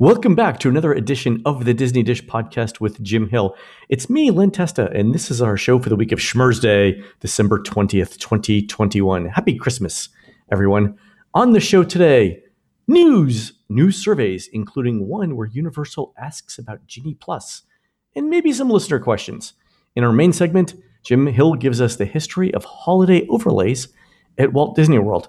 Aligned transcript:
Welcome 0.00 0.34
back 0.34 0.58
to 0.58 0.68
another 0.68 0.92
edition 0.92 1.40
of 1.44 1.64
the 1.64 1.72
Disney 1.72 2.02
Dish 2.02 2.24
podcast 2.24 2.80
with 2.80 3.00
Jim 3.00 3.28
Hill. 3.28 3.54
It's 3.88 4.10
me, 4.10 4.32
Len 4.32 4.50
Testa, 4.50 4.90
and 4.90 5.14
this 5.14 5.30
is 5.30 5.40
our 5.40 5.56
show 5.56 5.78
for 5.78 5.88
the 5.88 5.94
week 5.94 6.10
of 6.10 6.18
Schmurz 6.18 6.60
Day, 6.60 7.00
December 7.20 7.60
20th, 7.60 8.18
2021. 8.18 9.26
Happy 9.26 9.54
Christmas, 9.54 10.08
everyone. 10.50 10.98
On 11.32 11.52
the 11.52 11.60
show 11.60 11.84
today, 11.84 12.42
news, 12.88 13.52
news 13.68 13.96
surveys, 13.96 14.48
including 14.52 15.06
one 15.06 15.36
where 15.36 15.46
Universal 15.46 16.12
asks 16.18 16.58
about 16.58 16.84
Genie 16.88 17.14
Plus, 17.14 17.62
and 18.16 18.28
maybe 18.28 18.52
some 18.52 18.70
listener 18.70 18.98
questions. 18.98 19.52
In 19.94 20.02
our 20.02 20.12
main 20.12 20.32
segment, 20.32 20.74
Jim 21.04 21.28
Hill 21.28 21.54
gives 21.54 21.80
us 21.80 21.94
the 21.94 22.04
history 22.04 22.52
of 22.52 22.64
holiday 22.64 23.24
overlays 23.28 23.86
at 24.38 24.52
Walt 24.52 24.74
Disney 24.74 24.98
World. 24.98 25.28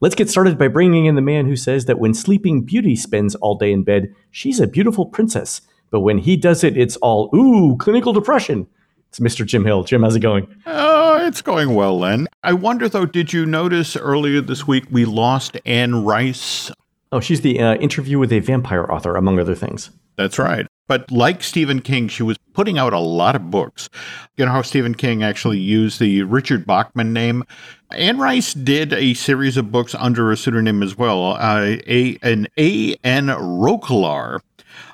Let's 0.00 0.14
get 0.14 0.28
started 0.28 0.58
by 0.58 0.68
bringing 0.68 1.06
in 1.06 1.14
the 1.14 1.22
man 1.22 1.46
who 1.46 1.56
says 1.56 1.86
that 1.86 1.98
when 1.98 2.14
Sleeping 2.14 2.62
Beauty 2.62 2.96
spends 2.96 3.34
all 3.36 3.56
day 3.56 3.72
in 3.72 3.82
bed, 3.82 4.14
she's 4.30 4.60
a 4.60 4.66
beautiful 4.66 5.06
princess. 5.06 5.62
But 5.90 6.00
when 6.00 6.18
he 6.18 6.36
does 6.36 6.64
it, 6.64 6.76
it's 6.76 6.96
all, 6.96 7.30
ooh, 7.34 7.76
clinical 7.78 8.12
depression. 8.12 8.66
It's 9.08 9.20
Mr. 9.20 9.46
Jim 9.46 9.64
Hill. 9.64 9.84
Jim, 9.84 10.02
how's 10.02 10.16
it 10.16 10.20
going? 10.20 10.46
Oh, 10.66 11.24
it's 11.26 11.40
going 11.40 11.74
well, 11.74 11.98
Len. 11.98 12.26
I 12.42 12.52
wonder, 12.52 12.88
though, 12.88 13.06
did 13.06 13.32
you 13.32 13.46
notice 13.46 13.96
earlier 13.96 14.40
this 14.40 14.66
week 14.66 14.84
we 14.90 15.04
lost 15.04 15.56
Anne 15.64 16.04
Rice? 16.04 16.70
Oh, 17.12 17.20
she's 17.20 17.40
the 17.40 17.60
uh, 17.60 17.76
interview 17.76 18.18
with 18.18 18.32
a 18.32 18.40
vampire 18.40 18.84
author, 18.90 19.16
among 19.16 19.38
other 19.38 19.54
things. 19.54 19.90
That's 20.16 20.38
right. 20.38 20.66
But 20.88 21.10
like 21.10 21.42
Stephen 21.42 21.80
King, 21.80 22.08
she 22.08 22.22
was 22.22 22.38
putting 22.52 22.78
out 22.78 22.92
a 22.92 22.98
lot 22.98 23.36
of 23.36 23.50
books. 23.50 23.88
You 24.36 24.46
know 24.46 24.52
how 24.52 24.62
Stephen 24.62 24.94
King 24.94 25.22
actually 25.22 25.58
used 25.58 25.98
the 25.98 26.22
Richard 26.22 26.66
Bachman 26.66 27.12
name? 27.12 27.44
Anne 27.90 28.18
Rice 28.18 28.54
did 28.54 28.92
a 28.92 29.14
series 29.14 29.56
of 29.56 29.72
books 29.72 29.94
under 29.94 30.30
a 30.30 30.36
pseudonym 30.36 30.82
as 30.82 30.96
well, 30.96 31.32
uh, 31.32 31.76
a, 31.86 32.18
an 32.22 32.48
A.N. 32.56 33.26
Roquelaure. 33.26 34.40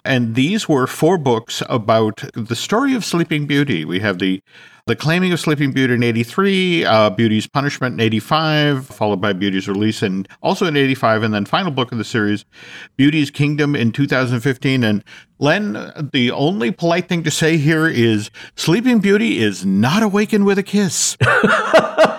And 0.04 0.34
these 0.34 0.68
were 0.68 0.86
four 0.86 1.18
books 1.18 1.62
about 1.68 2.24
the 2.34 2.56
story 2.56 2.94
of 2.94 3.04
Sleeping 3.04 3.46
Beauty. 3.46 3.84
We 3.84 4.00
have 4.00 4.18
the 4.18 4.42
the 4.86 4.96
Claiming 4.96 5.32
of 5.32 5.38
Sleeping 5.38 5.70
Beauty 5.70 5.94
in 5.94 6.02
83, 6.02 6.84
uh, 6.84 7.10
Beauty's 7.10 7.46
Punishment 7.46 7.94
in 7.94 8.00
85, 8.00 8.86
followed 8.86 9.20
by 9.20 9.32
Beauty's 9.32 9.68
Release 9.68 10.02
and 10.02 10.28
also 10.42 10.66
in 10.66 10.76
85, 10.76 11.22
and 11.22 11.32
then 11.32 11.44
final 11.44 11.70
book 11.70 11.92
of 11.92 11.98
the 11.98 12.04
series, 12.04 12.44
Beauty's 12.96 13.30
Kingdom 13.30 13.76
in 13.76 13.92
2015. 13.92 14.82
And 14.82 15.04
Len, 15.38 16.10
the 16.12 16.32
only 16.32 16.72
polite 16.72 17.08
thing 17.08 17.22
to 17.22 17.30
say 17.30 17.58
here 17.58 17.86
is 17.86 18.30
Sleeping 18.56 18.98
Beauty 18.98 19.38
is 19.38 19.64
not 19.64 20.02
awakened 20.02 20.46
with 20.46 20.58
a 20.58 20.64
kiss. 20.64 21.16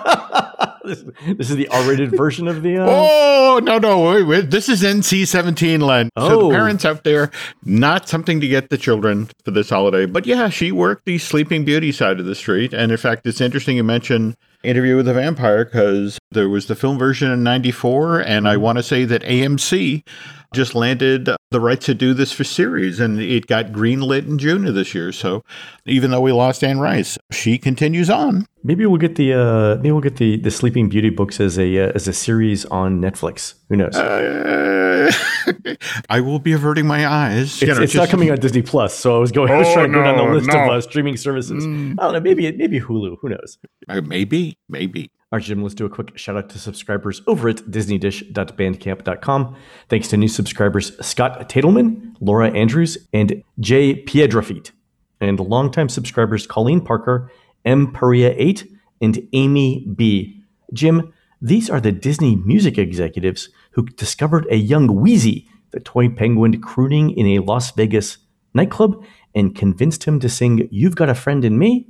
this, 0.86 1.04
this, 1.26 1.50
is 1.50 1.56
the 1.56 1.68
R-rated 1.68 2.10
version 2.16 2.46
of 2.46 2.62
the. 2.62 2.78
Uh... 2.78 2.86
Oh 2.86 3.60
no 3.62 3.78
no 3.78 4.10
wait, 4.10 4.24
wait. 4.24 4.50
this 4.50 4.68
is 4.68 4.82
NC-17 4.82 5.80
Len. 5.80 6.10
Oh. 6.16 6.28
So 6.28 6.36
the 6.36 6.44
oh. 6.44 6.50
parents 6.50 6.84
out 6.84 7.04
there, 7.04 7.30
not 7.64 8.08
something 8.08 8.40
to 8.40 8.48
get 8.48 8.68
the 8.68 8.76
children 8.76 9.30
for 9.44 9.50
this 9.50 9.70
holiday. 9.70 10.06
But 10.06 10.26
yeah, 10.26 10.50
she 10.50 10.72
worked 10.72 11.06
the 11.06 11.18
Sleeping 11.18 11.64
Beauty 11.64 11.90
side 11.90 12.20
of 12.20 12.26
the 12.26 12.34
street, 12.34 12.74
and 12.74 12.92
in 12.92 12.98
fact, 12.98 13.26
it's 13.26 13.40
interesting 13.40 13.76
you 13.76 13.84
mentioned 13.84 14.36
Interview 14.62 14.96
with 14.96 15.08
a 15.08 15.14
Vampire 15.14 15.64
because 15.64 16.18
there 16.30 16.48
was 16.48 16.66
the 16.66 16.74
film 16.74 16.98
version 16.98 17.30
in 17.30 17.42
'94, 17.42 18.20
and 18.20 18.46
I 18.46 18.54
mm-hmm. 18.54 18.62
want 18.62 18.78
to 18.78 18.82
say 18.82 19.04
that 19.04 19.22
AMC 19.22 20.06
just 20.54 20.74
landed 20.74 21.28
the 21.50 21.60
rights 21.60 21.86
to 21.86 21.94
do 21.94 22.14
this 22.14 22.32
for 22.32 22.44
series, 22.44 23.00
and 23.00 23.20
it 23.20 23.46
got 23.46 23.66
greenlit 23.66 24.26
in 24.26 24.38
June 24.38 24.66
of 24.66 24.74
this 24.74 24.94
year. 24.94 25.12
So 25.12 25.44
even 25.86 26.10
though 26.10 26.20
we 26.20 26.32
lost 26.32 26.64
Anne 26.64 26.80
Rice, 26.80 27.18
she 27.30 27.58
continues 27.58 28.10
on. 28.10 28.46
Maybe 28.62 28.86
we'll 28.86 28.98
get 28.98 29.16
the 29.16 29.34
uh, 29.34 29.76
maybe 29.76 29.92
we'll 29.92 30.00
get 30.00 30.16
the 30.16 30.38
the 30.38 30.50
Sleeping 30.50 30.88
Beauty 30.88 31.10
books 31.10 31.38
as 31.38 31.58
a 31.58 31.78
uh, 31.78 31.92
as 31.94 32.08
a 32.08 32.12
series 32.12 32.64
on 32.66 33.00
Netflix. 33.00 33.54
Who 33.68 33.76
knows? 33.76 33.94
Uh, 33.94 35.12
I 36.08 36.20
will 36.20 36.38
be 36.38 36.52
averting 36.52 36.86
my 36.86 37.06
eyes. 37.06 37.42
It's, 37.42 37.62
you 37.62 37.66
know, 37.68 37.82
it's 37.82 37.92
just, 37.92 37.96
not 37.96 38.08
coming 38.08 38.30
on 38.30 38.38
Disney 38.38 38.62
Plus, 38.62 38.94
so 38.94 39.16
I 39.16 39.18
was 39.18 39.32
going. 39.32 39.52
I 39.52 39.58
was 39.58 39.72
trying 39.72 39.92
to 39.92 39.98
go 39.98 40.02
down 40.02 40.16
the 40.16 40.32
list 40.32 40.48
no. 40.48 40.62
of 40.62 40.70
uh, 40.70 40.80
streaming 40.80 41.16
services. 41.16 41.64
Mm. 41.64 41.96
I 41.98 42.04
don't 42.04 42.12
know. 42.14 42.20
Maybe 42.20 42.50
maybe 42.52 42.80
Hulu. 42.80 43.16
Who 43.20 43.28
knows? 43.28 43.58
Uh, 43.88 44.00
maybe 44.00 44.58
maybe. 44.68 45.10
All 45.34 45.38
right, 45.38 45.44
Jim, 45.44 45.64
let's 45.64 45.74
do 45.74 45.84
a 45.84 45.90
quick 45.90 46.16
shout 46.16 46.36
out 46.36 46.48
to 46.50 46.60
subscribers 46.60 47.20
over 47.26 47.48
at 47.48 47.56
disneydish.bandcamp.com. 47.56 49.56
Thanks 49.88 50.06
to 50.06 50.16
new 50.16 50.28
subscribers 50.28 50.96
Scott 51.04 51.48
Tadelman, 51.48 52.14
Laura 52.20 52.52
Andrews, 52.52 52.96
and 53.12 53.42
Jay 53.58 54.04
Piedrafit, 54.04 54.70
and 55.20 55.40
longtime 55.40 55.88
subscribers 55.88 56.46
Colleen 56.46 56.80
Parker, 56.80 57.32
M. 57.64 57.92
Perea 57.92 58.32
8, 58.38 58.64
and 59.00 59.28
Amy 59.32 59.84
B. 59.96 60.40
Jim, 60.72 61.12
these 61.42 61.68
are 61.68 61.80
the 61.80 61.90
Disney 61.90 62.36
music 62.36 62.78
executives 62.78 63.48
who 63.72 63.86
discovered 63.86 64.46
a 64.52 64.56
young 64.56 65.00
Wheezy, 65.00 65.48
the 65.72 65.80
toy 65.80 66.10
penguin, 66.10 66.60
crooning 66.60 67.10
in 67.10 67.26
a 67.26 67.40
Las 67.40 67.72
Vegas 67.72 68.18
nightclub 68.54 69.04
and 69.34 69.56
convinced 69.56 70.04
him 70.04 70.20
to 70.20 70.28
sing 70.28 70.68
You've 70.70 70.94
Got 70.94 71.08
a 71.08 71.14
Friend 71.16 71.44
in 71.44 71.58
Me 71.58 71.88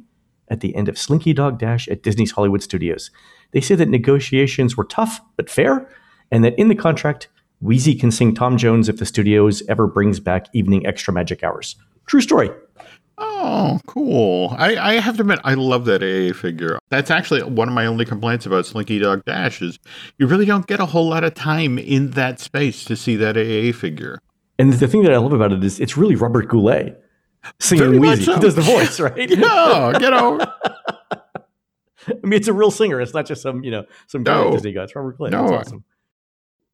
at 0.55 0.61
the 0.61 0.75
end 0.75 0.89
of 0.89 0.97
Slinky 0.97 1.35
Dog 1.35 1.59
Dash 1.59 1.87
at 1.89 2.03
Disney's 2.03 2.31
Hollywood 2.31 2.63
Studios. 2.63 3.11
They 3.51 3.61
say 3.61 3.75
that 3.75 3.91
negotiations 3.91 4.77
were 4.77 4.85
tough 4.85 5.21
but 5.37 5.51
fair, 5.51 5.87
and 6.31 6.43
that 6.45 6.59
in 6.59 6.69
the 6.69 6.75
contract, 6.75 7.29
Wheezy 7.61 7.95
can 7.95 8.11
sing 8.11 8.35
Tom 8.35 8.57
Jones 8.57 8.89
if 8.89 8.99
the 8.99 9.07
studios 9.07 9.63
ever 9.69 9.87
brings 9.87 10.21
back 10.21 10.47
evening 10.55 10.87
extra 10.87 11.13
magic 11.13 11.43
hours. 11.43 11.77
True 12.07 12.21
story. 12.21 12.51
Oh, 13.17 13.79
cool. 13.87 14.55
I, 14.59 14.77
I 14.77 14.95
have 14.95 15.17
to 15.17 15.23
admit, 15.23 15.39
I 15.45 15.55
love 15.55 15.85
that 15.85 16.03
AA 16.03 16.35
figure. 16.35 16.79
That's 16.91 17.11
actually 17.11 17.43
one 17.43 17.69
of 17.69 17.75
my 17.75 17.87
only 17.87 18.05
complaints 18.05 18.45
about 18.45 18.67
Slinky 18.67 18.99
Dog 18.99 19.25
Dash 19.25 19.63
is 19.63 19.79
you 20.19 20.27
really 20.27 20.47
don't 20.47 20.67
get 20.67 20.81
a 20.81 20.87
whole 20.87 21.09
lot 21.09 21.25
of 21.25 21.35
time 21.35 21.79
in 21.79 22.11
that 22.13 22.41
space 22.41 22.85
to 22.87 22.97
see 22.97 23.17
that 23.17 23.37
AA 23.37 23.77
figure. 23.77 24.19
And 24.59 24.73
the 24.73 24.89
thing 24.89 25.03
that 25.05 25.13
I 25.13 25.19
love 25.19 25.33
about 25.33 25.53
it 25.53 25.63
is 25.63 25.81
it's 25.81 25.97
really 25.97 26.17
Robert 26.17 26.49
Goulet 26.49 27.04
singing 27.61 28.01
Wheezy. 28.01 28.25
So. 28.25 28.35
He 28.35 28.41
does 28.41 28.55
the 28.55 28.63
voice, 28.63 29.01
right? 29.01 29.17
yeah, 29.31 29.93
get 29.99 30.11
know. 30.11 30.41
I 32.07 32.13
mean, 32.23 32.35
it's 32.35 32.49
a 32.49 32.53
real 32.53 32.71
singer. 32.71 33.01
It's 33.01 33.15
not 33.15 33.27
just 33.27 33.43
some, 33.43 33.65
you 33.65 33.71
know, 33.71 33.85
some 34.07 34.25
guy 34.25 34.35
no. 34.35 34.53
Disney 34.53 34.73
guy. 34.73 34.85
It's 34.85 34.95
Robert 34.95 35.17
Goulet. 35.17 35.33
No. 35.33 35.49
That's 35.49 35.69
awesome. 35.69 35.85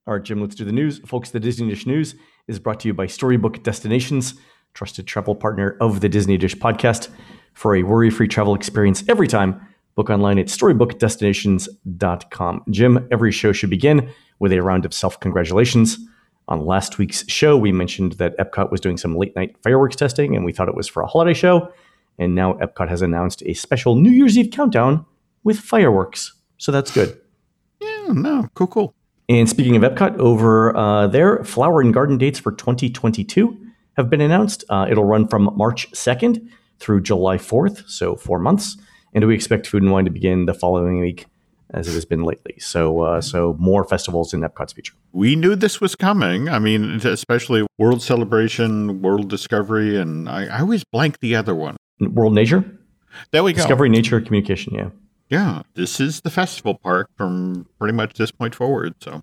All 0.06 0.14
right, 0.14 0.22
Jim, 0.22 0.41
let's 0.41 0.56
do 0.56 0.64
the 0.64 0.72
news. 0.72 0.98
Folks, 1.00 1.30
the 1.30 1.38
Disney 1.38 1.69
Dish 1.69 1.86
News 1.86 2.16
is 2.48 2.59
brought 2.59 2.80
to 2.80 2.88
you 2.88 2.94
by 2.94 3.06
Storybook 3.06 3.62
Destinations 3.62 4.34
trusted 4.75 5.06
travel 5.06 5.34
partner 5.34 5.76
of 5.80 6.00
the 6.00 6.09
Disney 6.09 6.36
Dish 6.36 6.56
podcast. 6.56 7.09
For 7.54 7.75
a 7.76 7.82
worry 7.82 8.10
free 8.10 8.28
travel 8.28 8.54
experience 8.54 9.03
every 9.09 9.26
time, 9.26 9.66
book 9.97 10.10
online 10.10 10.38
at 10.38 10.47
storybookdestinations.com. 10.47 12.64
Jim, 12.70 13.09
every 13.10 13.32
show 13.32 13.50
should 13.53 13.70
begin 13.70 14.12
with 14.38 14.53
a 14.53 14.62
round 14.62 14.84
of 14.84 14.94
self 14.94 15.19
congratulations. 15.20 15.98
On 16.50 16.66
last 16.66 16.99
week's 16.99 17.27
show, 17.28 17.56
we 17.56 17.71
mentioned 17.71 18.12
that 18.15 18.37
Epcot 18.37 18.72
was 18.72 18.81
doing 18.81 18.97
some 18.97 19.16
late 19.16 19.34
night 19.37 19.56
fireworks 19.62 19.94
testing, 19.94 20.34
and 20.34 20.44
we 20.44 20.53
thought 20.53 20.69
it 20.69 20.75
was 20.75 20.88
for 20.88 21.03
a 21.03 21.06
holiday 21.06 21.33
show. 21.33 21.72
And 22.19 22.34
now 22.34 22.55
Epcot 22.55 22.88
has 22.88 23.03
announced 23.03 23.43
a 23.47 23.55
special 23.55 23.94
New 23.94 24.11
Year's 24.11 24.37
Eve 24.37 24.50
countdown 24.50 25.06
with 25.44 25.59
fireworks. 25.59 26.34
So 26.59 26.72
that's 26.72 26.91
good. 26.91 27.19
Yeah, 27.81 28.09
no, 28.09 28.49
cool, 28.55 28.66
cool. 28.66 28.94
And 29.28 29.49
speaking 29.49 29.77
of 29.77 29.83
Epcot, 29.83 30.19
over 30.19 30.77
uh, 30.77 31.06
there, 31.06 31.44
flower 31.44 31.81
and 31.81 31.94
garden 31.94 32.19
dates 32.19 32.41
for 32.41 32.50
2022 32.50 33.56
have 33.97 34.10
been 34.10 34.21
announced. 34.21 34.65
Uh, 34.69 34.87
it'll 34.91 35.05
run 35.05 35.28
from 35.28 35.50
March 35.56 35.89
2nd 35.93 36.49
through 36.81 37.03
July 37.03 37.37
4th, 37.37 37.89
so 37.89 38.16
four 38.16 38.41
months. 38.41 38.77
And 39.15 39.25
we 39.25 39.34
expect 39.37 39.69
Food 39.69 39.84
and 39.84 39.93
Wine 39.93 40.05
to 40.05 40.10
begin 40.10 40.47
the 40.47 40.55
following 40.55 41.00
week, 41.00 41.27
as 41.72 41.88
it 41.88 41.92
has 41.92 42.04
been 42.04 42.25
lately. 42.25 42.56
So, 42.58 43.03
uh, 43.03 43.20
so 43.20 43.56
more 43.58 43.84
festivals 43.84 44.34
in 44.34 44.41
Epcot's 44.41 44.72
future. 44.72 44.94
We 45.12 45.36
knew 45.36 45.56
this 45.56 45.81
was 45.81 45.94
coming. 45.94 46.48
I 46.48 46.58
mean, 46.58 47.00
especially 47.06 47.66
World 47.78 48.03
Celebration, 48.03 49.03
World 49.03 49.28
Discovery, 49.28 49.97
and 49.97 50.28
I, 50.28 50.47
I 50.47 50.60
always 50.60 50.84
blank 50.84 51.20
the 51.20 51.36
other 51.36 51.54
one. 51.54 51.76
World 52.00 52.34
Nature. 52.34 52.64
There 53.30 53.42
we 53.42 53.53
go. 53.53 53.56
Discovery, 53.56 53.88
Nature, 53.88 54.20
Communication. 54.20 54.75
Yeah. 54.75 54.91
Yeah, 55.28 55.62
this 55.75 56.00
is 56.00 56.22
the 56.22 56.30
festival 56.30 56.76
park 56.76 57.09
from 57.16 57.66
pretty 57.78 57.94
much 57.94 58.14
this 58.14 58.32
point 58.32 58.54
forward. 58.54 58.94
So 59.00 59.22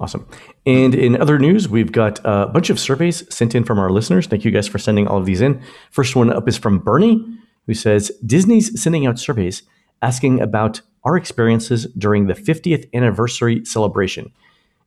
Awesome. 0.00 0.26
And 0.64 0.94
in 0.94 1.20
other 1.20 1.38
news, 1.38 1.68
we've 1.68 1.92
got 1.92 2.20
a 2.24 2.46
bunch 2.46 2.70
of 2.70 2.80
surveys 2.80 3.22
sent 3.32 3.54
in 3.54 3.64
from 3.64 3.78
our 3.78 3.90
listeners. 3.90 4.26
Thank 4.26 4.46
you 4.46 4.50
guys 4.50 4.66
for 4.66 4.78
sending 4.78 5.06
all 5.06 5.18
of 5.18 5.26
these 5.26 5.42
in. 5.42 5.62
First 5.90 6.16
one 6.16 6.32
up 6.32 6.48
is 6.48 6.56
from 6.56 6.78
Bernie, 6.78 7.22
who 7.66 7.74
says 7.74 8.10
Disney's 8.24 8.80
sending 8.80 9.06
out 9.06 9.18
surveys 9.18 9.62
asking 10.02 10.40
about 10.40 10.80
our 11.04 11.16
experiences 11.16 11.86
during 11.98 12.26
the 12.26 12.34
50th 12.34 12.88
anniversary 12.92 13.64
celebration. 13.64 14.32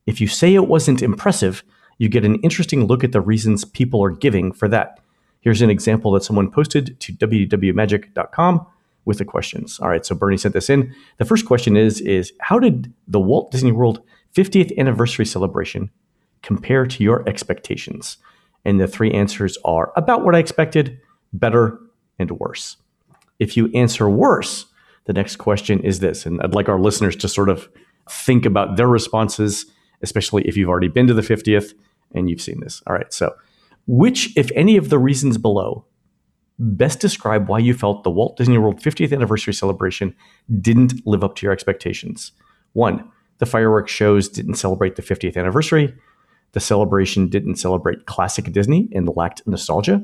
If 0.06 0.20
you 0.20 0.26
say 0.26 0.54
it 0.54 0.68
wasn't 0.68 1.02
impressive, 1.02 1.64
you 1.98 2.08
get 2.08 2.24
an 2.24 2.36
interesting 2.36 2.86
look 2.86 3.04
at 3.04 3.12
the 3.12 3.20
reasons 3.20 3.64
people 3.64 4.02
are 4.02 4.10
giving 4.10 4.52
for 4.52 4.68
that. 4.68 5.00
Here's 5.40 5.62
an 5.62 5.70
example 5.70 6.12
that 6.12 6.24
someone 6.24 6.50
posted 6.50 6.98
to 7.00 7.12
wdwmagic.com 7.12 8.66
with 9.04 9.18
the 9.18 9.24
questions. 9.24 9.78
All 9.80 9.88
right, 9.88 10.04
so 10.04 10.14
Bernie 10.14 10.36
sent 10.36 10.54
this 10.54 10.70
in. 10.70 10.94
The 11.18 11.24
first 11.24 11.46
question 11.46 11.76
is 11.76 12.00
is 12.00 12.32
how 12.40 12.58
did 12.58 12.92
the 13.06 13.20
Walt 13.20 13.50
Disney 13.50 13.72
World 13.72 14.00
50th 14.34 14.76
anniversary 14.78 15.26
celebration 15.26 15.90
compare 16.42 16.86
to 16.86 17.04
your 17.04 17.28
expectations? 17.28 18.16
And 18.64 18.80
the 18.80 18.88
three 18.88 19.12
answers 19.12 19.58
are 19.64 19.92
about 19.96 20.24
what 20.24 20.34
I 20.34 20.38
expected, 20.38 20.98
better, 21.32 21.78
and 22.18 22.30
worse. 22.32 22.78
If 23.38 23.56
you 23.56 23.70
answer 23.74 24.08
worse, 24.08 24.66
the 25.04 25.12
next 25.12 25.36
question 25.36 25.80
is 25.80 26.00
this. 26.00 26.26
And 26.26 26.40
I'd 26.42 26.54
like 26.54 26.68
our 26.68 26.80
listeners 26.80 27.16
to 27.16 27.28
sort 27.28 27.48
of 27.48 27.68
think 28.10 28.44
about 28.46 28.76
their 28.76 28.88
responses, 28.88 29.66
especially 30.02 30.46
if 30.46 30.56
you've 30.56 30.68
already 30.68 30.88
been 30.88 31.06
to 31.06 31.14
the 31.14 31.22
50th 31.22 31.74
and 32.14 32.28
you've 32.28 32.40
seen 32.40 32.60
this. 32.60 32.82
All 32.86 32.94
right. 32.94 33.12
So 33.12 33.34
Which, 33.86 34.36
if 34.36 34.50
any 34.54 34.76
of 34.76 34.88
the 34.88 34.98
reasons 34.98 35.38
below, 35.38 35.84
best 36.58 37.00
describe 37.00 37.48
why 37.48 37.58
you 37.58 37.74
felt 37.74 38.04
the 38.04 38.10
Walt 38.10 38.36
Disney 38.36 38.58
World 38.58 38.80
50th 38.80 39.12
anniversary 39.12 39.52
celebration 39.52 40.14
didn't 40.60 41.06
live 41.06 41.24
up 41.24 41.36
to 41.36 41.46
your 41.46 41.52
expectations? 41.52 42.32
One, 42.72 43.10
the 43.38 43.46
fireworks 43.46 43.92
shows 43.92 44.28
didn't 44.28 44.54
celebrate 44.54 44.96
the 44.96 45.02
50th 45.02 45.36
anniversary. 45.36 45.94
The 46.52 46.60
celebration 46.60 47.28
didn't 47.28 47.56
celebrate 47.56 48.06
classic 48.06 48.52
Disney 48.52 48.88
and 48.92 49.08
lacked 49.16 49.46
nostalgia. 49.46 50.02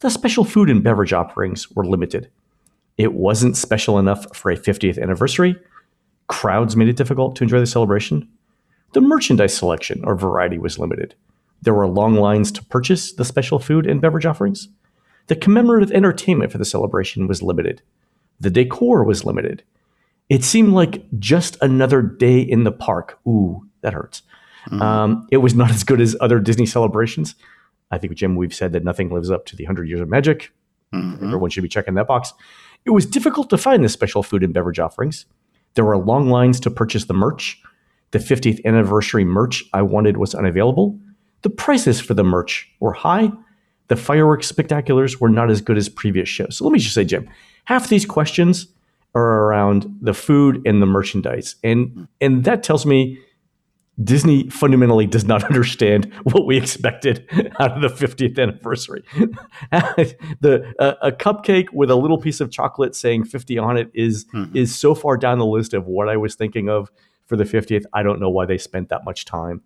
The 0.00 0.10
special 0.10 0.44
food 0.44 0.68
and 0.70 0.84
beverage 0.84 1.12
offerings 1.12 1.70
were 1.70 1.84
limited. 1.84 2.30
It 2.98 3.14
wasn't 3.14 3.56
special 3.56 3.98
enough 3.98 4.36
for 4.36 4.50
a 4.50 4.56
50th 4.56 5.00
anniversary. 5.00 5.56
Crowds 6.26 6.76
made 6.76 6.88
it 6.88 6.96
difficult 6.96 7.36
to 7.36 7.44
enjoy 7.44 7.60
the 7.60 7.66
celebration. 7.66 8.28
The 8.92 9.00
merchandise 9.00 9.56
selection 9.56 10.02
or 10.04 10.16
variety 10.16 10.58
was 10.58 10.78
limited. 10.78 11.14
There 11.62 11.74
were 11.74 11.86
long 11.86 12.14
lines 12.14 12.52
to 12.52 12.64
purchase 12.64 13.12
the 13.12 13.24
special 13.24 13.58
food 13.58 13.86
and 13.86 14.00
beverage 14.00 14.26
offerings. 14.26 14.68
The 15.28 15.36
commemorative 15.36 15.92
entertainment 15.92 16.52
for 16.52 16.58
the 16.58 16.64
celebration 16.64 17.26
was 17.26 17.42
limited. 17.42 17.82
The 18.40 18.50
decor 18.50 19.04
was 19.04 19.24
limited. 19.24 19.62
It 20.28 20.44
seemed 20.44 20.72
like 20.72 21.04
just 21.18 21.56
another 21.62 22.02
day 22.02 22.40
in 22.40 22.64
the 22.64 22.72
park. 22.72 23.18
Ooh, 23.26 23.66
that 23.80 23.94
hurts. 23.94 24.22
Mm-hmm. 24.66 24.82
Um, 24.82 25.26
it 25.30 25.38
was 25.38 25.54
not 25.54 25.70
as 25.70 25.84
good 25.84 26.00
as 26.00 26.16
other 26.20 26.38
Disney 26.40 26.66
celebrations. 26.66 27.34
I 27.90 27.98
think, 27.98 28.14
Jim, 28.14 28.36
we've 28.36 28.54
said 28.54 28.72
that 28.72 28.84
nothing 28.84 29.10
lives 29.10 29.30
up 29.30 29.46
to 29.46 29.56
the 29.56 29.64
100 29.64 29.88
Years 29.88 30.00
of 30.00 30.08
Magic. 30.08 30.52
Mm-hmm. 30.92 31.26
Everyone 31.26 31.50
should 31.50 31.62
be 31.62 31.68
checking 31.68 31.94
that 31.94 32.06
box. 32.06 32.32
It 32.84 32.90
was 32.90 33.06
difficult 33.06 33.50
to 33.50 33.58
find 33.58 33.84
the 33.84 33.88
special 33.88 34.22
food 34.22 34.42
and 34.42 34.54
beverage 34.54 34.78
offerings. 34.78 35.26
There 35.74 35.84
were 35.84 35.96
long 35.96 36.28
lines 36.28 36.58
to 36.60 36.70
purchase 36.70 37.04
the 37.04 37.14
merch. 37.14 37.60
The 38.10 38.18
50th 38.18 38.64
anniversary 38.64 39.24
merch 39.24 39.64
I 39.72 39.82
wanted 39.82 40.16
was 40.16 40.34
unavailable. 40.34 40.98
The 41.42 41.50
prices 41.50 42.00
for 42.00 42.14
the 42.14 42.24
merch 42.24 42.70
were 42.80 42.92
high. 42.92 43.30
The 43.88 43.96
fireworks 43.96 44.50
spectaculars 44.50 45.20
were 45.20 45.28
not 45.28 45.50
as 45.50 45.60
good 45.60 45.76
as 45.76 45.88
previous 45.88 46.28
shows. 46.28 46.56
So 46.56 46.64
let 46.64 46.72
me 46.72 46.78
just 46.78 46.94
say, 46.94 47.04
Jim, 47.04 47.28
half 47.64 47.88
these 47.88 48.06
questions 48.06 48.66
are 49.14 49.44
around 49.44 49.98
the 50.00 50.14
food 50.14 50.62
and 50.66 50.82
the 50.82 50.86
merchandise. 50.86 51.56
And 51.62 52.08
and 52.20 52.44
that 52.44 52.62
tells 52.62 52.84
me 52.84 53.18
Disney 54.02 54.48
fundamentally 54.50 55.06
does 55.06 55.24
not 55.24 55.44
understand 55.50 56.12
what 56.22 56.46
we 56.46 56.56
expected 56.56 57.26
out 57.60 57.72
of 57.72 57.82
the 57.82 57.88
50th 58.06 58.38
anniversary. 58.38 59.02
the 60.40 60.72
uh, 60.78 60.94
a 61.02 61.12
cupcake 61.12 61.72
with 61.72 61.90
a 61.90 61.96
little 61.96 62.18
piece 62.18 62.40
of 62.40 62.50
chocolate 62.50 62.94
saying 62.94 63.24
50 63.24 63.58
on 63.58 63.76
it 63.76 63.90
is, 63.94 64.24
mm-hmm. 64.26 64.56
is 64.56 64.74
so 64.74 64.94
far 64.94 65.16
down 65.16 65.38
the 65.38 65.46
list 65.46 65.74
of 65.74 65.86
what 65.86 66.08
I 66.08 66.16
was 66.16 66.34
thinking 66.34 66.68
of 66.68 66.90
for 67.26 67.36
the 67.36 67.44
50th. 67.44 67.84
I 67.92 68.02
don't 68.02 68.20
know 68.20 68.30
why 68.30 68.46
they 68.46 68.58
spent 68.58 68.88
that 68.88 69.04
much 69.04 69.24
time 69.24 69.62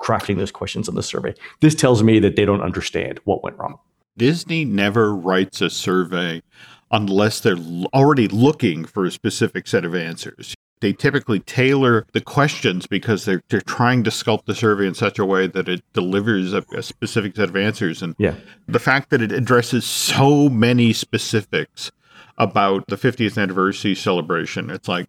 crafting 0.00 0.36
those 0.36 0.50
questions 0.50 0.88
on 0.88 0.94
the 0.94 1.02
survey. 1.02 1.34
This 1.60 1.74
tells 1.74 2.02
me 2.02 2.18
that 2.20 2.36
they 2.36 2.44
don't 2.44 2.62
understand 2.62 3.20
what 3.24 3.42
went 3.42 3.56
wrong. 3.58 3.78
Disney 4.16 4.64
never 4.64 5.14
writes 5.14 5.60
a 5.60 5.70
survey 5.70 6.42
unless 6.90 7.40
they're 7.40 7.58
already 7.94 8.26
looking 8.28 8.84
for 8.84 9.04
a 9.04 9.10
specific 9.10 9.68
set 9.68 9.84
of 9.84 9.94
answers. 9.94 10.54
They 10.80 10.92
typically 10.92 11.40
tailor 11.40 12.06
the 12.12 12.20
questions 12.20 12.86
because 12.86 13.24
they're, 13.24 13.42
they're 13.48 13.60
trying 13.60 14.04
to 14.04 14.10
sculpt 14.10 14.44
the 14.46 14.54
survey 14.54 14.86
in 14.86 14.94
such 14.94 15.18
a 15.18 15.24
way 15.24 15.46
that 15.46 15.68
it 15.68 15.82
delivers 15.92 16.52
a, 16.52 16.64
a 16.74 16.82
specific 16.82 17.36
set 17.36 17.48
of 17.48 17.56
answers. 17.56 18.02
And 18.02 18.14
yeah. 18.18 18.34
the 18.66 18.78
fact 18.78 19.10
that 19.10 19.22
it 19.22 19.32
addresses 19.32 19.84
so 19.84 20.48
many 20.48 20.92
specifics 20.92 21.90
about 22.38 22.86
the 22.88 22.96
50th 22.96 23.40
anniversary 23.40 23.94
celebration, 23.94 24.70
it's 24.70 24.88
like, 24.88 25.08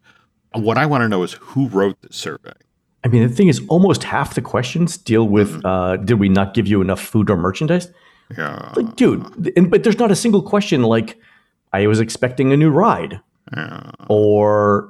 what 0.53 0.77
I 0.77 0.85
want 0.85 1.03
to 1.03 1.09
know 1.09 1.23
is 1.23 1.33
who 1.33 1.67
wrote 1.67 2.01
the 2.01 2.11
survey. 2.11 2.53
I 3.03 3.07
mean, 3.07 3.27
the 3.27 3.33
thing 3.33 3.47
is, 3.47 3.61
almost 3.69 4.03
half 4.03 4.35
the 4.35 4.41
questions 4.41 4.97
deal 4.97 5.27
with 5.27 5.51
mm-hmm. 5.51 5.65
uh, 5.65 5.97
did 5.97 6.19
we 6.19 6.27
not 6.27 6.53
give 6.53 6.67
you 6.67 6.81
enough 6.81 6.99
food 6.99 7.29
or 7.29 7.37
merchandise? 7.37 7.91
Yeah. 8.35 8.73
Like, 8.75 8.95
dude, 8.95 9.53
and, 9.55 9.71
but 9.71 9.83
there's 9.83 9.99
not 9.99 10.11
a 10.11 10.15
single 10.15 10.41
question 10.41 10.83
like, 10.83 11.17
I 11.71 11.87
was 11.87 11.99
expecting 11.99 12.51
a 12.51 12.57
new 12.57 12.69
ride. 12.69 13.19
Yeah. 13.55 13.91
Or 14.09 14.89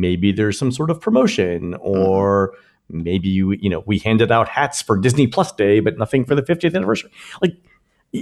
maybe 0.00 0.32
there's 0.32 0.58
some 0.58 0.72
sort 0.72 0.90
of 0.90 1.00
promotion, 1.00 1.74
or 1.80 2.54
mm-hmm. 2.92 3.02
maybe 3.02 3.28
you, 3.28 3.52
you 3.52 3.70
know, 3.70 3.82
we 3.86 3.98
handed 3.98 4.30
out 4.30 4.48
hats 4.48 4.82
for 4.82 4.96
Disney 4.96 5.26
Plus 5.26 5.52
Day, 5.52 5.80
but 5.80 5.98
nothing 5.98 6.24
for 6.24 6.34
the 6.34 6.42
50th 6.42 6.74
anniversary. 6.74 7.10
Like, 7.42 7.56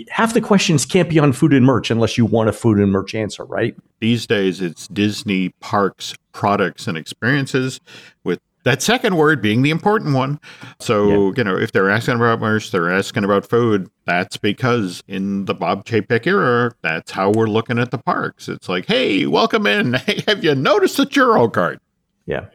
half 0.09 0.35
the 0.35 0.41
questions 0.41 0.85
can't 0.87 1.09
be 1.09 1.19
on 1.19 1.32
food 1.32 1.53
and 1.53 1.65
merch 1.65 1.91
unless 1.91 2.19
you 2.19 2.25
want 2.25 2.49
a 2.49 2.53
food 2.53 2.79
and 2.79 2.91
merch 2.91 3.15
answer, 3.15 3.44
right? 3.44 3.76
These 4.00 4.26
days, 4.26 4.61
it's 4.61 4.88
Disney 4.88 5.50
parks, 5.61 6.15
products, 6.32 6.87
and 6.87 6.97
experiences 6.97 7.81
with 8.25 8.41
that 8.64 8.82
second 8.82 9.16
word 9.16 9.40
being 9.40 9.62
the 9.62 9.70
important 9.70 10.14
one. 10.14 10.40
So, 10.81 11.08
yeah. 11.08 11.32
you 11.37 11.44
know, 11.44 11.56
if 11.56 11.72
they're 11.72 11.90
asking 11.90 12.16
about 12.16 12.40
merch, 12.40 12.70
they're 12.70 12.93
asking 12.93 13.25
about 13.25 13.49
food, 13.49 13.88
that's 14.06 14.37
because 14.37 15.02
in 15.06 15.44
the 15.44 15.55
Bob 15.55 15.84
Chapek 15.84 16.26
era, 16.26 16.72
that's 16.82 17.11
how 17.11 17.31
we're 17.31 17.46
looking 17.46 17.78
at 17.78 17.90
the 17.90 17.99
parks. 17.99 18.49
It's 18.49 18.69
like, 18.69 18.87
hey, 18.87 19.26
welcome 19.26 19.66
in. 19.66 19.94
Hey, 20.05 20.22
have 20.28 20.44
you 20.44 20.55
noticed 20.55 20.99
the 20.99 21.06
churro 21.06 21.50
cart? 21.50 21.81
Yeah. 22.26 22.46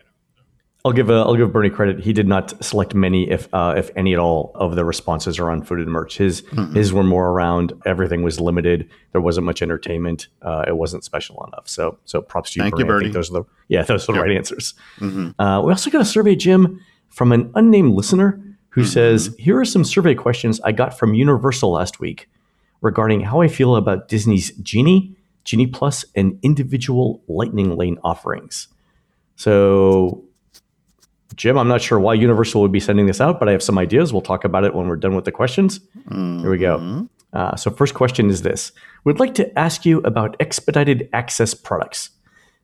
I'll 0.86 0.94
give 0.94 1.10
uh, 1.10 1.24
I'll 1.24 1.36
give 1.36 1.52
Bernie 1.52 1.70
credit. 1.70 2.00
He 2.00 2.14
did 2.14 2.28
not 2.28 2.64
select 2.64 2.96
many, 2.96 3.30
if 3.30 3.54
uh, 3.54 3.74
if 3.76 3.92
any 3.98 4.14
at 4.14 4.20
all, 4.20 4.52
of 4.56 4.76
the 4.76 4.86
responses 4.86 5.38
around 5.38 5.68
food 5.68 5.80
and 5.80 5.90
merch. 5.90 6.18
His 6.18 6.42
mm-hmm. 6.44 6.74
his 6.74 6.94
were 6.94 7.04
more 7.04 7.30
around 7.30 7.74
everything 7.86 8.24
was 8.24 8.40
limited. 8.40 8.90
There 9.12 9.20
wasn't 9.20 9.46
much 9.46 9.62
entertainment. 9.62 10.30
Uh, 10.42 10.64
it 10.68 10.78
wasn't 10.78 11.04
special 11.04 11.46
enough. 11.48 11.68
So 11.68 11.98
so 12.06 12.22
props 12.22 12.52
to 12.52 12.60
you, 12.60 12.64
Thank 12.64 12.76
Bernie. 12.76 12.84
You, 12.84 12.88
Bernie. 12.88 12.98
I 12.98 13.08
think 13.08 13.14
those 13.14 13.30
are 13.30 13.34
the 13.34 13.44
yeah 13.68 13.82
those 13.84 14.08
are 14.08 14.14
the 14.14 14.20
yep. 14.20 14.26
right 14.28 14.38
answers. 14.38 14.74
Mm-hmm. 15.00 15.42
Uh, 15.42 15.62
we 15.62 15.72
also 15.72 15.90
got 15.90 16.00
a 16.00 16.06
survey, 16.06 16.36
Jim, 16.36 16.80
from 17.10 17.34
an 17.34 17.52
unnamed 17.56 17.94
listener 17.94 18.42
who 18.70 18.82
mm-hmm. 18.82 18.90
says, 18.90 19.36
"Here 19.38 19.60
are 19.60 19.66
some 19.66 19.84
survey 19.84 20.16
questions 20.16 20.62
I 20.62 20.72
got 20.72 20.98
from 20.98 21.14
Universal 21.14 21.72
last 21.72 22.00
week 22.00 22.30
regarding 22.80 23.20
how 23.20 23.42
I 23.42 23.50
feel 23.50 23.76
about 23.76 24.08
Disney's 24.08 24.52
Genie, 24.60 25.14
Genie 25.44 25.68
Plus, 25.68 26.06
and 26.16 26.40
individual 26.42 27.22
Lightning 27.28 27.76
Lane 27.76 27.98
offerings." 28.02 28.70
So 29.36 30.24
Jim, 31.40 31.58
I'm 31.58 31.70
not 31.70 31.82
sure 31.82 31.98
why 32.02 32.16
Universal 32.16 32.62
would 32.62 32.74
be 32.74 32.82
sending 32.82 33.06
this 33.06 33.22
out, 33.22 33.40
but 33.40 33.48
I 33.48 33.54
have 33.54 33.64
some 33.64 33.78
ideas. 33.78 34.12
We'll 34.12 34.22
talk 34.22 34.44
about 34.44 34.66
it 34.66 34.76
when 34.76 34.90
we're 34.90 34.98
done 34.98 35.16
with 35.16 35.24
the 35.24 35.32
questions. 35.32 35.80
Mm-hmm. 35.80 36.40
Here 36.42 36.52
we 36.52 36.58
go. 36.58 36.78
Mm-hmm. 36.78 37.06
Uh, 37.32 37.56
so, 37.56 37.72
first 37.72 37.94
question 37.94 38.30
is 38.30 38.42
this 38.42 38.74
We'd 39.06 39.22
like 39.22 39.36
to 39.36 39.58
ask 39.58 39.86
you 39.86 40.00
about 40.00 40.36
expedited 40.42 41.08
access 41.14 41.54
products. 41.54 42.10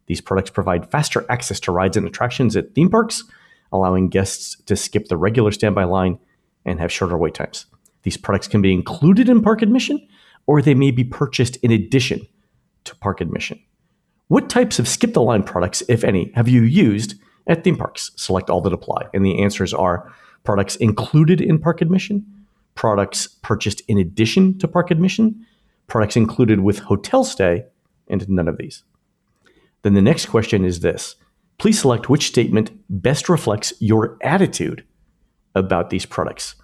These 0.08 0.20
products 0.20 0.50
provide 0.50 0.92
faster 0.92 1.26
access 1.30 1.62
to 1.62 1.72
rides 1.72 1.96
and 1.96 2.06
attractions 2.06 2.58
at 2.58 2.76
theme 2.76 2.90
parks, 2.90 3.24
allowing 3.72 4.10
guests 4.10 4.62
to 4.66 4.76
skip 4.76 5.08
the 5.08 5.16
regular 5.16 5.54
standby 5.54 5.86
line 5.86 6.20
and 6.66 6.82
have 6.82 6.92
shorter 6.92 7.18
wait 7.18 7.34
times. 7.34 7.68
These 8.04 8.18
products 8.18 8.50
can 8.50 8.62
be 8.62 8.74
included 8.74 9.30
in 9.30 9.42
park 9.42 9.62
admission, 9.62 10.06
or 10.48 10.62
they 10.62 10.76
may 10.76 10.92
be 10.92 11.06
purchased 11.06 11.56
in 11.58 11.72
addition 11.72 12.28
to 12.84 12.96
park 12.98 13.22
admission. 13.22 13.58
What 14.28 14.50
types 14.50 14.80
of 14.80 14.88
skip 14.90 15.14
the 15.14 15.22
line 15.22 15.44
products, 15.44 15.82
if 15.88 16.04
any, 16.04 16.34
have 16.36 16.50
you 16.50 16.64
used 16.64 17.16
at 17.48 17.64
theme 17.64 17.78
parks. 17.78 18.12
Select 18.16 18.50
all 18.50 18.62
that 18.62 18.74
apply. 18.74 19.08
And 19.14 19.26
the 19.26 19.42
answers 19.42 19.74
are 19.74 20.12
products 20.44 20.76
included 20.78 21.42
in 21.42 21.60
park 21.60 21.82
admission, 21.82 22.26
products 22.76 23.28
purchased 23.42 23.82
in 23.88 23.98
addition 23.98 24.58
to 24.60 24.68
park 24.68 24.92
admission, 24.92 25.46
products 25.88 26.16
included 26.16 26.62
with 26.62 26.80
hotel 26.80 27.24
stay, 27.24 27.66
and 28.08 28.28
none 28.30 28.48
of 28.48 28.58
these. 28.58 28.84
Then 29.82 29.94
the 29.94 30.02
next 30.02 30.28
question 30.28 30.66
is 30.66 30.80
this 30.80 31.16
please 31.58 31.80
select 31.80 32.10
which 32.10 32.28
statement 32.28 32.72
best 32.90 33.30
reflects 33.30 33.74
your 33.80 34.18
attitude 34.22 34.84
about 35.54 35.90
these 35.90 36.06
products. 36.06 36.56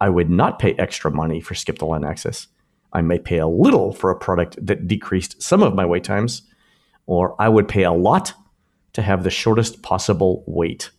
I 0.00 0.08
would 0.10 0.30
not 0.30 0.60
pay 0.60 0.74
extra 0.74 1.10
money 1.10 1.40
for 1.40 1.56
skip 1.56 1.78
the 1.78 1.86
line 1.86 2.04
access. 2.04 2.46
I 2.92 3.02
may 3.02 3.18
pay 3.18 3.38
a 3.38 3.48
little 3.48 3.92
for 3.92 4.10
a 4.10 4.18
product 4.18 4.64
that 4.64 4.86
decreased 4.86 5.42
some 5.42 5.62
of 5.62 5.74
my 5.74 5.84
wait 5.84 6.04
times, 6.04 6.42
or 7.06 7.34
I 7.40 7.48
would 7.48 7.68
pay 7.68 7.82
a 7.82 7.92
lot 7.92 8.32
to 8.92 9.02
have 9.02 9.24
the 9.24 9.30
shortest 9.30 9.82
possible 9.82 10.44
wait. 10.46 10.90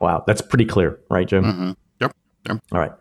Wow, 0.00 0.24
that's 0.26 0.40
pretty 0.40 0.64
clear, 0.64 0.98
right, 1.10 1.26
Jim? 1.26 1.44
Mm-hmm. 1.44 1.70
Yep. 2.00 2.16
yep. 2.48 2.62
All 2.72 2.78
right. 2.78 2.92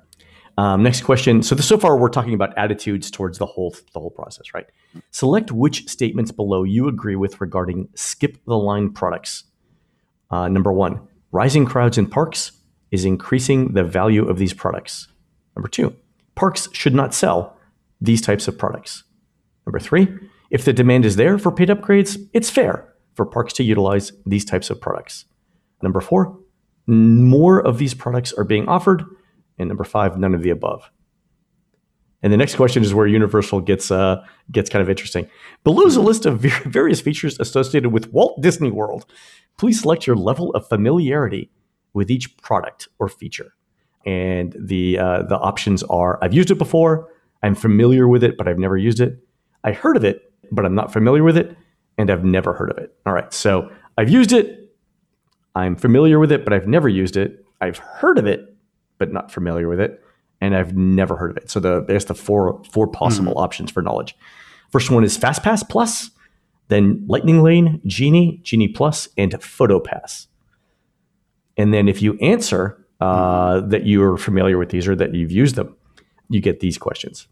Um, 0.58 0.84
next 0.84 1.04
question. 1.04 1.42
So, 1.42 1.56
the, 1.56 1.64
so 1.64 1.78
far, 1.78 1.96
we're 1.96 2.10
talking 2.10 2.34
about 2.34 2.58
attitudes 2.58 3.10
towards 3.10 3.38
the 3.38 3.46
whole 3.46 3.74
the 3.94 4.00
whole 4.02 4.10
process, 4.10 4.54
right? 4.54 4.66
Select 5.12 5.54
which 5.54 5.88
statements 5.88 6.32
below 6.32 6.64
you 6.64 6.90
agree 6.90 7.16
with 7.16 7.40
regarding 7.40 7.88
skip 7.96 8.38
the 8.46 8.58
line 8.58 8.90
products. 8.90 9.46
Uh, 10.30 10.50
number 10.50 10.74
one, 10.74 11.00
rising 11.32 11.66
crowds 11.66 11.98
in 11.98 12.08
parks 12.08 12.52
is 12.92 13.06
increasing 13.06 13.74
the 13.74 13.86
value 13.86 14.28
of 14.28 14.38
these 14.38 14.54
products. 14.54 15.08
Number 15.56 15.70
two, 15.70 15.96
parks 16.36 16.68
should 16.74 16.94
not 16.94 17.14
sell 17.14 17.58
these 18.02 18.22
types 18.22 18.50
of 18.50 18.58
products. 18.58 19.06
Number 19.66 19.80
three, 19.80 20.10
if 20.52 20.66
the 20.66 20.74
demand 20.74 21.06
is 21.06 21.16
there 21.16 21.38
for 21.38 21.54
paid 21.54 21.70
upgrades, 21.70 22.18
it's 22.34 22.50
fair 22.50 22.89
for 23.20 23.26
parks 23.26 23.52
to 23.52 23.64
utilize 23.64 24.14
these 24.26 24.46
types 24.46 24.70
of 24.70 24.80
products. 24.80 25.26
Number 25.84 26.00
four, 26.00 26.40
more 26.88 27.60
of 27.60 27.78
these 27.78 27.94
products 27.94 28.32
are 28.32 28.46
being 28.46 28.66
offered. 28.70 29.04
And 29.58 29.68
number 29.68 29.84
five, 29.84 30.18
none 30.18 30.34
of 30.34 30.42
the 30.42 30.52
above. 30.52 30.90
And 32.24 32.32
the 32.32 32.38
next 32.38 32.56
question 32.56 32.82
is 32.82 32.94
where 32.94 33.08
Universal 33.08 33.60
gets 33.62 33.92
uh, 33.92 34.24
gets 34.54 34.70
kind 34.70 34.82
of 34.82 34.90
interesting. 34.90 35.30
Below 35.66 35.86
is 35.86 35.98
a 35.98 36.02
list 36.02 36.26
of 36.26 36.40
various 36.40 37.02
features 37.02 37.38
associated 37.42 37.92
with 37.92 38.14
Walt 38.14 38.42
Disney 38.42 38.72
World. 38.72 39.06
Please 39.58 39.82
select 39.82 40.08
your 40.08 40.16
level 40.16 40.52
of 40.52 40.66
familiarity 40.70 41.52
with 41.94 42.10
each 42.10 42.38
product 42.38 42.88
or 43.00 43.10
feature. 43.10 43.54
And 44.06 44.56
the 44.58 44.98
uh, 44.98 45.24
the 45.24 45.38
options 45.38 45.84
are 45.84 46.20
I've 46.22 46.34
used 46.34 46.52
it 46.52 46.58
before, 46.58 47.10
I'm 47.44 47.56
familiar 47.56 48.08
with 48.08 48.24
it, 48.24 48.38
but 48.38 48.48
I've 48.48 48.60
never 48.60 48.78
used 48.78 49.02
it. 49.02 49.20
I 49.66 49.74
heard 49.74 49.98
of 49.98 50.06
it, 50.06 50.32
but 50.54 50.66
I'm 50.66 50.76
not 50.76 50.94
familiar 50.94 51.26
with 51.26 51.36
it, 51.36 51.58
and 52.00 52.10
I've 52.10 52.24
never 52.24 52.54
heard 52.54 52.72
of 52.72 52.78
it. 52.78 52.96
All 53.06 53.14
right, 53.14 53.32
so 53.32 53.70
I've 53.98 54.10
used 54.10 54.32
it, 54.32 54.74
I'm 55.54 55.76
familiar 55.76 56.18
with 56.18 56.32
it, 56.32 56.46
but 56.46 56.54
I've 56.54 56.68
never 56.68 56.88
used 56.88 57.18
it. 57.18 57.46
I've 57.60 57.78
heard 57.78 58.18
of 58.18 58.26
it, 58.26 58.56
but 58.98 59.12
not 59.12 59.32
familiar 59.32 59.68
with 59.68 59.82
it, 59.82 60.02
and 60.40 60.56
I've 60.56 60.76
never 60.76 61.18
heard 61.18 61.30
of 61.30 61.38
it. 61.38 61.52
So 61.52 61.60
the 61.60 61.84
there's 61.84 62.06
the 62.06 62.16
four 62.16 62.64
four 62.72 62.88
possible 62.88 63.38
options 63.38 63.70
for 63.70 63.84
knowledge. 63.84 64.16
First 64.72 64.90
one 64.90 65.04
is 65.04 65.18
FastPass 65.18 65.68
Plus, 65.68 66.12
then 66.70 67.04
Lightning 67.08 67.42
Lane, 67.42 67.82
Genie, 67.86 68.40
Genie 68.44 68.70
Plus, 68.70 69.10
and 69.18 69.34
PhotoPass. 69.34 70.28
And 71.58 71.74
then 71.74 71.90
if 71.90 72.02
you 72.02 72.18
answer 72.20 72.86
uh, 73.02 73.60
that 73.62 73.86
you 73.86 74.02
are 74.04 74.18
familiar 74.18 74.58
with 74.58 74.70
these 74.70 74.88
or 74.88 74.96
that 74.96 75.14
you've 75.14 75.32
used 75.32 75.56
them, 75.56 75.76
you 76.30 76.40
get 76.40 76.62
these 76.62 76.78
questions. 76.78 77.28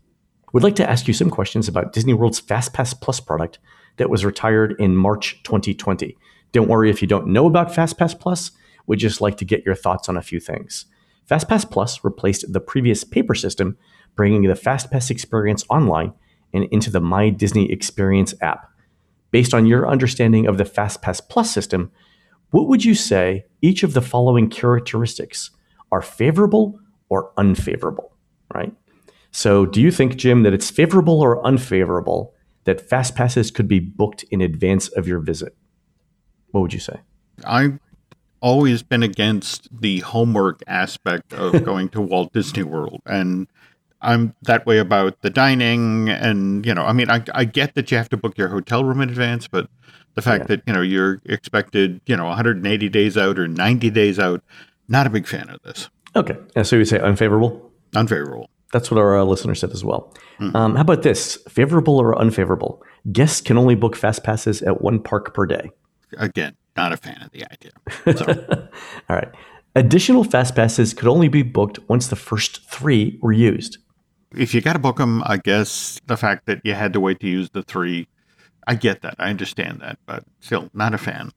We'd 0.51 0.63
like 0.63 0.75
to 0.75 0.89
ask 0.89 1.07
you 1.07 1.13
some 1.13 1.29
questions 1.29 1.69
about 1.69 1.93
Disney 1.93 2.13
World's 2.13 2.41
FastPass 2.41 2.99
Plus 2.99 3.21
product 3.21 3.59
that 3.97 4.09
was 4.09 4.25
retired 4.25 4.75
in 4.79 4.95
March 4.95 5.41
2020. 5.43 6.17
Don't 6.51 6.69
worry 6.69 6.89
if 6.89 7.01
you 7.01 7.07
don't 7.07 7.27
know 7.27 7.45
about 7.45 7.73
FastPass 7.73 8.19
Plus. 8.19 8.51
We'd 8.85 8.99
just 8.99 9.21
like 9.21 9.37
to 9.37 9.45
get 9.45 9.65
your 9.65 9.75
thoughts 9.75 10.07
on 10.07 10.17
a 10.17 10.21
few 10.21 10.39
things. 10.39 10.85
FastPass 11.29 11.69
Plus 11.69 12.03
replaced 12.03 12.51
the 12.51 12.61
previous 12.61 13.03
paper 13.03 13.35
system, 13.35 13.77
bringing 14.15 14.43
the 14.43 14.53
FastPass 14.53 15.11
experience 15.11 15.65
online 15.69 16.13
and 16.53 16.63
into 16.71 16.89
the 16.89 17.01
My 17.01 17.29
Disney 17.29 17.71
Experience 17.71 18.33
app. 18.41 18.71
Based 19.31 19.53
on 19.53 19.65
your 19.65 19.89
understanding 19.89 20.47
of 20.47 20.57
the 20.57 20.63
FastPass 20.63 21.21
Plus 21.27 21.51
system, 21.51 21.91
what 22.51 22.69
would 22.69 22.85
you 22.85 22.95
say 22.95 23.45
each 23.61 23.83
of 23.83 23.93
the 23.93 24.01
following 24.01 24.49
characteristics 24.49 25.51
are 25.91 26.01
favorable 26.01 26.79
or 27.09 27.33
unfavorable, 27.37 28.13
right? 28.53 28.73
So, 29.31 29.65
do 29.65 29.81
you 29.81 29.91
think, 29.91 30.15
Jim, 30.15 30.43
that 30.43 30.53
it's 30.53 30.71
favorable 30.71 31.19
or 31.19 31.45
unfavorable 31.45 32.33
that 32.67 32.81
fast 32.81 33.15
passes 33.15 33.49
could 33.49 33.67
be 33.67 33.79
booked 33.79 34.23
in 34.29 34.41
advance 34.41 34.89
of 34.89 35.07
your 35.07 35.19
visit? 35.19 35.55
What 36.51 36.61
would 36.61 36.73
you 36.73 36.79
say? 36.81 36.99
I've 37.45 37.79
always 38.41 38.83
been 38.83 39.03
against 39.03 39.67
the 39.81 39.99
homework 40.01 40.61
aspect 40.67 41.33
of 41.33 41.63
going 41.65 41.87
to 41.89 42.01
Walt 42.01 42.33
Disney 42.33 42.63
World. 42.63 43.01
And 43.05 43.47
I'm 44.01 44.35
that 44.43 44.65
way 44.65 44.79
about 44.79 45.21
the 45.21 45.29
dining. 45.29 46.09
And, 46.09 46.65
you 46.65 46.73
know, 46.73 46.83
I 46.83 46.91
mean, 46.93 47.09
I, 47.09 47.23
I 47.33 47.45
get 47.45 47.73
that 47.75 47.89
you 47.89 47.97
have 47.97 48.09
to 48.09 48.17
book 48.17 48.37
your 48.37 48.49
hotel 48.49 48.83
room 48.83 48.99
in 49.01 49.09
advance, 49.09 49.47
but 49.47 49.69
the 50.15 50.21
fact 50.21 50.41
Yeah. 50.43 50.57
that, 50.57 50.63
you 50.67 50.73
know, 50.73 50.81
you're 50.81 51.21
expected, 51.25 52.01
you 52.05 52.17
know, 52.17 52.25
180 52.25 52.89
days 52.89 53.17
out 53.17 53.39
or 53.39 53.47
90 53.47 53.89
days 53.91 54.19
out, 54.19 54.43
not 54.89 55.07
a 55.07 55.09
big 55.09 55.25
fan 55.25 55.49
of 55.49 55.61
this. 55.63 55.89
Okay. 56.17 56.35
And 56.55 56.67
so 56.67 56.75
you 56.75 56.85
say 56.85 56.99
unfavorable? 56.99 57.71
Unfavorable. 57.95 58.49
That's 58.73 58.91
what 58.91 58.99
our 58.99 59.17
uh, 59.17 59.23
listener 59.23 59.55
said 59.55 59.71
as 59.71 59.83
well. 59.83 60.13
Um, 60.39 60.75
how 60.75 60.81
about 60.81 61.01
this? 61.03 61.37
Favorable 61.49 61.97
or 61.97 62.17
unfavorable? 62.19 62.83
Guests 63.11 63.39
can 63.41 63.57
only 63.57 63.75
book 63.75 63.95
fast 63.95 64.23
passes 64.23 64.61
at 64.61 64.81
one 64.81 64.99
park 65.01 65.33
per 65.33 65.45
day. 65.45 65.71
Again, 66.17 66.55
not 66.75 66.91
a 66.93 66.97
fan 66.97 67.21
of 67.23 67.31
the 67.31 67.45
idea. 67.51 67.71
So, 68.17 68.67
All 69.09 69.15
right. 69.15 69.29
Additional 69.75 70.23
fast 70.23 70.55
passes 70.55 70.93
could 70.93 71.07
only 71.07 71.27
be 71.27 71.43
booked 71.43 71.79
once 71.87 72.07
the 72.07 72.15
first 72.15 72.69
three 72.69 73.17
were 73.21 73.31
used. 73.31 73.77
if 74.35 74.53
you 74.53 74.61
got 74.61 74.73
to 74.73 74.79
book 74.79 74.97
them, 74.97 75.23
I 75.25 75.37
guess 75.37 75.99
the 76.07 76.17
fact 76.17 76.45
that 76.47 76.59
you 76.63 76.73
had 76.73 76.93
to 76.93 76.99
wait 76.99 77.19
to 77.21 77.27
use 77.27 77.49
the 77.51 77.63
three, 77.63 78.07
I 78.67 78.75
get 78.75 79.01
that. 79.03 79.15
I 79.19 79.29
understand 79.29 79.79
that, 79.81 79.97
but 80.05 80.23
still 80.41 80.69
not 80.73 80.93
a 80.93 80.97
fan. 80.97 81.31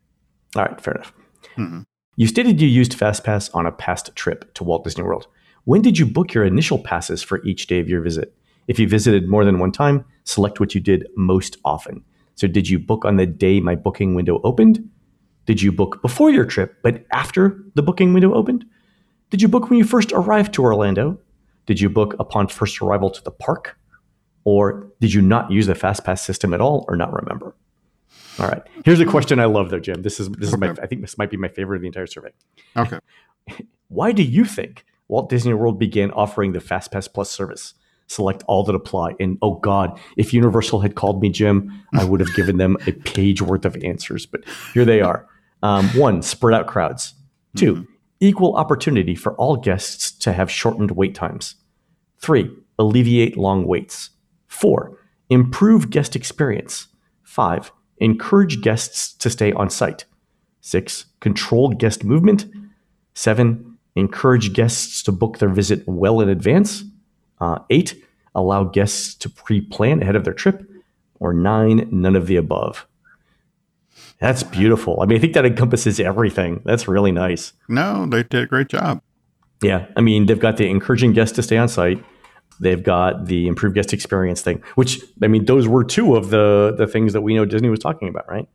All 0.56 0.64
right, 0.64 0.80
fair 0.80 0.94
enough. 0.94 1.12
Mhm. 1.56 1.84
You 2.16 2.26
stated 2.26 2.60
you 2.60 2.68
used 2.68 2.98
FastPass 2.98 3.50
on 3.54 3.66
a 3.66 3.72
past 3.72 4.10
trip 4.16 4.52
to 4.54 4.64
Walt 4.64 4.84
Disney 4.84 5.04
World. 5.04 5.26
When 5.64 5.82
did 5.82 5.98
you 5.98 6.06
book 6.06 6.34
your 6.34 6.44
initial 6.44 6.78
passes 6.78 7.22
for 7.22 7.42
each 7.44 7.66
day 7.66 7.80
of 7.80 7.88
your 7.88 8.00
visit? 8.00 8.34
If 8.68 8.78
you 8.78 8.88
visited 8.88 9.28
more 9.28 9.44
than 9.44 9.58
one 9.58 9.72
time, 9.72 10.04
select 10.24 10.60
what 10.60 10.74
you 10.74 10.80
did 10.80 11.06
most 11.16 11.56
often. 11.64 12.04
So, 12.34 12.46
did 12.46 12.68
you 12.68 12.78
book 12.78 13.04
on 13.04 13.16
the 13.16 13.26
day 13.26 13.60
my 13.60 13.74
booking 13.74 14.14
window 14.14 14.40
opened? 14.44 14.88
Did 15.46 15.60
you 15.60 15.72
book 15.72 16.00
before 16.02 16.30
your 16.30 16.44
trip, 16.44 16.76
but 16.82 17.04
after 17.12 17.62
the 17.74 17.82
booking 17.82 18.12
window 18.12 18.32
opened? 18.34 18.64
Did 19.30 19.42
you 19.42 19.48
book 19.48 19.68
when 19.68 19.78
you 19.78 19.84
first 19.84 20.12
arrived 20.12 20.54
to 20.54 20.62
Orlando? 20.62 21.18
Did 21.66 21.80
you 21.80 21.88
book 21.88 22.14
upon 22.18 22.48
first 22.48 22.80
arrival 22.80 23.10
to 23.10 23.22
the 23.22 23.30
park? 23.30 23.78
Or 24.44 24.90
did 25.00 25.12
you 25.12 25.22
not 25.22 25.50
use 25.50 25.66
the 25.66 25.74
FastPass 25.74 26.20
system 26.20 26.54
at 26.54 26.60
all 26.60 26.84
or 26.88 26.96
not 26.96 27.12
remember? 27.12 27.54
All 28.38 28.48
right. 28.48 28.62
Here's 28.84 29.00
a 29.00 29.04
question 29.04 29.38
I 29.38 29.44
love 29.44 29.70
though, 29.70 29.78
Jim. 29.78 30.02
This 30.02 30.18
is 30.18 30.28
this 30.30 30.48
is 30.48 30.56
my 30.56 30.70
I 30.82 30.86
think 30.86 31.02
this 31.02 31.18
might 31.18 31.30
be 31.30 31.36
my 31.36 31.48
favorite 31.48 31.76
of 31.76 31.82
the 31.82 31.88
entire 31.88 32.06
survey. 32.06 32.30
Okay. 32.76 32.98
Why 33.88 34.12
do 34.12 34.22
you 34.22 34.44
think 34.44 34.84
Walt 35.10 35.28
Disney 35.28 35.54
World 35.54 35.78
began 35.78 36.10
offering 36.12 36.52
the 36.52 36.58
FastPass 36.60 37.12
Plus 37.12 37.30
service? 37.30 37.74
Select 38.06 38.42
all 38.46 38.64
that 38.64 38.74
apply. 38.74 39.14
And 39.20 39.38
oh 39.42 39.54
God, 39.54 39.98
if 40.16 40.32
Universal 40.32 40.80
had 40.80 40.94
called 40.94 41.20
me 41.20 41.30
Jim, 41.30 41.84
I 41.94 42.04
would 42.04 42.20
have 42.20 42.34
given 42.34 42.56
them 42.56 42.76
a 42.86 42.92
page 42.92 43.42
worth 43.42 43.64
of 43.64 43.76
answers. 43.84 44.26
But 44.26 44.42
here 44.72 44.84
they 44.84 45.00
are. 45.00 45.26
Um, 45.62 45.88
one, 45.90 46.22
spread 46.22 46.58
out 46.58 46.66
crowds. 46.66 47.14
2 47.56 47.86
equal 48.20 48.54
opportunity 48.54 49.14
for 49.14 49.34
all 49.34 49.56
guests 49.56 50.12
to 50.12 50.32
have 50.32 50.50
shortened 50.50 50.90
wait 50.92 51.14
times. 51.14 51.56
Three, 52.18 52.50
alleviate 52.78 53.36
long 53.36 53.66
waits. 53.66 54.10
Four, 54.46 54.98
improve 55.30 55.90
guest 55.90 56.14
experience. 56.14 56.88
Five, 57.22 57.72
encourage 57.98 58.60
guests 58.60 59.14
to 59.14 59.30
stay 59.30 59.52
on 59.52 59.70
site. 59.70 60.04
Six, 60.60 61.06
control 61.20 61.70
guest 61.70 62.04
movement. 62.04 62.44
Seven, 63.14 63.69
encourage 64.00 64.52
guests 64.52 65.02
to 65.04 65.12
book 65.12 65.38
their 65.38 65.48
visit 65.48 65.86
well 65.86 66.20
in 66.20 66.28
advance. 66.28 66.84
Uh, 67.40 67.58
eight, 67.70 68.02
allow 68.34 68.64
guests 68.64 69.14
to 69.14 69.28
pre 69.28 69.60
plan 69.60 70.02
ahead 70.02 70.16
of 70.16 70.24
their 70.24 70.34
trip. 70.34 70.66
Or 71.20 71.34
nine, 71.34 71.86
none 71.92 72.16
of 72.16 72.26
the 72.26 72.36
above. 72.36 72.86
That's 74.20 74.42
beautiful. 74.42 75.00
I 75.00 75.06
mean, 75.06 75.18
I 75.18 75.20
think 75.20 75.34
that 75.34 75.46
encompasses 75.46 76.00
everything. 76.00 76.62
That's 76.64 76.88
really 76.88 77.12
nice. 77.12 77.52
No, 77.68 78.06
they 78.06 78.22
did 78.22 78.44
a 78.44 78.46
great 78.46 78.68
job. 78.68 79.02
Yeah. 79.62 79.86
I 79.96 80.00
mean, 80.00 80.26
they've 80.26 80.40
got 80.40 80.56
the 80.56 80.68
encouraging 80.68 81.12
guests 81.12 81.36
to 81.36 81.42
stay 81.42 81.58
on 81.58 81.68
site. 81.68 82.02
They've 82.60 82.82
got 82.82 83.26
the 83.26 83.48
improved 83.48 83.74
guest 83.74 83.92
experience 83.94 84.42
thing, 84.42 84.62
which, 84.74 85.02
I 85.22 85.28
mean, 85.28 85.46
those 85.46 85.66
were 85.66 85.82
two 85.82 86.16
of 86.16 86.28
the, 86.28 86.74
the 86.76 86.86
things 86.86 87.14
that 87.14 87.22
we 87.22 87.34
know 87.34 87.46
Disney 87.46 87.70
was 87.70 87.80
talking 87.80 88.08
about, 88.08 88.28
right? 88.28 88.46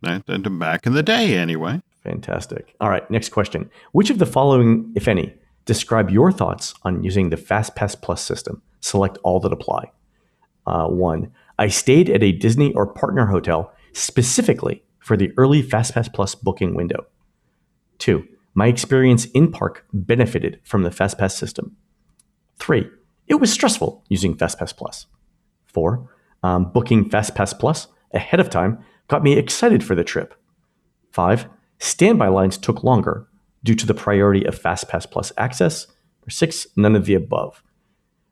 Back 0.00 0.86
in 0.86 0.92
the 0.92 1.02
day, 1.02 1.36
anyway. 1.36 1.82
Fantastic. 2.08 2.74
All 2.80 2.88
right, 2.88 3.08
next 3.10 3.28
question. 3.28 3.68
Which 3.92 4.08
of 4.08 4.18
the 4.18 4.24
following, 4.24 4.90
if 4.96 5.08
any, 5.08 5.34
describe 5.66 6.08
your 6.08 6.32
thoughts 6.32 6.72
on 6.82 7.04
using 7.04 7.28
the 7.28 7.36
FastPass 7.36 8.00
Plus 8.00 8.24
system? 8.24 8.62
Select 8.80 9.18
all 9.24 9.40
that 9.40 9.52
apply. 9.52 9.92
Uh, 10.66 10.86
one, 10.86 11.30
I 11.58 11.68
stayed 11.68 12.08
at 12.08 12.22
a 12.22 12.32
Disney 12.32 12.72
or 12.72 12.86
partner 12.86 13.26
hotel 13.26 13.74
specifically 13.92 14.82
for 15.00 15.18
the 15.18 15.32
early 15.36 15.62
FastPass 15.62 16.10
Plus 16.10 16.34
booking 16.34 16.74
window. 16.74 17.04
Two, 17.98 18.26
my 18.54 18.68
experience 18.68 19.26
in 19.26 19.52
park 19.52 19.84
benefited 19.92 20.60
from 20.64 20.84
the 20.84 20.90
FastPass 20.90 21.32
system. 21.32 21.76
Three, 22.58 22.88
it 23.26 23.34
was 23.34 23.52
stressful 23.52 24.02
using 24.08 24.34
FastPass 24.34 24.74
Plus. 24.74 25.04
Four, 25.66 26.10
um, 26.42 26.72
booking 26.72 27.10
FastPass 27.10 27.58
Plus 27.58 27.88
ahead 28.14 28.40
of 28.40 28.48
time 28.48 28.82
got 29.08 29.22
me 29.22 29.34
excited 29.34 29.84
for 29.84 29.94
the 29.94 30.04
trip. 30.04 30.34
Five, 31.12 31.48
standby 31.78 32.28
lines 32.28 32.58
took 32.58 32.82
longer 32.84 33.26
due 33.64 33.74
to 33.74 33.86
the 33.86 33.94
priority 33.94 34.44
of 34.46 34.60
FastPass 34.60 35.10
Plus 35.10 35.32
access. 35.36 35.86
Or 36.26 36.30
six, 36.30 36.66
none 36.76 36.94
of 36.96 37.06
the 37.06 37.14
above. 37.14 37.62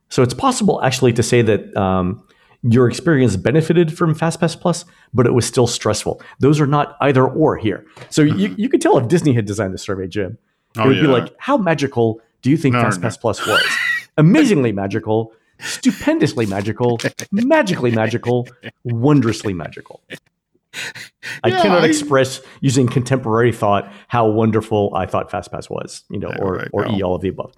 So 0.08 0.22
it's 0.22 0.34
possible 0.34 0.82
actually 0.82 1.12
to 1.14 1.22
say 1.22 1.42
that 1.42 1.76
um, 1.76 2.22
your 2.62 2.88
experience 2.88 3.36
benefited 3.36 3.96
from 3.96 4.14
FastPass 4.14 4.60
Plus, 4.60 4.84
but 5.14 5.26
it 5.26 5.32
was 5.32 5.46
still 5.46 5.66
stressful. 5.66 6.20
Those 6.40 6.60
are 6.60 6.66
not 6.66 6.96
either 7.00 7.26
or 7.26 7.56
here. 7.56 7.86
So 8.10 8.22
you, 8.22 8.54
you 8.58 8.68
could 8.68 8.80
tell 8.80 8.98
if 8.98 9.08
Disney 9.08 9.32
had 9.32 9.46
designed 9.46 9.74
the 9.74 9.78
survey, 9.78 10.06
Jim. 10.08 10.38
It 10.76 10.80
Oh, 10.80 10.88
would 10.88 11.00
be 11.00 11.06
like, 11.06 11.32
how 11.38 11.56
magical 11.56 12.20
do 12.42 12.50
you 12.50 12.56
think 12.56 12.74
No, 12.74 12.82
FastPass 12.82 13.18
Plus 13.18 13.44
was? 13.46 13.62
Amazingly 14.18 14.72
magical, 14.72 15.32
stupendously 15.60 16.46
magical, 16.46 16.98
magically 17.32 17.90
magical, 17.90 18.46
wondrously 18.84 19.54
magical. 19.54 20.02
I 21.44 21.48
Yeah, 21.48 21.62
cannot 21.62 21.82
I- 21.82 21.86
express 21.86 22.40
using 22.60 22.86
contemporary 22.86 23.52
thought 23.52 23.92
how 24.08 24.28
wonderful 24.28 24.92
I 24.94 25.06
thought 25.06 25.30
FastPass 25.30 25.70
was, 25.70 26.04
you 26.10 26.18
know, 26.18 26.32
or 26.38 26.54
right, 26.54 26.68
or 26.72 26.86
no. 26.86 26.96
E 26.96 27.02
all 27.02 27.14
of 27.14 27.22
the 27.22 27.28
above. 27.28 27.52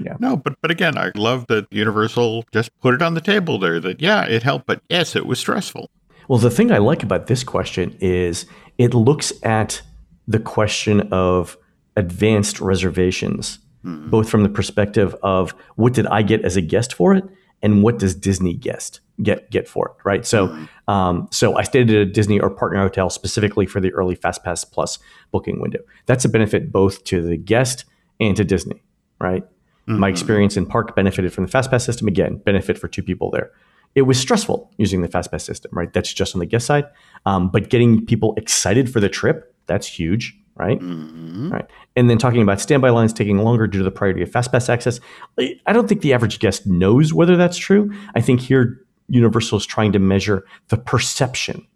Yeah. 0.00 0.16
No, 0.20 0.36
but 0.36 0.54
but 0.60 0.70
again, 0.70 0.96
I 0.96 1.10
love 1.16 1.46
that 1.48 1.66
Universal 1.72 2.44
just 2.52 2.70
put 2.80 2.94
it 2.94 3.02
on 3.02 3.14
the 3.14 3.20
table 3.20 3.58
there. 3.58 3.80
That 3.80 4.00
yeah, 4.00 4.24
it 4.24 4.42
helped, 4.42 4.66
but 4.66 4.80
yes, 4.88 5.16
it 5.16 5.26
was 5.26 5.38
stressful. 5.38 5.90
Well, 6.28 6.38
the 6.38 6.50
thing 6.50 6.70
I 6.70 6.78
like 6.78 7.02
about 7.02 7.26
this 7.26 7.42
question 7.42 7.96
is 8.00 8.46
it 8.76 8.94
looks 8.94 9.32
at 9.42 9.82
the 10.28 10.38
question 10.38 11.08
of 11.10 11.56
advanced 11.96 12.60
reservations, 12.60 13.58
hmm. 13.82 14.08
both 14.08 14.28
from 14.30 14.42
the 14.44 14.48
perspective 14.48 15.16
of 15.22 15.52
what 15.76 15.94
did 15.94 16.06
I 16.06 16.22
get 16.22 16.44
as 16.44 16.56
a 16.56 16.60
guest 16.60 16.94
for 16.94 17.14
it, 17.14 17.24
and 17.62 17.82
what 17.82 17.98
does 17.98 18.14
Disney 18.14 18.54
guest 18.54 19.00
get 19.22 19.50
get 19.50 19.68
for 19.68 19.88
it, 19.88 20.04
right? 20.04 20.24
So, 20.24 20.56
um, 20.86 21.28
so 21.30 21.56
I 21.56 21.62
stayed 21.62 21.90
at 21.90 21.96
a 21.96 22.04
Disney 22.04 22.38
or 22.38 22.50
partner 22.50 22.80
hotel 22.80 23.10
specifically 23.10 23.66
for 23.66 23.80
the 23.80 23.92
early 23.92 24.16
FastPass 24.16 24.70
Plus 24.70 24.98
booking 25.30 25.60
window. 25.60 25.80
That's 26.06 26.24
a 26.24 26.28
benefit 26.28 26.70
both 26.70 27.04
to 27.04 27.22
the 27.22 27.36
guest 27.36 27.84
and 28.20 28.36
to 28.36 28.44
Disney, 28.44 28.82
right? 29.20 29.44
My 29.86 30.08
experience 30.10 30.58
in 30.58 30.66
park 30.66 30.94
benefited 30.94 31.32
from 31.32 31.46
the 31.46 31.50
FastPass 31.50 31.80
system. 31.80 32.08
Again, 32.08 32.36
benefit 32.44 32.78
for 32.78 32.88
two 32.88 33.02
people 33.02 33.30
there. 33.30 33.50
It 33.94 34.02
was 34.02 34.20
stressful 34.20 34.70
using 34.76 35.00
the 35.00 35.08
FastPass 35.08 35.40
system, 35.40 35.70
right? 35.72 35.90
That's 35.90 36.12
just 36.12 36.34
on 36.34 36.40
the 36.40 36.46
guest 36.46 36.66
side. 36.66 36.84
Um, 37.24 37.48
but 37.48 37.70
getting 37.70 38.04
people 38.04 38.34
excited 38.36 38.92
for 38.92 39.00
the 39.00 39.08
trip, 39.08 39.54
that's 39.66 39.86
huge, 39.86 40.38
right? 40.58 40.80
Mhm. 40.80 41.52
Right. 41.52 41.66
And 41.96 42.10
then 42.10 42.18
talking 42.18 42.42
about 42.42 42.60
standby 42.60 42.90
lines 42.90 43.12
taking 43.12 43.38
longer 43.38 43.66
due 43.66 43.78
to 43.78 43.84
the 43.84 43.90
priority 43.90 44.22
of 44.22 44.30
FastPass 44.30 44.68
access. 44.68 45.00
I 45.38 45.72
don't 45.72 45.88
think 45.88 46.02
the 46.02 46.12
average 46.12 46.38
guest 46.38 46.66
knows 46.66 47.14
whether 47.14 47.36
that's 47.36 47.56
true. 47.56 47.92
I 48.14 48.20
think 48.20 48.40
here 48.40 48.80
Universal 49.08 49.58
is 49.58 49.66
trying 49.66 49.92
to 49.92 49.98
measure 49.98 50.44
the 50.68 50.76
perception 50.76 51.66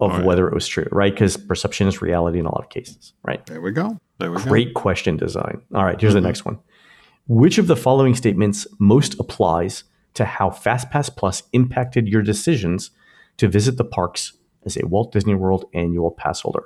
of 0.00 0.12
right. 0.12 0.24
whether 0.24 0.46
it 0.46 0.54
was 0.54 0.66
true, 0.66 0.86
right? 0.92 1.12
Because 1.12 1.36
perception 1.36 1.88
is 1.88 2.02
reality 2.02 2.38
in 2.38 2.46
a 2.46 2.50
lot 2.50 2.62
of 2.62 2.68
cases, 2.68 3.14
right? 3.24 3.44
There 3.46 3.60
we 3.60 3.72
go. 3.72 3.98
There 4.18 4.30
we 4.30 4.42
Great 4.42 4.74
question 4.74 5.16
design. 5.16 5.62
All 5.74 5.84
right, 5.84 5.98
here's 5.98 6.14
the 6.14 6.20
next 6.20 6.44
one. 6.44 6.58
Which 7.28 7.58
of 7.58 7.66
the 7.66 7.76
following 7.76 8.14
statements 8.14 8.66
most 8.78 9.18
applies 9.18 9.84
to 10.14 10.24
how 10.24 10.50
FastPass 10.50 11.14
Plus 11.16 11.42
impacted 11.52 12.08
your 12.08 12.22
decisions 12.22 12.90
to 13.38 13.48
visit 13.48 13.78
the 13.78 13.84
parks 13.84 14.34
as 14.64 14.76
a 14.76 14.86
Walt 14.86 15.12
Disney 15.12 15.34
World 15.34 15.64
annual 15.74 16.10
pass 16.10 16.42
holder? 16.42 16.64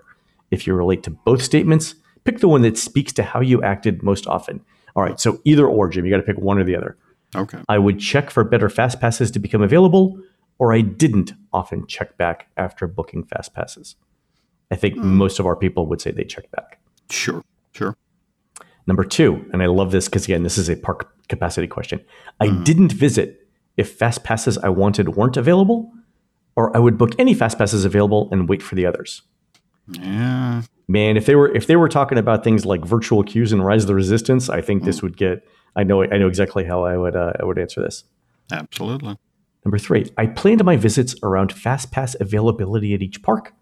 If 0.51 0.67
you 0.67 0.75
relate 0.75 1.03
to 1.05 1.11
both 1.11 1.43
statements, 1.43 1.95
pick 2.25 2.39
the 2.39 2.49
one 2.49 2.63
that 2.63 2.79
speaks 2.79 3.13
to 3.15 3.23
how 3.23 3.41
you 3.41 3.63
acted 3.63 4.03
most 4.03 4.27
often. 4.27 4.61
All 4.97 5.03
right, 5.03 5.21
so 5.21 5.41
either 5.45 5.67
or, 5.67 5.89
Jim, 5.89 6.05
you 6.05 6.11
got 6.11 6.19
to 6.19 6.23
pick 6.23 6.39
one 6.39 6.59
or 6.59 6.65
the 6.65 6.77
other. 6.77 6.97
Okay. 7.37 7.59
I 7.69 7.79
would 7.79 8.01
check 8.01 8.31
for 8.31 8.43
better 8.43 8.69
fast 8.69 9.01
passes 9.01 9.31
to 9.31 9.39
become 9.39 9.63
available, 9.63 10.21
or 10.59 10.73
I 10.73 10.81
didn't 10.81 11.33
often 11.53 11.87
check 11.87 12.17
back 12.17 12.49
after 12.57 12.87
booking 12.87 13.25
fast 13.25 13.55
passes. 13.55 13.97
I 14.71 14.77
think 14.77 14.97
hmm. 14.97 15.15
most 15.15 15.39
of 15.39 15.47
our 15.47 15.57
people 15.57 15.87
would 15.87 16.01
say 16.01 16.11
they 16.11 16.25
check 16.25 16.51
back. 16.51 16.81
Sure. 17.09 17.43
Sure. 17.73 17.97
Number 18.87 19.05
two, 19.05 19.49
and 19.53 19.63
I 19.63 19.67
love 19.67 19.93
this 19.93 20.09
because 20.09 20.25
again, 20.25 20.43
this 20.43 20.59
is 20.59 20.69
a 20.69 20.77
park 20.77 21.13
capacity 21.29 21.67
question. 21.67 22.01
I 22.41 22.49
hmm. 22.49 22.65
didn't 22.65 22.93
visit 22.93 23.49
if 23.77 23.93
fast 23.93 24.25
passes 24.25 24.59
I 24.59 24.69
wanted 24.69 25.11
weren't 25.11 25.37
available, 25.37 25.93
or 26.57 26.77
I 26.77 26.81
would 26.81 26.99
book 26.99 27.13
any 27.19 27.35
fast 27.35 27.59
passes 27.59 27.85
available 27.85 28.29
and 28.33 28.49
wait 28.49 28.63
for 28.63 28.75
the 28.75 28.87
others. 28.87 29.23
Yeah. 29.93 30.63
Man, 30.89 31.17
if 31.17 31.27
they 31.27 31.37
were 31.37 31.55
if 31.55 31.67
they 31.67 31.77
were 31.77 31.89
talking 31.89 32.19
about 32.19 32.43
things 32.43 32.67
like 32.67 32.85
virtual 32.85 33.23
queues 33.23 33.53
and 33.53 33.65
Rise 33.65 33.85
of 33.85 33.89
the 33.89 33.95
Resistance, 33.95 34.49
I 34.49 34.61
think 34.61 34.85
this 34.85 35.03
would 35.03 35.17
get. 35.17 35.47
I 35.77 35.85
know 35.85 36.03
I 36.03 36.19
know 36.19 36.29
exactly 36.29 36.65
how 36.65 36.85
I 36.85 36.97
would 36.97 37.15
uh, 37.15 37.33
I 37.39 37.45
would 37.45 37.59
answer 37.59 37.81
this. 37.81 38.05
Absolutely. 38.53 39.17
Number 39.65 39.79
three, 39.79 40.11
I 40.17 40.27
planned 40.27 40.65
my 40.65 40.77
visits 40.77 41.15
around 41.23 41.53
fast 41.53 41.93
pass 41.93 42.17
availability 42.19 42.95
at 42.95 43.03
each 43.03 43.23
park, 43.23 43.53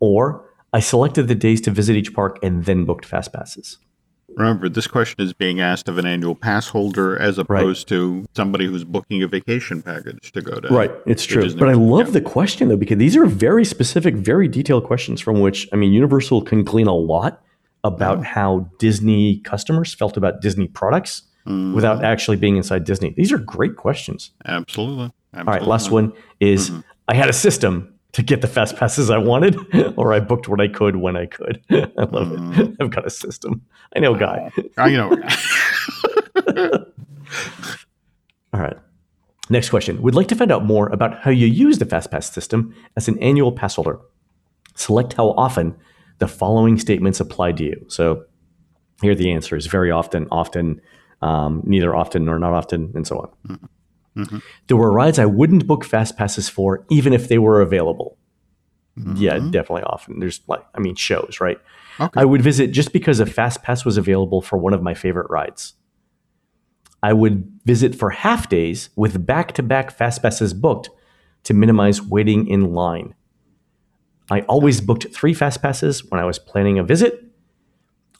or 0.00 0.44
I 0.72 0.80
selected 0.80 1.28
the 1.28 1.34
days 1.34 1.60
to 1.62 1.70
visit 1.70 1.96
each 1.96 2.12
park 2.14 2.38
and 2.42 2.64
then 2.64 2.84
booked 2.84 3.06
fast 3.06 3.32
passes. 3.32 3.78
Remember, 4.36 4.68
this 4.68 4.86
question 4.86 5.20
is 5.24 5.32
being 5.32 5.60
asked 5.60 5.88
of 5.88 5.98
an 5.98 6.06
annual 6.06 6.34
pass 6.34 6.68
holder 6.68 7.16
as 7.18 7.38
opposed 7.38 7.88
to 7.88 8.24
somebody 8.34 8.66
who's 8.66 8.84
booking 8.84 9.22
a 9.22 9.28
vacation 9.28 9.82
package 9.82 10.32
to 10.32 10.40
go 10.40 10.58
to. 10.60 10.68
Right, 10.68 10.90
it's 11.06 11.24
true. 11.24 11.42
Disney 11.42 11.58
But 11.60 11.68
I 11.68 11.74
love 11.74 12.06
Yeah. 12.08 12.12
the 12.14 12.20
question 12.22 12.68
though 12.68 12.76
because 12.76 12.98
these 12.98 13.16
are 13.16 13.26
very 13.26 13.64
specific, 13.64 14.14
very 14.14 14.48
detailed 14.48 14.84
questions 14.84 15.20
from 15.20 15.40
which 15.40 15.68
I 15.72 15.76
mean, 15.76 15.92
Universal 15.92 16.42
can 16.42 16.64
glean 16.64 16.86
a 16.86 16.94
lot 16.94 17.42
about 17.84 18.24
how 18.24 18.70
Disney 18.78 19.38
customers 19.38 19.94
felt 19.94 20.16
about 20.16 20.40
Disney 20.40 20.68
products 20.68 21.22
Mm, 21.46 21.72
without 21.74 22.04
actually 22.04 22.36
being 22.36 22.56
inside 22.58 22.84
Disney. 22.84 23.14
These 23.16 23.32
are 23.32 23.38
great 23.38 23.74
questions. 23.76 24.30
absolutely. 24.46 25.10
All 25.34 25.44
right, 25.44 25.62
last 25.66 25.90
one 25.90 26.12
is 26.38 26.70
I 27.08 27.14
had 27.14 27.30
a 27.30 27.32
system 27.32 27.94
to 28.12 28.22
get 28.22 28.40
the 28.40 28.48
fast 28.48 28.76
passes 28.76 29.10
I 29.10 29.18
wanted, 29.18 29.56
or 29.96 30.12
I 30.12 30.20
booked 30.20 30.48
what 30.48 30.60
I 30.60 30.68
could 30.68 30.96
when 30.96 31.16
I 31.16 31.26
could. 31.26 31.62
I 31.70 32.04
love 32.10 32.32
it. 32.58 32.76
I've 32.80 32.90
got 32.90 33.06
a 33.06 33.10
system. 33.10 33.62
I 33.94 34.00
know, 34.00 34.14
guy. 34.14 34.50
Uh, 34.78 34.84
you 34.86 34.96
know, 34.96 35.10
All 38.52 38.60
right. 38.60 38.76
Next 39.48 39.70
question. 39.70 40.00
We'd 40.02 40.14
like 40.14 40.28
to 40.28 40.36
find 40.36 40.52
out 40.52 40.64
more 40.64 40.88
about 40.88 41.20
how 41.20 41.30
you 41.30 41.46
use 41.46 41.78
the 41.78 41.84
FastPass 41.84 42.32
system 42.32 42.74
as 42.96 43.08
an 43.08 43.18
annual 43.18 43.52
pass 43.52 43.76
holder. 43.76 43.98
Select 44.74 45.12
how 45.14 45.30
often 45.30 45.76
the 46.18 46.28
following 46.28 46.78
statements 46.78 47.20
apply 47.20 47.52
to 47.52 47.64
you. 47.64 47.84
So 47.88 48.24
here 49.02 49.12
are 49.12 49.16
the 49.16 49.32
answers 49.32 49.66
very 49.66 49.90
often, 49.90 50.28
often, 50.30 50.80
um, 51.22 51.62
neither 51.64 51.94
often 51.94 52.24
nor 52.24 52.38
not 52.38 52.52
often, 52.52 52.92
and 52.94 53.06
so 53.06 53.18
on. 53.18 53.68
Mm-hmm. 54.24 54.38
There 54.66 54.76
were 54.76 54.92
rides 54.92 55.18
I 55.18 55.26
wouldn't 55.26 55.66
book 55.66 55.84
fast 55.84 56.16
passes 56.16 56.48
for, 56.48 56.84
even 56.90 57.12
if 57.12 57.28
they 57.28 57.38
were 57.38 57.60
available. 57.60 58.16
Yeah, 59.14 59.36
mm-hmm. 59.36 59.50
definitely 59.50 59.84
often. 59.84 60.18
There's 60.18 60.40
like, 60.46 60.62
I 60.74 60.80
mean, 60.80 60.94
shows, 60.94 61.38
right? 61.40 61.58
Okay. 61.98 62.20
I 62.20 62.24
would 62.24 62.42
visit 62.42 62.72
just 62.72 62.92
because 62.92 63.20
a 63.20 63.26
fast 63.26 63.62
pass 63.62 63.84
was 63.84 63.96
available 63.96 64.42
for 64.42 64.58
one 64.58 64.74
of 64.74 64.82
my 64.82 64.94
favorite 64.94 65.30
rides. 65.30 65.74
I 67.02 67.12
would 67.12 67.50
visit 67.64 67.94
for 67.94 68.10
half 68.10 68.48
days 68.48 68.90
with 68.96 69.24
back 69.24 69.52
to 69.52 69.62
back 69.62 69.90
fast 69.90 70.22
passes 70.22 70.52
booked 70.52 70.90
to 71.44 71.54
minimize 71.54 72.02
waiting 72.02 72.46
in 72.46 72.74
line. 72.74 73.14
I 74.30 74.42
always 74.42 74.80
booked 74.80 75.12
three 75.14 75.34
fast 75.34 75.62
passes 75.62 76.04
when 76.10 76.20
I 76.20 76.24
was 76.24 76.38
planning 76.38 76.78
a 76.78 76.84
visit. 76.84 77.24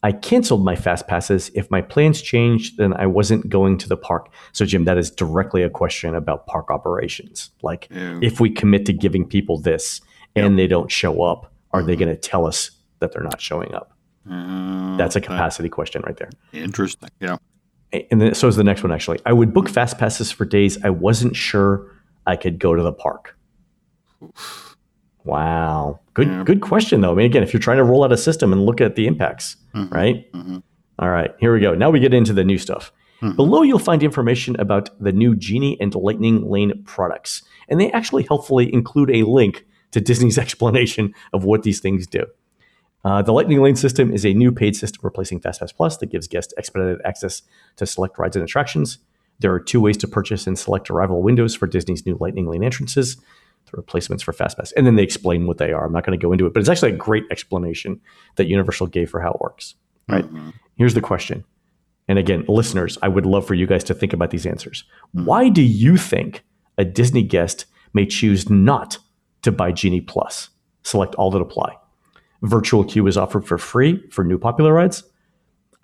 I 0.02 0.12
canceled 0.12 0.64
my 0.64 0.76
fast 0.76 1.06
passes 1.08 1.50
if 1.54 1.70
my 1.70 1.82
plans 1.82 2.22
changed, 2.22 2.78
then 2.78 2.94
I 2.94 3.06
wasn't 3.06 3.48
going 3.50 3.76
to 3.78 3.88
the 3.88 3.98
park. 3.98 4.32
So, 4.52 4.64
Jim, 4.64 4.84
that 4.84 4.96
is 4.96 5.10
directly 5.10 5.62
a 5.62 5.68
question 5.68 6.14
about 6.14 6.46
park 6.46 6.70
operations. 6.70 7.50
Like, 7.62 7.88
Yeah. 7.90 8.18
if 8.22 8.40
we 8.40 8.48
commit 8.50 8.86
to 8.86 8.92
giving 8.94 9.26
people 9.26 9.58
this 9.60 10.00
and 10.34 10.58
they 10.58 10.66
don't 10.66 10.90
show 10.90 11.22
up, 11.22 11.52
are 11.72 11.82
they 11.82 11.96
going 11.96 12.08
to 12.08 12.16
tell 12.16 12.46
us 12.46 12.70
that 13.00 13.12
they're 13.12 13.22
not 13.22 13.40
showing 13.42 13.74
up? 13.74 13.92
Uh, 14.30 14.96
That's 14.96 15.16
a 15.16 15.20
capacity 15.20 15.68
question 15.68 16.02
right 16.06 16.16
there. 16.16 16.30
interesting. 16.52 17.10
Yeah. 17.20 17.36
And 18.10 18.20
then, 18.22 18.34
so 18.34 18.46
is 18.48 18.56
the 18.56 18.64
next 18.64 18.82
one, 18.82 18.92
actually. 18.92 19.18
I 19.26 19.32
would 19.32 19.52
book 19.52 19.68
fast 19.68 19.98
passes 19.98 20.30
for 20.30 20.44
days 20.44 20.82
I 20.84 20.90
wasn't 20.90 21.36
sure 21.36 21.90
I 22.26 22.36
could 22.36 22.58
go 22.58 22.74
to 22.74 22.82
the 22.82 22.92
park. 22.92 23.36
Wow. 25.24 26.00
Good 26.14 26.28
Yeah. 26.28 26.44
good 26.44 26.60
question, 26.60 27.00
though. 27.00 27.12
I 27.12 27.14
mean, 27.14 27.26
again, 27.26 27.42
if 27.42 27.52
you're 27.52 27.60
trying 27.60 27.76
to 27.78 27.84
roll 27.84 28.04
out 28.04 28.12
a 28.12 28.16
system 28.16 28.52
and 28.52 28.62
look 28.64 28.80
at 28.80 28.96
the 28.96 29.06
impacts, 29.06 29.56
Mhm. 29.74 29.90
right? 29.92 30.32
Mhm. 30.32 30.62
All 30.98 31.10
right, 31.10 31.30
here 31.38 31.52
we 31.52 31.60
go. 31.60 31.74
Now 31.74 31.90
we 31.90 32.00
get 32.00 32.12
into 32.14 32.32
the 32.32 32.44
new 32.44 32.58
stuff. 32.58 32.92
Mhm. 33.22 33.36
Below, 33.36 33.62
you'll 33.62 33.78
find 33.78 34.02
information 34.02 34.56
about 34.58 34.90
the 35.02 35.12
new 35.12 35.34
Genie 35.36 35.78
and 35.80 35.94
Lightning 35.94 36.48
Lane 36.48 36.82
products. 36.84 37.42
And 37.68 37.80
they 37.80 37.90
actually 37.92 38.24
helpfully 38.24 38.72
include 38.72 39.10
a 39.10 39.22
link 39.24 39.66
to 39.92 40.00
Disney's 40.00 40.38
explanation 40.44 41.14
of 41.32 41.44
what 41.44 41.62
these 41.62 41.80
things 41.80 42.06
do. 42.06 42.24
Uh, 43.04 43.22
the 43.22 43.32
Lightning 43.32 43.60
Lane 43.62 43.76
system 43.76 44.12
is 44.12 44.26
a 44.26 44.34
new 44.34 44.52
paid 44.52 44.76
system 44.76 45.00
replacing 45.02 45.40
FastPass 45.40 45.74
Plus 45.74 45.96
that 45.98 46.10
gives 46.10 46.28
guests 46.28 46.52
expedited 46.58 47.00
access 47.04 47.42
to 47.76 47.86
select 47.86 48.18
rides 48.18 48.36
and 48.36 48.44
attractions. 48.44 48.98
There 49.38 49.52
are 49.54 49.60
two 49.60 49.80
ways 49.80 49.96
to 49.98 50.08
purchase 50.08 50.46
and 50.46 50.58
select 50.58 50.90
arrival 50.90 51.22
windows 51.22 51.54
for 51.54 51.66
Disney's 51.66 52.04
new 52.04 52.18
Lightning 52.20 52.46
Lane 52.46 52.62
entrances, 52.62 53.16
the 53.70 53.76
replacements 53.76 54.22
for 54.22 54.32
FastPass. 54.32 54.72
And 54.76 54.86
then 54.86 54.96
they 54.96 55.02
explain 55.02 55.46
what 55.46 55.58
they 55.58 55.72
are. 55.72 55.84
I'm 55.86 55.92
not 55.92 56.04
going 56.04 56.18
to 56.18 56.22
go 56.22 56.32
into 56.32 56.46
it, 56.46 56.52
but 56.54 56.60
it's 56.60 56.68
actually 56.68 56.92
a 56.92 56.96
great 56.96 57.24
explanation 57.30 58.00
that 58.36 58.46
Universal 58.46 58.88
gave 58.88 59.10
for 59.10 59.20
how 59.20 59.30
it 59.32 59.40
works. 59.40 59.74
Right? 60.08 60.24
Mhm. 60.24 60.52
Here's 60.76 60.94
the 60.94 61.00
question. 61.00 61.44
And 62.08 62.18
again, 62.18 62.44
listeners, 62.48 62.98
I 63.02 63.08
would 63.08 63.26
love 63.26 63.46
for 63.46 63.54
you 63.54 63.66
guys 63.66 63.84
to 63.84 63.94
think 63.94 64.12
about 64.12 64.30
these 64.30 64.46
answers. 64.46 64.84
Why 65.12 65.48
do 65.48 65.62
you 65.62 65.96
think 65.96 66.44
a 66.78 66.84
Disney 66.84 67.22
guest 67.22 67.66
may 67.94 68.06
choose 68.06 68.50
not 68.50 68.98
to 69.42 69.52
buy 69.52 69.70
Genie 69.72 70.00
Plus? 70.00 70.50
Select 70.82 71.14
all 71.14 71.30
that 71.30 71.40
apply. 71.40 71.76
Virtual 72.42 72.84
queue 72.84 73.06
is 73.06 73.16
offered 73.16 73.46
for 73.46 73.58
free 73.58 74.02
for 74.10 74.24
new 74.24 74.38
popular 74.38 74.72
rides. 74.72 75.04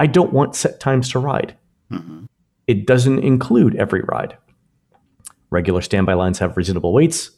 I 0.00 0.06
don't 0.06 0.32
want 0.32 0.56
set 0.56 0.80
times 0.80 1.08
to 1.10 1.18
ride. 1.18 1.56
Mhm. 1.92 2.26
It 2.66 2.86
doesn't 2.86 3.20
include 3.20 3.76
every 3.76 4.02
ride. 4.02 4.36
Regular 5.50 5.80
standby 5.80 6.14
lines 6.14 6.40
have 6.40 6.56
reasonable 6.56 6.92
waits. 6.92 7.30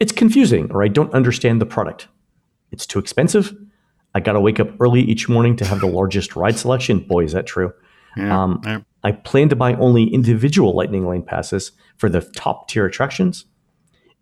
It's 0.00 0.12
confusing, 0.12 0.70
or 0.72 0.82
I 0.82 0.88
don't 0.88 1.12
understand 1.12 1.60
the 1.60 1.66
product. 1.66 2.08
It's 2.72 2.86
too 2.86 2.98
expensive. 2.98 3.54
I 4.14 4.20
got 4.20 4.32
to 4.32 4.40
wake 4.40 4.58
up 4.58 4.68
early 4.80 5.02
each 5.02 5.28
morning 5.28 5.54
to 5.56 5.64
have 5.64 5.80
the 5.80 5.86
largest 5.86 6.34
ride 6.34 6.56
selection. 6.56 7.00
Boy, 7.00 7.24
is 7.24 7.32
that 7.32 7.46
true. 7.46 7.72
Yeah. 8.16 8.42
Um, 8.42 8.60
yeah. 8.64 8.80
I 9.04 9.12
plan 9.12 9.48
to 9.50 9.56
buy 9.56 9.74
only 9.74 10.04
individual 10.12 10.74
Lightning 10.74 11.06
Lane 11.06 11.22
passes 11.22 11.72
for 11.96 12.08
the 12.08 12.20
top 12.34 12.68
tier 12.68 12.84
attractions. 12.86 13.44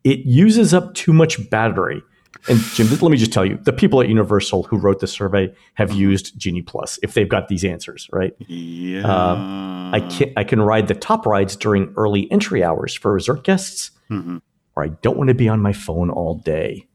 It 0.05 0.21
uses 0.21 0.75
up 0.75 0.95
too 0.95 1.13
much 1.13 1.49
battery. 1.51 2.03
And 2.49 2.61
Jim, 2.61 2.89
let 2.91 3.03
me 3.11 3.17
just 3.17 3.33
tell 3.33 3.45
you, 3.45 3.59
the 3.63 3.73
people 3.73 4.01
at 4.01 4.09
Universal 4.09 4.65
who 4.65 4.77
wrote 4.77 5.01
the 5.01 5.07
survey 5.07 5.53
have 5.75 5.93
used 5.93 6.39
Genie 6.39 6.63
Plus 6.63 6.99
if 7.03 7.15
they've 7.15 7.29
got 7.29 7.49
these 7.49 7.65
answers, 7.65 8.09
right? 8.13 8.35
Yeah. 8.47 9.01
um, 9.03 9.95
I 9.95 10.01
can 10.01 10.33
I 10.37 10.45
can 10.45 10.61
ride 10.61 10.87
the 10.89 10.95
top 10.95 11.25
rides 11.27 11.57
during 11.57 11.93
early 11.97 12.31
entry 12.31 12.63
hours 12.63 12.95
for 12.95 13.13
resort 13.13 13.43
guests, 13.43 13.91
Mhm. 14.11 14.43
Or 14.79 14.85
I 14.85 14.89
don't 15.03 15.17
want 15.17 15.29
to 15.29 15.35
be 15.35 15.49
on 15.49 15.61
my 15.61 15.73
phone 15.73 16.09
all 16.09 16.37
day. 16.37 16.87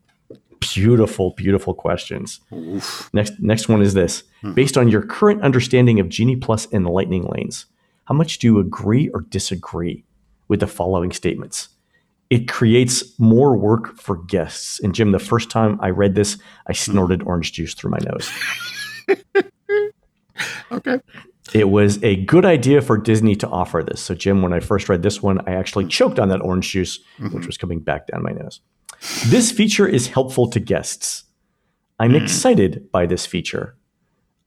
Beautiful, 0.62 1.32
beautiful 1.36 1.74
questions. 1.74 2.40
Oof. 2.54 3.10
Next, 3.14 3.34
next 3.40 3.68
one 3.68 3.82
is 3.82 3.94
this: 3.94 4.24
hmm. 4.42 4.54
based 4.54 4.78
on 4.78 4.88
your 4.88 5.02
current 5.02 5.42
understanding 5.42 6.00
of 6.00 6.08
Genie 6.08 6.38
Plus 6.38 6.66
and 6.72 6.86
the 6.86 6.90
Lightning 6.90 7.24
lanes, 7.24 7.66
how 8.06 8.16
much 8.16 8.40
do 8.40 8.48
you 8.48 8.60
agree 8.60 9.10
or 9.10 9.22
disagree 9.22 10.06
with 10.48 10.62
the 10.62 10.68
following 10.68 11.12
statements? 11.12 11.68
It 12.30 12.48
creates 12.48 13.20
more 13.20 13.58
work 13.58 13.98
for 13.98 14.16
guests. 14.16 14.80
And 14.80 14.96
Jim, 14.96 15.12
the 15.12 15.20
first 15.20 15.50
time 15.52 15.78
I 15.82 15.90
read 15.90 16.16
this, 16.16 16.38
I 16.68 16.72
hmm. 16.72 16.92
snorted 16.92 17.24
orange 17.24 17.52
juice 17.52 17.74
through 17.74 17.92
my 17.92 18.00
nose. 18.10 18.32
Okay. 20.72 21.00
It 21.54 21.70
was 21.70 22.04
a 22.04 22.16
good 22.26 22.46
idea 22.46 22.82
for 22.82 22.98
Disney 22.98 23.36
to 23.38 23.48
offer 23.48 23.84
this. 23.84 24.02
So, 24.02 24.16
Jim, 24.16 24.42
when 24.42 24.54
I 24.54 24.60
first 24.60 24.90
read 24.90 25.04
this 25.04 25.22
one, 25.22 25.40
I 25.48 25.54
actually 25.54 25.88
choked 25.88 26.20
on 26.20 26.30
that 26.30 26.42
orange 26.42 26.72
juice, 26.72 27.00
mm-hmm. 27.20 27.36
which 27.36 27.46
was 27.46 27.58
coming 27.58 27.80
back 27.80 28.08
down 28.08 28.24
my 28.24 28.32
nose. 28.32 28.62
This 29.28 29.52
feature 29.52 29.88
is 29.88 30.08
helpful 30.08 30.50
to 30.50 30.60
guests. 30.60 31.26
I'm 32.00 32.12
mm. 32.12 32.22
excited 32.22 32.92
by 32.92 33.06
this 33.06 33.26
feature. 33.26 33.76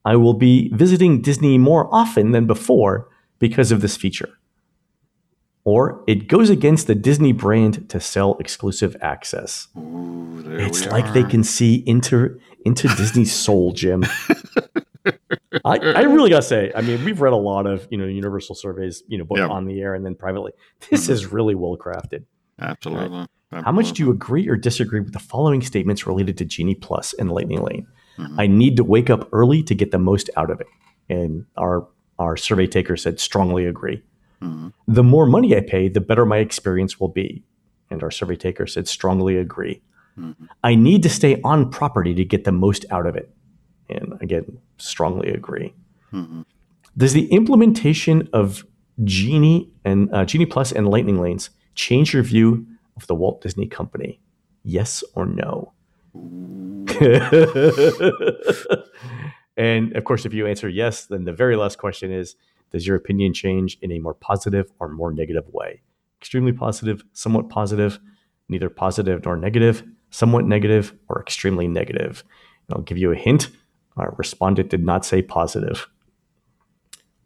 I 0.05 0.17
will 0.17 0.35
be 0.35 0.71
visiting 0.73 1.21
Disney 1.21 1.59
more 1.59 1.93
often 1.95 2.33
than 2.33 2.47
before 2.47 3.09
because 3.39 3.73
of 3.73 3.81
this 3.81 3.97
feature. 3.97 4.31
Or 5.65 6.05
it 6.07 6.29
goes 6.29 6.49
against 6.49 6.87
the 6.87 6.95
Disney 6.95 7.33
brand 7.33 7.89
to 7.91 7.99
sell 7.99 8.37
exclusive 8.39 8.97
access. 9.01 9.67
Ooh, 9.77 10.45
it's 10.47 10.87
like 10.87 11.07
are. 11.07 11.13
they 11.13 11.25
can 11.25 11.43
see 11.43 11.83
into 11.87 12.39
into 12.65 12.87
Disney's 12.97 13.33
soul, 13.33 13.73
Jim. 13.73 14.05
I, 15.67 15.77
I 15.77 16.03
really 16.03 16.31
gotta 16.31 16.43
say, 16.43 16.73
I 16.75 16.81
mean, 16.81 17.05
we've 17.05 17.21
read 17.21 17.33
a 17.33 17.37
lot 17.37 17.67
of 17.67 17.87
you 17.91 17.99
know 17.99 18.07
Universal 18.07 18.55
surveys, 18.57 19.03
you 19.09 19.19
know, 19.19 19.25
both 19.25 19.39
yep. 19.39 19.51
on 19.51 19.67
the 19.67 19.81
air 19.81 19.95
and 19.95 20.05
then 20.05 20.15
privately. 20.15 20.53
This 20.91 21.05
mm-hmm. 21.05 21.13
is 21.13 21.33
really 21.33 21.55
well 21.55 21.77
crafted. 21.77 22.25
Absolutely. 22.61 23.19
Right? 23.19 23.29
Absolutely. 23.53 23.65
How 23.65 23.73
much 23.73 23.93
do 23.93 24.03
you 24.03 24.11
agree 24.11 24.49
or 24.49 24.57
disagree 24.57 25.01
with 25.01 25.13
the 25.13 25.19
following 25.19 25.63
statements 25.63 26.07
related 26.07 26.37
to 26.39 26.45
Genie 26.45 26.75
Plus 26.75 27.13
and 27.15 27.31
Lightning 27.31 27.63
Lane? 27.63 27.87
Mm-hmm. 28.19 28.41
I 28.41 28.47
need 28.47 28.77
to 28.77 28.85
wake 28.85 29.11
up 29.11 29.29
early 29.33 29.63
to 29.65 29.75
get 29.75 29.91
the 29.91 29.99
most 29.99 30.31
out 30.37 30.51
of 30.51 30.61
it. 30.61 30.67
And 31.09 31.47
our 31.57 31.87
our 32.19 32.37
survey 32.37 32.67
taker 32.67 32.97
said 32.97 33.21
strongly 33.21 33.67
agree. 33.67 34.03
Mm-hmm. 34.43 34.69
The 34.89 35.03
more 35.03 35.27
money 35.27 35.57
I 35.57 35.61
pay, 35.61 35.89
the 35.89 36.01
better 36.01 36.25
my 36.27 36.39
experience 36.39 36.99
will 36.99 37.09
be. 37.09 37.45
And 37.91 38.03
our 38.03 38.11
survey 38.11 38.37
taker 38.37 38.67
said 38.67 38.89
strongly 38.89 39.37
agree. 39.37 39.83
Mm-hmm. 40.19 40.47
I 40.65 40.75
need 40.75 41.03
to 41.03 41.09
stay 41.09 41.41
on 41.43 41.71
property 41.71 42.15
to 42.15 42.25
get 42.25 42.45
the 42.45 42.53
most 42.53 42.85
out 42.91 43.07
of 43.07 43.17
it. 43.17 43.31
And 43.89 44.19
again, 44.21 44.59
strongly 44.79 45.31
agree. 45.31 45.75
Mm-hmm. 46.13 46.43
Does 46.97 47.13
the 47.13 47.27
implementation 47.27 48.29
of 48.33 48.65
Genie 49.05 49.71
and 49.85 50.13
uh, 50.15 50.25
Genie 50.25 50.47
Plus 50.47 50.73
and 50.73 50.89
Lightning 50.89 51.21
Lanes 51.21 51.51
change 51.75 52.15
your 52.15 52.23
view 52.23 52.67
of 52.97 53.07
the 53.07 53.15
Walt 53.15 53.43
Disney 53.43 53.67
Company? 53.67 54.21
Yes 54.63 55.05
or 55.15 55.27
no? 55.27 55.73
and 59.57 59.95
of 59.97 60.05
course, 60.05 60.25
if 60.25 60.33
you 60.33 60.47
answer 60.47 60.69
yes, 60.69 61.05
then 61.07 61.25
the 61.25 61.33
very 61.33 61.57
last 61.57 61.77
question 61.77 62.11
is 62.11 62.37
Does 62.71 62.87
your 62.87 62.97
opinion 62.97 63.35
change 63.35 63.77
in 63.83 63.93
a 63.93 63.99
more 63.99 64.15
positive 64.15 64.73
or 64.79 64.89
more 64.89 65.13
negative 65.13 65.47
way? 65.49 65.83
Extremely 66.21 66.53
positive, 66.53 67.05
somewhat 67.13 67.51
positive, 67.51 67.99
neither 68.49 68.71
positive 68.71 69.25
nor 69.25 69.37
negative, 69.37 69.83
somewhat 70.11 70.47
negative, 70.47 70.95
or 71.09 71.21
extremely 71.21 71.69
negative. 71.69 72.25
And 72.69 72.77
I'll 72.77 72.83
give 72.83 72.99
you 72.99 73.13
a 73.13 73.17
hint 73.17 73.51
our 73.97 74.15
respondent 74.17 74.71
did 74.71 74.85
not 74.85 75.05
say 75.05 75.23
positive. 75.23 75.87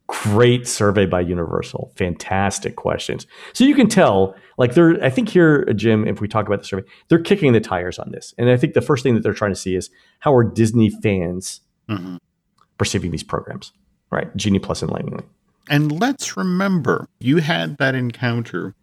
Great 0.07 0.67
survey 0.67 1.07
by 1.07 1.21
Universal. 1.21 1.93
Fantastic 1.97 2.77
questions. 2.77 3.27
So 3.53 3.65
you 3.65 3.75
can 3.75 3.89
tell, 3.89 4.35
like 4.59 4.75
they're, 4.75 5.03
I 5.03 5.11
think 5.11 5.29
here, 5.29 5.65
Jim, 5.75 6.07
if 6.07 6.21
we 6.21 6.29
talk 6.29 6.47
about 6.47 6.61
the 6.61 6.65
survey, 6.65 6.87
they're 7.09 7.23
kicking 7.23 7.53
the 7.53 7.61
tires 7.61 7.99
on 7.99 8.11
this. 8.11 8.35
And 8.37 8.51
I 8.51 8.57
think 8.57 8.75
the 8.75 8.81
first 8.81 9.03
thing 9.03 9.15
that 9.15 9.23
they're 9.23 9.35
trying 9.35 9.53
to 9.53 9.57
see 9.57 9.77
is 9.77 9.89
how 10.19 10.35
are 10.35 10.45
Disney 10.45 10.91
fans 10.91 11.61
mm-hmm. 11.89 12.17
perceiving 12.77 13.13
these 13.13 13.23
programs, 13.23 13.73
right? 14.11 14.35
Genie 14.37 14.59
Plus 14.59 14.83
and 14.83 14.91
Lightning. 14.91 15.23
And 15.69 16.01
let's 16.01 16.37
remember, 16.37 17.07
you 17.21 17.37
had 17.39 17.79
that 17.79 17.95
encounter 17.95 18.75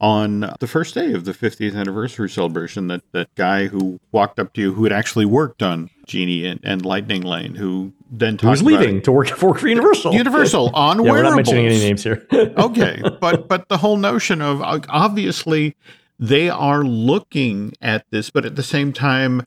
on 0.00 0.52
the 0.58 0.66
first 0.66 0.94
day 0.94 1.12
of 1.12 1.24
the 1.24 1.32
50th 1.32 1.76
anniversary 1.76 2.28
celebration 2.28 2.88
that 2.88 3.02
that 3.12 3.32
guy 3.36 3.66
who 3.66 4.00
walked 4.10 4.40
up 4.40 4.52
to 4.54 4.60
you 4.60 4.74
who 4.74 4.82
had 4.84 4.92
actually 4.92 5.24
worked 5.24 5.62
on 5.62 5.90
Genie 6.06 6.46
and, 6.46 6.60
and 6.62 6.84
Lightning 6.84 7.22
Lane 7.22 7.54
who 7.54 7.92
then 8.10 8.38
who 8.38 8.48
was 8.48 8.62
leaving 8.62 9.02
to 9.02 9.12
work 9.12 9.28
for 9.28 9.56
Universal 9.66 10.14
Universal 10.14 10.70
on 10.74 11.04
yeah, 11.04 11.10
wearables. 11.10 11.16
We're 11.16 11.22
not 11.22 11.36
mentioning 11.36 11.66
any 11.66 11.78
names 11.78 12.02
here. 12.02 12.26
okay, 12.32 13.02
but 13.20 13.48
but 13.48 13.68
the 13.68 13.78
whole 13.78 13.96
notion 13.96 14.42
of 14.42 14.62
obviously 14.62 15.76
they 16.18 16.48
are 16.48 16.84
looking 16.84 17.72
at 17.80 18.04
this, 18.10 18.30
but 18.30 18.44
at 18.44 18.56
the 18.56 18.62
same 18.62 18.92
time 18.92 19.42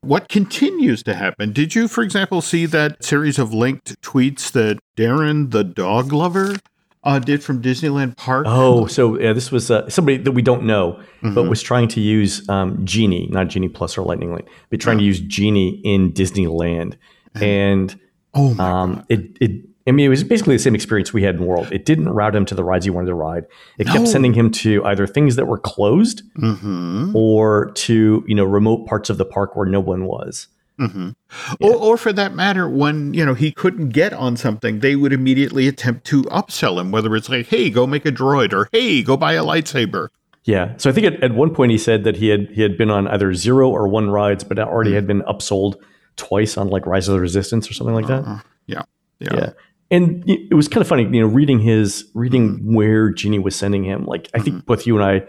what 0.00 0.28
continues 0.28 1.02
to 1.02 1.14
happen? 1.14 1.52
Did 1.52 1.74
you, 1.74 1.88
for 1.88 2.02
example, 2.02 2.40
see 2.40 2.66
that 2.66 3.02
series 3.02 3.38
of 3.38 3.52
linked 3.52 4.00
tweets 4.00 4.50
that 4.52 4.78
Darren, 4.96 5.50
the 5.50 5.64
dog 5.64 6.12
lover, 6.12 6.56
uh, 7.08 7.18
did 7.18 7.42
from 7.42 7.62
Disneyland 7.62 8.16
Park. 8.18 8.44
Oh, 8.46 8.86
so 8.86 9.18
yeah, 9.18 9.32
this 9.32 9.50
was 9.50 9.70
uh, 9.70 9.88
somebody 9.88 10.18
that 10.18 10.32
we 10.32 10.42
don't 10.42 10.64
know, 10.64 10.92
mm-hmm. 10.92 11.34
but 11.34 11.48
was 11.48 11.62
trying 11.62 11.88
to 11.88 12.00
use 12.00 12.46
um, 12.50 12.84
Genie, 12.84 13.28
not 13.30 13.48
Genie 13.48 13.68
Plus 13.68 13.96
or 13.96 14.02
Lightning 14.02 14.30
Lane, 14.34 14.46
but 14.68 14.78
trying 14.78 14.98
to 14.98 15.04
use 15.04 15.18
Genie 15.20 15.80
in 15.84 16.12
Disneyland, 16.12 16.98
and 17.34 17.98
oh 18.34 18.52
my 18.52 18.70
um, 18.70 19.06
it 19.08 19.38
it. 19.40 19.64
I 19.86 19.90
mean, 19.90 20.04
it 20.04 20.10
was 20.10 20.22
basically 20.22 20.54
the 20.54 20.62
same 20.62 20.74
experience 20.74 21.14
we 21.14 21.22
had 21.22 21.36
in 21.36 21.46
World. 21.46 21.72
It 21.72 21.86
didn't 21.86 22.10
route 22.10 22.36
him 22.36 22.44
to 22.44 22.54
the 22.54 22.62
rides 22.62 22.84
he 22.84 22.90
wanted 22.90 23.06
to 23.06 23.14
ride. 23.14 23.46
It 23.78 23.86
no. 23.86 23.94
kept 23.94 24.08
sending 24.08 24.34
him 24.34 24.50
to 24.50 24.84
either 24.84 25.06
things 25.06 25.36
that 25.36 25.46
were 25.46 25.56
closed 25.56 26.22
mm-hmm. 26.34 27.16
or 27.16 27.70
to 27.70 28.22
you 28.26 28.34
know 28.34 28.44
remote 28.44 28.86
parts 28.86 29.08
of 29.08 29.16
the 29.16 29.24
park 29.24 29.56
where 29.56 29.66
no 29.66 29.80
one 29.80 30.04
was. 30.04 30.48
Mm-hmm. 30.78 31.10
Yeah. 31.60 31.68
Or, 31.68 31.74
or 31.74 31.96
for 31.96 32.12
that 32.12 32.34
matter, 32.34 32.68
when 32.68 33.12
you 33.14 33.24
know 33.24 33.34
he 33.34 33.50
couldn't 33.50 33.90
get 33.90 34.12
on 34.12 34.36
something, 34.36 34.80
they 34.80 34.96
would 34.96 35.12
immediately 35.12 35.66
attempt 35.66 36.06
to 36.06 36.22
upsell 36.24 36.80
him. 36.80 36.90
Whether 36.90 37.14
it's 37.16 37.28
like, 37.28 37.46
"Hey, 37.46 37.70
go 37.70 37.86
make 37.86 38.06
a 38.06 38.12
droid," 38.12 38.52
or 38.52 38.68
"Hey, 38.72 39.02
go 39.02 39.16
buy 39.16 39.32
a 39.32 39.42
lightsaber." 39.42 40.08
Yeah. 40.44 40.74
So 40.78 40.88
I 40.88 40.92
think 40.92 41.06
at, 41.06 41.22
at 41.22 41.34
one 41.34 41.54
point 41.54 41.72
he 41.72 41.78
said 41.78 42.04
that 42.04 42.16
he 42.16 42.28
had 42.28 42.48
he 42.52 42.62
had 42.62 42.78
been 42.78 42.90
on 42.90 43.06
either 43.08 43.34
zero 43.34 43.68
or 43.68 43.88
one 43.88 44.08
rides, 44.08 44.44
but 44.44 44.58
already 44.58 44.90
mm-hmm. 44.90 44.94
had 44.94 45.06
been 45.06 45.20
upsold 45.22 45.74
twice 46.16 46.56
on 46.56 46.68
like 46.68 46.86
Rise 46.86 47.08
of 47.08 47.14
the 47.14 47.20
Resistance 47.20 47.70
or 47.70 47.74
something 47.74 47.94
like 47.94 48.06
that. 48.06 48.24
Uh, 48.24 48.38
yeah. 48.66 48.82
yeah. 49.18 49.34
Yeah. 49.34 49.50
And 49.90 50.22
it 50.26 50.54
was 50.54 50.68
kind 50.68 50.82
of 50.82 50.88
funny, 50.88 51.04
you 51.04 51.20
know, 51.20 51.26
reading 51.26 51.58
his 51.60 52.08
reading 52.14 52.56
mm-hmm. 52.56 52.74
where 52.74 53.10
Genie 53.10 53.38
was 53.38 53.56
sending 53.56 53.84
him. 53.84 54.04
Like 54.04 54.28
I 54.34 54.38
think 54.38 54.56
mm-hmm. 54.56 54.66
both 54.66 54.86
you 54.86 54.98
and 54.98 55.04
I 55.04 55.26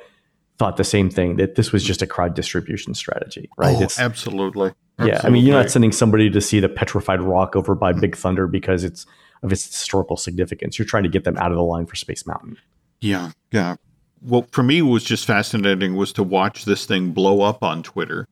thought 0.57 0.77
the 0.77 0.83
same 0.83 1.09
thing 1.09 1.38
that 1.38 1.55
this 1.55 1.71
was 1.71 1.83
just 1.83 2.01
a 2.01 2.07
crowd 2.07 2.33
distribution 2.33 2.93
strategy, 2.93 3.49
right? 3.57 3.77
Oh, 3.77 3.81
it's, 3.81 3.99
absolutely. 3.99 4.73
Yeah, 5.01 5.21
I 5.23 5.29
mean, 5.29 5.45
you're 5.45 5.55
not 5.55 5.71
sending 5.71 5.91
somebody 5.91 6.29
to 6.29 6.41
see 6.41 6.59
the 6.59 6.69
petrified 6.69 7.21
rock 7.21 7.55
over 7.55 7.75
by 7.75 7.93
Big 7.93 8.15
Thunder 8.15 8.47
because 8.47 8.83
it's 8.83 9.05
of 9.43 9.51
its 9.51 9.65
historical 9.65 10.17
significance. 10.17 10.77
You're 10.77 10.85
trying 10.85 11.03
to 11.03 11.09
get 11.09 11.23
them 11.23 11.38
out 11.38 11.51
of 11.51 11.57
the 11.57 11.63
line 11.63 11.85
for 11.85 11.95
Space 11.95 12.25
Mountain. 12.25 12.57
Yeah, 13.01 13.31
yeah. 13.51 13.75
Well, 14.21 14.45
for 14.51 14.63
me, 14.63 14.81
was 14.81 15.03
just 15.03 15.25
fascinating 15.25 15.95
was 15.95 16.12
to 16.13 16.23
watch 16.23 16.65
this 16.65 16.85
thing 16.85 17.12
blow 17.12 17.41
up 17.41 17.63
on 17.63 17.83
Twitter 17.83 18.27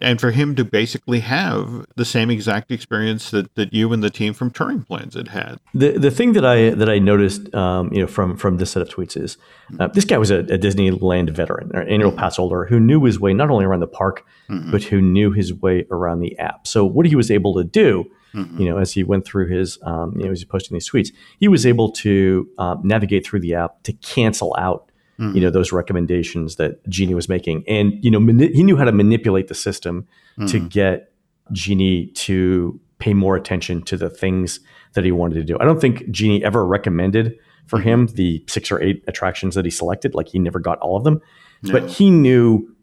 and 0.00 0.20
for 0.20 0.30
him 0.30 0.54
to 0.56 0.64
basically 0.64 1.20
have 1.20 1.86
the 1.96 2.04
same 2.04 2.30
exact 2.30 2.70
experience 2.70 3.30
that, 3.30 3.54
that 3.54 3.72
you 3.72 3.92
and 3.92 4.02
the 4.02 4.10
team 4.10 4.32
from 4.32 4.50
Touring 4.50 4.82
Plans 4.82 5.14
had 5.14 5.28
had. 5.28 5.58
The 5.74 5.92
the 5.92 6.10
thing 6.10 6.32
that 6.32 6.44
I 6.44 6.70
that 6.70 6.88
I 6.88 6.98
noticed, 6.98 7.54
um, 7.54 7.92
you 7.92 8.00
know, 8.00 8.06
from 8.06 8.36
from 8.36 8.56
this 8.56 8.72
set 8.72 8.82
of 8.82 8.88
tweets 8.88 9.16
is 9.16 9.36
uh, 9.78 9.88
this 9.88 10.04
guy 10.04 10.18
was 10.18 10.30
a, 10.30 10.38
a, 10.38 10.58
Disneyland 10.58 11.30
veteran, 11.30 11.70
or 11.74 11.82
annual 11.82 12.12
pass 12.12 12.36
holder, 12.36 12.64
who 12.64 12.80
knew 12.80 13.04
his 13.04 13.20
way 13.20 13.32
not 13.34 13.50
only 13.50 13.64
around 13.64 13.80
the 13.80 13.86
park, 13.86 14.24
mm-hmm. 14.48 14.70
but 14.70 14.82
who 14.84 15.00
knew 15.00 15.32
his 15.32 15.52
way 15.54 15.86
around 15.90 16.20
the 16.20 16.38
app. 16.38 16.66
So 16.66 16.84
what 16.84 17.06
he 17.06 17.16
was 17.16 17.30
able 17.30 17.54
to 17.54 17.64
do. 17.64 18.10
Mm-hmm. 18.32 18.62
You 18.62 18.68
know, 18.68 18.78
as 18.78 18.92
he 18.92 19.02
went 19.02 19.24
through 19.24 19.48
his, 19.48 19.76
um, 19.82 20.14
you 20.16 20.24
know, 20.24 20.30
as 20.30 20.38
he 20.38 20.46
posting 20.46 20.76
these 20.76 20.88
tweets, 20.88 21.08
he 21.40 21.48
was 21.48 21.66
able 21.66 21.90
to 21.90 22.48
um, 22.58 22.80
navigate 22.84 23.26
through 23.26 23.40
the 23.40 23.56
app 23.56 23.82
to 23.82 23.92
cancel 23.92 24.54
out 24.56 24.89
mm-hmm. 25.20 25.36
you 25.36 25.40
know 25.40 25.50
those 25.50 25.72
recommendations 25.72 26.56
that 26.56 26.86
Genie 26.88 27.14
was 27.14 27.28
making, 27.28 27.64
and 27.68 27.92
you 28.02 28.10
know 28.10 28.20
mani- 28.20 28.52
he 28.52 28.62
knew 28.62 28.76
how 28.76 28.84
to 28.84 28.92
manipulate 28.92 29.48
the 29.48 29.54
system 29.54 30.06
mm-hmm. 30.38 30.46
to 30.46 30.60
get 30.60 31.12
Genie 31.52 32.06
to 32.06 32.80
pay 32.98 33.14
more 33.14 33.36
attention 33.36 33.82
to 33.82 33.96
the 33.96 34.10
things 34.10 34.60
that 34.94 35.04
he 35.04 35.12
wanted 35.12 35.34
to 35.34 35.44
do. 35.44 35.56
I 35.60 35.64
don't 35.64 35.80
think 35.80 36.10
Genie 36.10 36.44
ever 36.44 36.66
recommended 36.66 37.38
for 37.66 37.78
mm-hmm. 37.78 37.88
him 37.88 38.06
the 38.08 38.44
six 38.48 38.70
or 38.72 38.82
eight 38.82 39.04
attractions 39.06 39.54
that 39.54 39.64
he 39.64 39.70
selected. 39.70 40.14
Like 40.14 40.28
he 40.28 40.38
never 40.38 40.58
got 40.58 40.78
all 40.78 40.96
of 40.96 41.04
them, 41.04 41.20
no. 41.62 41.72
but 41.72 41.88
he 41.88 42.10
knew 42.10 42.74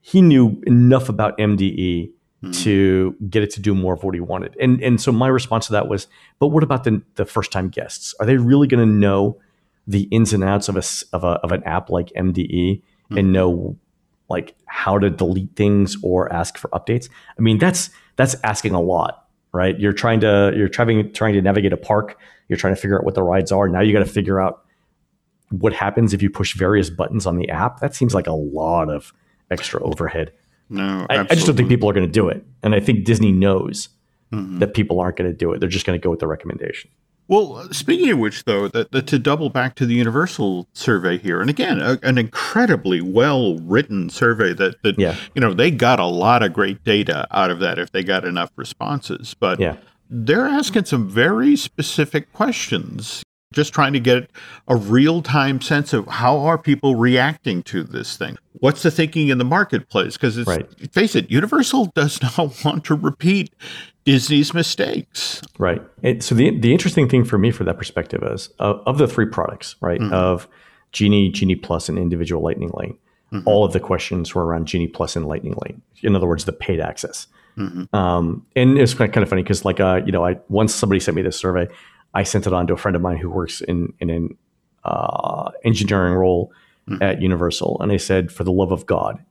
he 0.00 0.20
knew 0.20 0.60
enough 0.66 1.08
about 1.08 1.38
MDE 1.38 2.10
mm. 2.42 2.62
to 2.64 3.16
get 3.30 3.42
it 3.42 3.50
to 3.52 3.60
do 3.60 3.74
more 3.74 3.94
of 3.94 4.02
what 4.02 4.14
he 4.14 4.20
wanted. 4.20 4.56
And 4.60 4.82
and 4.82 5.00
so 5.00 5.12
my 5.12 5.28
response 5.28 5.66
to 5.66 5.72
that 5.72 5.88
was, 5.88 6.06
but 6.38 6.48
what 6.48 6.62
about 6.62 6.84
the 6.84 7.02
the 7.14 7.24
first 7.24 7.52
time 7.52 7.68
guests? 7.68 8.14
Are 8.20 8.26
they 8.26 8.36
really 8.36 8.66
going 8.66 8.86
to 8.86 8.92
know 8.92 9.38
the 9.86 10.02
ins 10.04 10.32
and 10.32 10.44
outs 10.44 10.68
of 10.68 10.76
a 10.76 10.82
of, 11.12 11.24
a, 11.24 11.38
of 11.42 11.52
an 11.52 11.62
app 11.64 11.90
like 11.90 12.08
MDE 12.16 12.82
mm-hmm. 12.82 13.18
and 13.18 13.32
know 13.32 13.76
like 14.28 14.54
how 14.66 14.98
to 14.98 15.10
delete 15.10 15.54
things 15.56 15.96
or 16.02 16.32
ask 16.32 16.56
for 16.56 16.68
updates. 16.68 17.08
I 17.38 17.42
mean, 17.42 17.58
that's 17.58 17.90
that's 18.16 18.34
asking 18.44 18.74
a 18.74 18.80
lot, 18.80 19.26
right? 19.52 19.78
You're 19.78 19.92
trying 19.92 20.20
to 20.20 20.52
you're 20.56 20.68
trying 20.68 21.12
trying 21.12 21.34
to 21.34 21.42
navigate 21.42 21.72
a 21.72 21.76
park. 21.76 22.18
You're 22.48 22.56
trying 22.56 22.74
to 22.74 22.80
figure 22.80 22.98
out 22.98 23.04
what 23.04 23.14
the 23.14 23.22
rides 23.22 23.52
are. 23.52 23.68
Now 23.68 23.80
you 23.80 23.92
got 23.92 24.04
to 24.04 24.12
figure 24.12 24.40
out 24.40 24.64
what 25.50 25.72
happens 25.72 26.14
if 26.14 26.22
you 26.22 26.30
push 26.30 26.54
various 26.54 26.90
buttons 26.90 27.26
on 27.26 27.36
the 27.36 27.48
app. 27.50 27.80
That 27.80 27.94
seems 27.94 28.14
like 28.14 28.26
a 28.26 28.32
lot 28.32 28.90
of 28.90 29.12
extra 29.50 29.82
overhead. 29.82 30.32
No, 30.68 31.06
I, 31.10 31.18
I, 31.18 31.24
just 31.34 31.46
don't 31.46 31.56
think 31.56 31.68
people 31.68 31.90
are 31.90 31.92
going 31.92 32.06
to 32.06 32.12
do 32.12 32.28
it, 32.28 32.42
and 32.62 32.74
I 32.74 32.80
think 32.80 33.04
Disney 33.04 33.30
knows 33.30 33.90
mm-hmm. 34.32 34.58
that 34.60 34.72
people 34.72 35.00
aren't 35.00 35.16
going 35.16 35.30
to 35.30 35.36
do 35.36 35.52
it. 35.52 35.60
They're 35.60 35.68
just 35.68 35.84
going 35.84 36.00
to 36.00 36.02
go 36.02 36.08
with 36.08 36.20
the 36.20 36.26
recommendation. 36.26 36.90
Well, 37.28 37.72
speaking 37.72 38.10
of 38.10 38.18
which, 38.18 38.44
though, 38.44 38.68
that, 38.68 38.92
that, 38.92 39.06
to 39.06 39.18
double 39.18 39.48
back 39.48 39.74
to 39.76 39.86
the 39.86 39.94
Universal 39.94 40.66
survey 40.74 41.18
here, 41.18 41.40
and 41.40 41.48
again, 41.48 41.80
a, 41.80 41.98
an 42.02 42.18
incredibly 42.18 43.00
well 43.00 43.56
written 43.58 44.10
survey 44.10 44.52
that, 44.54 44.82
that 44.82 44.98
yeah. 44.98 45.16
you 45.34 45.40
know, 45.40 45.54
they 45.54 45.70
got 45.70 45.98
a 45.98 46.06
lot 46.06 46.42
of 46.42 46.52
great 46.52 46.84
data 46.84 47.26
out 47.30 47.50
of 47.50 47.60
that 47.60 47.78
if 47.78 47.92
they 47.92 48.02
got 48.02 48.24
enough 48.24 48.50
responses. 48.56 49.34
But 49.38 49.60
yeah. 49.60 49.76
they're 50.10 50.46
asking 50.46 50.86
some 50.86 51.08
very 51.08 51.56
specific 51.56 52.32
questions 52.32 53.22
just 53.52 53.72
trying 53.72 53.92
to 53.92 54.00
get 54.00 54.30
a 54.66 54.74
real-time 54.74 55.60
sense 55.60 55.92
of 55.92 56.06
how 56.06 56.38
are 56.38 56.58
people 56.58 56.96
reacting 56.96 57.62
to 57.62 57.82
this 57.82 58.16
thing 58.16 58.36
what's 58.54 58.82
the 58.82 58.90
thinking 58.90 59.28
in 59.28 59.38
the 59.38 59.44
marketplace 59.44 60.16
because 60.16 60.38
Right. 60.46 60.66
face 60.92 61.14
it 61.14 61.30
universal 61.30 61.86
does 61.94 62.20
not 62.38 62.64
want 62.64 62.84
to 62.84 62.94
repeat 62.94 63.54
disney's 64.04 64.52
mistakes 64.52 65.42
Right. 65.58 65.82
And 66.02 66.24
so 66.24 66.34
the 66.34 66.58
the 66.58 66.72
interesting 66.72 67.08
thing 67.08 67.24
for 67.24 67.38
me 67.38 67.52
for 67.52 67.62
that 67.62 67.78
perspective 67.78 68.22
is 68.24 68.48
uh, 68.58 68.78
of 68.84 68.98
the 68.98 69.06
three 69.06 69.26
products, 69.26 69.76
right, 69.80 70.00
of 70.12 70.48
Genie, 70.90 71.30
Genie 71.30 71.54
Plus, 71.54 71.88
and 71.88 71.98
individual 71.98 72.42
Lightning 72.42 72.70
Lane, 72.74 72.98
all 73.46 73.64
of 73.64 73.72
the 73.72 73.80
questions 73.80 74.34
were 74.34 74.44
around 74.44 74.66
Genie 74.66 74.88
Plus 74.88 75.14
and 75.14 75.26
Lightning 75.26 75.54
Lane. 75.64 75.82
In 76.02 76.16
other 76.16 76.26
words, 76.26 76.46
the 76.46 76.52
paid 76.52 76.80
access. 76.80 77.28
Um, 77.94 78.44
and 78.56 78.76
it's 78.76 78.92
kind 78.94 79.16
of 79.16 79.28
funny 79.28 79.42
because, 79.42 79.64
like, 79.64 79.78
uh, 79.78 80.00
you 80.04 80.10
know, 80.10 80.24
I 80.26 80.38
once 80.48 80.74
somebody 80.74 80.98
sent 80.98 81.14
me 81.14 81.22
this 81.22 81.36
survey, 81.36 81.68
I 82.12 82.24
sent 82.24 82.46
it 82.46 82.52
on 82.52 82.66
to 82.66 82.72
a 82.72 82.76
friend 82.76 82.96
of 82.96 83.02
mine 83.02 83.18
who 83.18 83.30
works 83.30 83.60
in 83.60 83.92
in 84.00 84.10
an 84.10 84.36
uh, 84.84 85.50
engineering 85.64 86.14
role 86.14 86.52
at 87.00 87.22
Universal, 87.22 87.78
and 87.80 87.92
I 87.92 87.98
said, 87.98 88.32
for 88.32 88.42
the 88.42 88.52
love 88.52 88.72
of 88.72 88.84
God, 88.86 89.24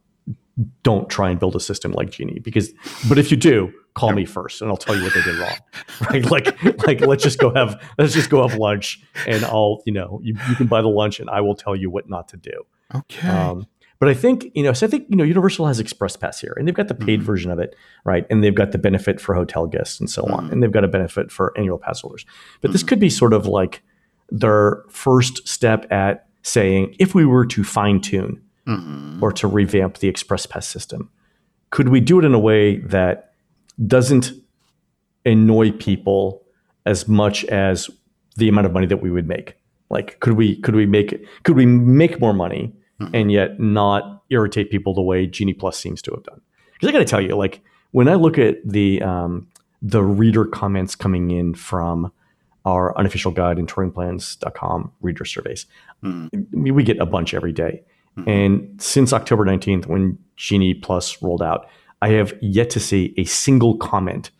don't 0.83 1.09
try 1.09 1.29
and 1.29 1.39
build 1.39 1.55
a 1.55 1.59
system 1.59 1.91
like 1.91 2.11
Genie 2.11 2.39
because 2.39 2.71
but 3.07 3.17
if 3.17 3.31
you 3.31 3.37
do, 3.37 3.71
call 3.93 4.11
me 4.11 4.25
first 4.25 4.61
and 4.61 4.69
I'll 4.69 4.77
tell 4.77 4.95
you 4.95 5.03
what 5.03 5.13
they 5.13 5.21
did 5.21 5.37
wrong. 5.37 5.57
Right? 6.09 6.25
Like 6.29 6.85
like 6.85 7.01
let's 7.01 7.23
just 7.23 7.39
go 7.39 7.53
have 7.53 7.81
let's 7.97 8.13
just 8.13 8.29
go 8.29 8.47
have 8.47 8.57
lunch 8.57 9.01
and 9.27 9.45
I'll, 9.45 9.81
you 9.85 9.93
know, 9.93 10.19
you, 10.23 10.35
you 10.49 10.55
can 10.55 10.67
buy 10.67 10.81
the 10.81 10.87
lunch 10.87 11.19
and 11.19 11.29
I 11.29 11.41
will 11.41 11.55
tell 11.55 11.75
you 11.75 11.89
what 11.89 12.09
not 12.09 12.27
to 12.29 12.37
do. 12.37 12.63
okay 12.95 13.27
Um, 13.27 13.67
but 14.01 14.09
I 14.09 14.15
think, 14.15 14.47
you 14.55 14.63
know, 14.63 14.73
so 14.73 14.87
I 14.87 14.89
think, 14.89 15.05
you 15.09 15.15
know, 15.15 15.23
Universal 15.23 15.67
has 15.67 15.79
Express 15.79 16.15
Pass 16.15 16.41
here 16.41 16.55
and 16.57 16.67
they've 16.67 16.73
got 16.73 16.87
the 16.87 16.95
paid 16.95 17.19
mm-hmm. 17.19 17.27
version 17.27 17.51
of 17.51 17.59
it, 17.59 17.75
right? 18.03 18.25
And 18.31 18.43
they've 18.43 18.55
got 18.55 18.71
the 18.71 18.79
benefit 18.79 19.21
for 19.21 19.35
hotel 19.35 19.67
guests 19.67 19.99
and 19.99 20.09
so 20.09 20.23
on. 20.23 20.47
Mm. 20.47 20.51
And 20.51 20.63
they've 20.63 20.71
got 20.71 20.83
a 20.83 20.87
benefit 20.87 21.31
for 21.31 21.55
annual 21.55 21.77
pass 21.77 22.01
holders. 22.01 22.25
But 22.61 22.71
this 22.71 22.81
mm. 22.81 22.87
could 22.87 22.99
be 22.99 23.11
sort 23.11 23.31
of 23.31 23.45
like 23.45 23.83
their 24.31 24.83
first 24.89 25.47
step 25.47 25.85
at 25.91 26.25
saying, 26.41 26.95
if 26.97 27.13
we 27.13 27.25
were 27.25 27.45
to 27.45 27.63
fine 27.63 28.01
tune 28.01 28.41
or 29.21 29.31
to 29.33 29.47
revamp 29.47 29.97
the 29.97 30.07
Express 30.07 30.45
Pass 30.45 30.67
system, 30.67 31.09
could 31.71 31.89
we 31.89 31.99
do 31.99 32.19
it 32.19 32.25
in 32.25 32.33
a 32.33 32.39
way 32.39 32.77
that 32.77 33.33
doesn't 33.87 34.31
annoy 35.25 35.71
people 35.71 36.43
as 36.85 37.07
much 37.07 37.45
as 37.45 37.89
the 38.37 38.49
amount 38.49 38.67
of 38.67 38.73
money 38.73 38.87
that 38.87 39.01
we 39.01 39.09
would 39.09 39.27
make? 39.27 39.55
Like, 39.89 40.19
could 40.19 40.33
we 40.33 40.55
could 40.61 40.75
we 40.75 40.85
make 40.85 41.25
could 41.43 41.55
we 41.55 41.65
make 41.65 42.19
more 42.21 42.33
money 42.33 42.73
and 43.13 43.31
yet 43.31 43.59
not 43.59 44.23
irritate 44.29 44.69
people 44.69 44.93
the 44.93 45.01
way 45.01 45.25
Genie 45.25 45.53
Plus 45.53 45.77
seems 45.77 46.01
to 46.03 46.11
have 46.11 46.23
done? 46.23 46.39
Because 46.73 46.89
I 46.89 46.91
got 46.91 46.99
to 46.99 47.05
tell 47.05 47.21
you, 47.21 47.35
like 47.35 47.61
when 47.91 48.07
I 48.07 48.15
look 48.15 48.37
at 48.37 48.57
the 48.65 49.01
um, 49.01 49.47
the 49.81 50.03
reader 50.03 50.45
comments 50.45 50.95
coming 50.95 51.31
in 51.31 51.53
from 51.55 52.11
our 52.63 52.97
unofficial 52.97 53.31
guide 53.31 53.57
and 53.57 53.67
touringplans.com 53.67 54.91
reader 55.01 55.25
surveys, 55.25 55.65
I 56.03 56.57
mean, 56.57 56.75
we 56.75 56.83
get 56.83 56.99
a 56.99 57.05
bunch 57.05 57.33
every 57.33 57.51
day. 57.51 57.83
Mm-hmm. 58.17 58.29
And 58.29 58.81
since 58.81 59.13
October 59.13 59.45
19th, 59.45 59.87
when 59.87 60.17
Genie 60.35 60.73
Plus 60.73 61.21
rolled 61.21 61.41
out, 61.41 61.67
I 62.01 62.09
have 62.09 62.33
yet 62.41 62.69
to 62.71 62.79
see 62.79 63.13
a 63.17 63.23
single 63.25 63.77
comment 63.77 64.31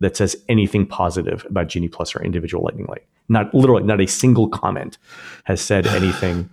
that 0.00 0.16
says 0.16 0.36
anything 0.48 0.86
positive 0.86 1.46
about 1.48 1.68
Genie 1.68 1.88
Plus 1.88 2.14
or 2.14 2.22
individual 2.22 2.64
Lightning 2.64 2.86
Lane. 2.88 3.04
Not 3.28 3.54
literally, 3.54 3.84
not 3.84 4.00
a 4.00 4.06
single 4.06 4.48
comment 4.48 4.98
has 5.44 5.60
said 5.60 5.86
anything 5.88 6.50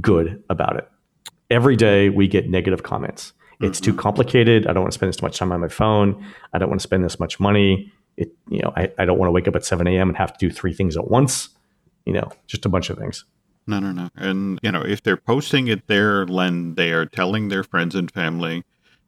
good 0.00 0.42
about 0.48 0.76
it. 0.76 0.88
Every 1.50 1.76
day 1.76 2.10
we 2.10 2.28
get 2.28 2.48
negative 2.48 2.82
comments. 2.82 3.32
It's 3.60 3.80
too 3.80 3.90
mm-hmm. 3.90 4.00
complicated. 4.00 4.66
I 4.66 4.72
don't 4.72 4.82
want 4.82 4.92
to 4.92 4.98
spend 4.98 5.12
this 5.12 5.20
much 5.20 5.38
time 5.38 5.52
on 5.52 5.60
my 5.60 5.68
phone. 5.68 6.24
I 6.52 6.58
don't 6.58 6.70
want 6.70 6.80
to 6.80 6.82
spend 6.82 7.04
this 7.04 7.20
much 7.20 7.38
money. 7.38 7.92
It, 8.16 8.32
you 8.48 8.60
know, 8.60 8.72
I, 8.74 8.90
I 8.98 9.04
don't 9.04 9.18
want 9.18 9.28
to 9.28 9.32
wake 9.32 9.46
up 9.48 9.54
at 9.54 9.64
7 9.64 9.86
a.m. 9.86 10.08
and 10.08 10.16
have 10.16 10.32
to 10.32 10.38
do 10.38 10.50
three 10.50 10.72
things 10.72 10.96
at 10.96 11.08
once. 11.08 11.50
You 12.06 12.14
know, 12.14 12.30
just 12.46 12.64
a 12.64 12.70
bunch 12.70 12.88
of 12.88 12.96
things. 12.96 13.24
No, 13.66 13.78
no, 13.78 13.92
no. 13.92 14.10
And, 14.16 14.58
you 14.62 14.72
know, 14.72 14.82
if 14.82 15.02
they're 15.02 15.16
posting 15.16 15.68
it 15.68 15.86
there, 15.86 16.26
then 16.26 16.74
they 16.74 16.90
are 16.92 17.06
telling 17.06 17.48
their 17.48 17.62
friends 17.62 17.94
and 17.94 18.10
family 18.10 18.64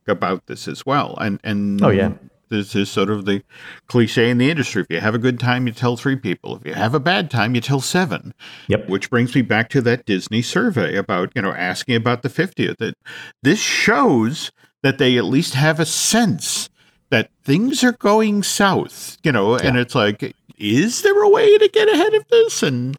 about 0.07 0.47
this 0.47 0.69
as 0.69 0.85
well. 0.87 1.17
And, 1.21 1.41
and 1.43 1.83
Oh, 1.83 1.89
yeah. 1.91 2.13
this 2.49 2.75
is 2.77 2.91
sort 2.91 3.11
of 3.11 3.25
the 3.25 3.43
cliche 3.89 4.31
in 4.31 4.39
the 4.39 4.51
industry. 4.51 4.83
If 4.83 4.89
you 4.91 5.01
have 5.01 5.15
a 5.15 5.19
good 5.19 5.41
time, 5.41 5.67
you 5.67 5.73
tell 5.73 5.97
three 5.97 6.17
people. 6.17 6.57
If 6.57 6.67
you 6.67 6.75
have 6.75 6.95
a 6.95 7.01
bad 7.01 7.31
time, 7.31 7.55
you 7.55 7.61
tell 7.61 7.81
seven. 7.81 8.35
Yep. 8.69 8.89
Which 8.89 9.11
brings 9.11 9.35
me 9.35 9.43
back 9.43 9.69
to 9.71 9.81
that 9.83 10.05
Disney 10.07 10.43
survey 10.43 10.97
about, 10.97 11.33
you 11.35 11.43
know, 11.43 11.53
asking 11.53 11.97
about 11.97 12.23
the 12.23 12.29
50th. 12.29 12.79
That 12.79 12.95
this 13.43 13.59
shows 13.61 14.53
that 14.83 14.99
they 14.99 15.17
at 15.17 15.25
least 15.25 15.55
have 15.55 15.81
a 15.81 15.87
sense 15.87 16.69
that 17.11 17.31
things 17.45 17.85
are 17.85 17.93
going 17.93 18.43
south, 18.43 19.19
you 19.23 19.33
know, 19.33 19.55
and 19.57 19.77
it's 19.77 19.95
like, 19.95 20.35
is 20.59 21.03
there 21.03 21.23
a 21.23 21.29
way 21.29 21.59
to 21.59 21.69
get 21.69 21.89
ahead 21.89 22.15
of 22.15 22.27
this? 22.29 22.63
And 22.63 22.97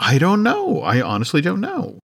I 0.00 0.18
don't 0.18 0.42
know. 0.42 0.80
I 0.82 1.00
honestly 1.00 1.40
don't 1.40 1.60
know. 1.60 1.98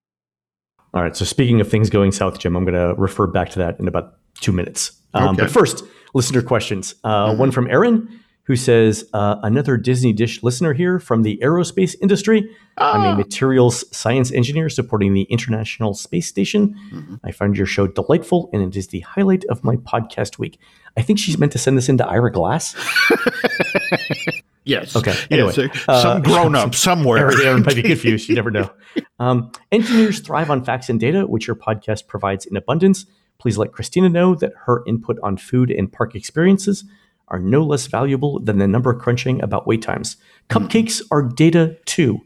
All 0.95 1.03
right. 1.03 1.17
So 1.17 1.25
speaking 1.25 1.61
of 1.61 1.69
things 1.69 1.91
going 1.91 2.13
south, 2.13 2.39
Jim, 2.39 2.57
I'm 2.57 2.65
going 2.65 2.75
to 2.75 2.95
refer 3.01 3.27
back 3.27 3.51
to 3.51 3.59
that 3.61 3.79
in 3.79 3.89
about 3.89 4.15
two 4.41 4.53
minutes. 4.53 4.93
Um, 5.15 5.31
Okay. 5.31 5.43
But 5.43 5.51
first, 5.51 5.85
listener 6.15 6.43
questions. 6.43 6.95
Uh, 7.05 7.35
One 7.37 7.51
from 7.51 7.69
Aaron, 7.69 8.09
who 8.45 8.57
says, 8.57 9.05
uh, 9.13 9.37
"Another 9.43 9.77
Disney 9.77 10.13
Dish 10.13 10.43
listener 10.43 10.73
here 10.73 10.99
from 10.99 11.23
the 11.23 11.39
aerospace 11.43 11.95
industry. 12.03 12.49
I'm 12.79 13.15
a 13.15 13.17
materials 13.17 13.85
science 13.97 14.33
engineer 14.33 14.69
supporting 14.69 15.13
the 15.15 15.23
International 15.25 15.95
Space 15.95 16.27
Station. 16.27 17.21
I 17.25 17.31
find 17.31 17.57
your 17.57 17.67
show 17.67 17.87
delightful, 17.87 18.49
and 18.53 18.63
it 18.63 18.77
is 18.77 18.89
the 18.89 19.01
highlight 19.01 19.45
of 19.45 19.63
my 19.65 19.77
podcast 19.77 20.39
week." 20.39 20.59
I 20.97 21.03
think 21.03 21.19
she's 21.19 21.39
meant 21.39 21.53
to 21.53 21.59
send 21.59 21.79
this 21.79 21.89
into 21.89 22.07
Ira 22.07 22.33
Glass. 22.33 22.75
Yes. 24.65 24.95
Okay. 24.95 25.15
Yes. 25.31 25.59
Anyway, 25.59 25.71
uh, 25.89 26.03
some 26.03 26.23
grown 26.23 26.55
up 26.57 26.75
somewhere. 26.75 27.31
Aaron 27.43 27.63
might 27.63 27.75
be 27.75 27.83
confused. 27.95 28.29
You 28.29 28.35
never 28.35 28.51
know. 28.51 28.71
Um, 29.19 29.51
engineers 29.71 30.21
thrive 30.21 30.51
on 30.51 30.65
facts 30.65 30.89
and 30.89 31.01
data, 31.01 31.27
which 31.27 31.47
your 31.47 31.57
podcast 31.57 32.07
provides 32.07 32.47
in 32.47 32.57
abundance. 32.57 33.07
Please 33.39 33.59
let 33.59 33.73
Christina 33.73 34.09
know 34.09 34.35
that 34.37 34.53
her 34.67 34.85
input 34.87 35.19
on 35.23 35.37
food 35.37 35.71
and 35.71 35.91
park 35.91 36.15
experiences 36.15 36.85
are 37.29 37.39
no 37.39 37.63
less 37.65 37.87
valuable 37.87 38.39
than 38.39 38.59
the 38.59 38.69
number 38.69 38.95
crunching 38.95 39.43
about 39.43 39.67
wait 39.67 39.83
times. 39.83 40.17
Cupcakes 40.49 41.03
are 41.11 41.23
data 41.23 41.77
too. 41.87 42.21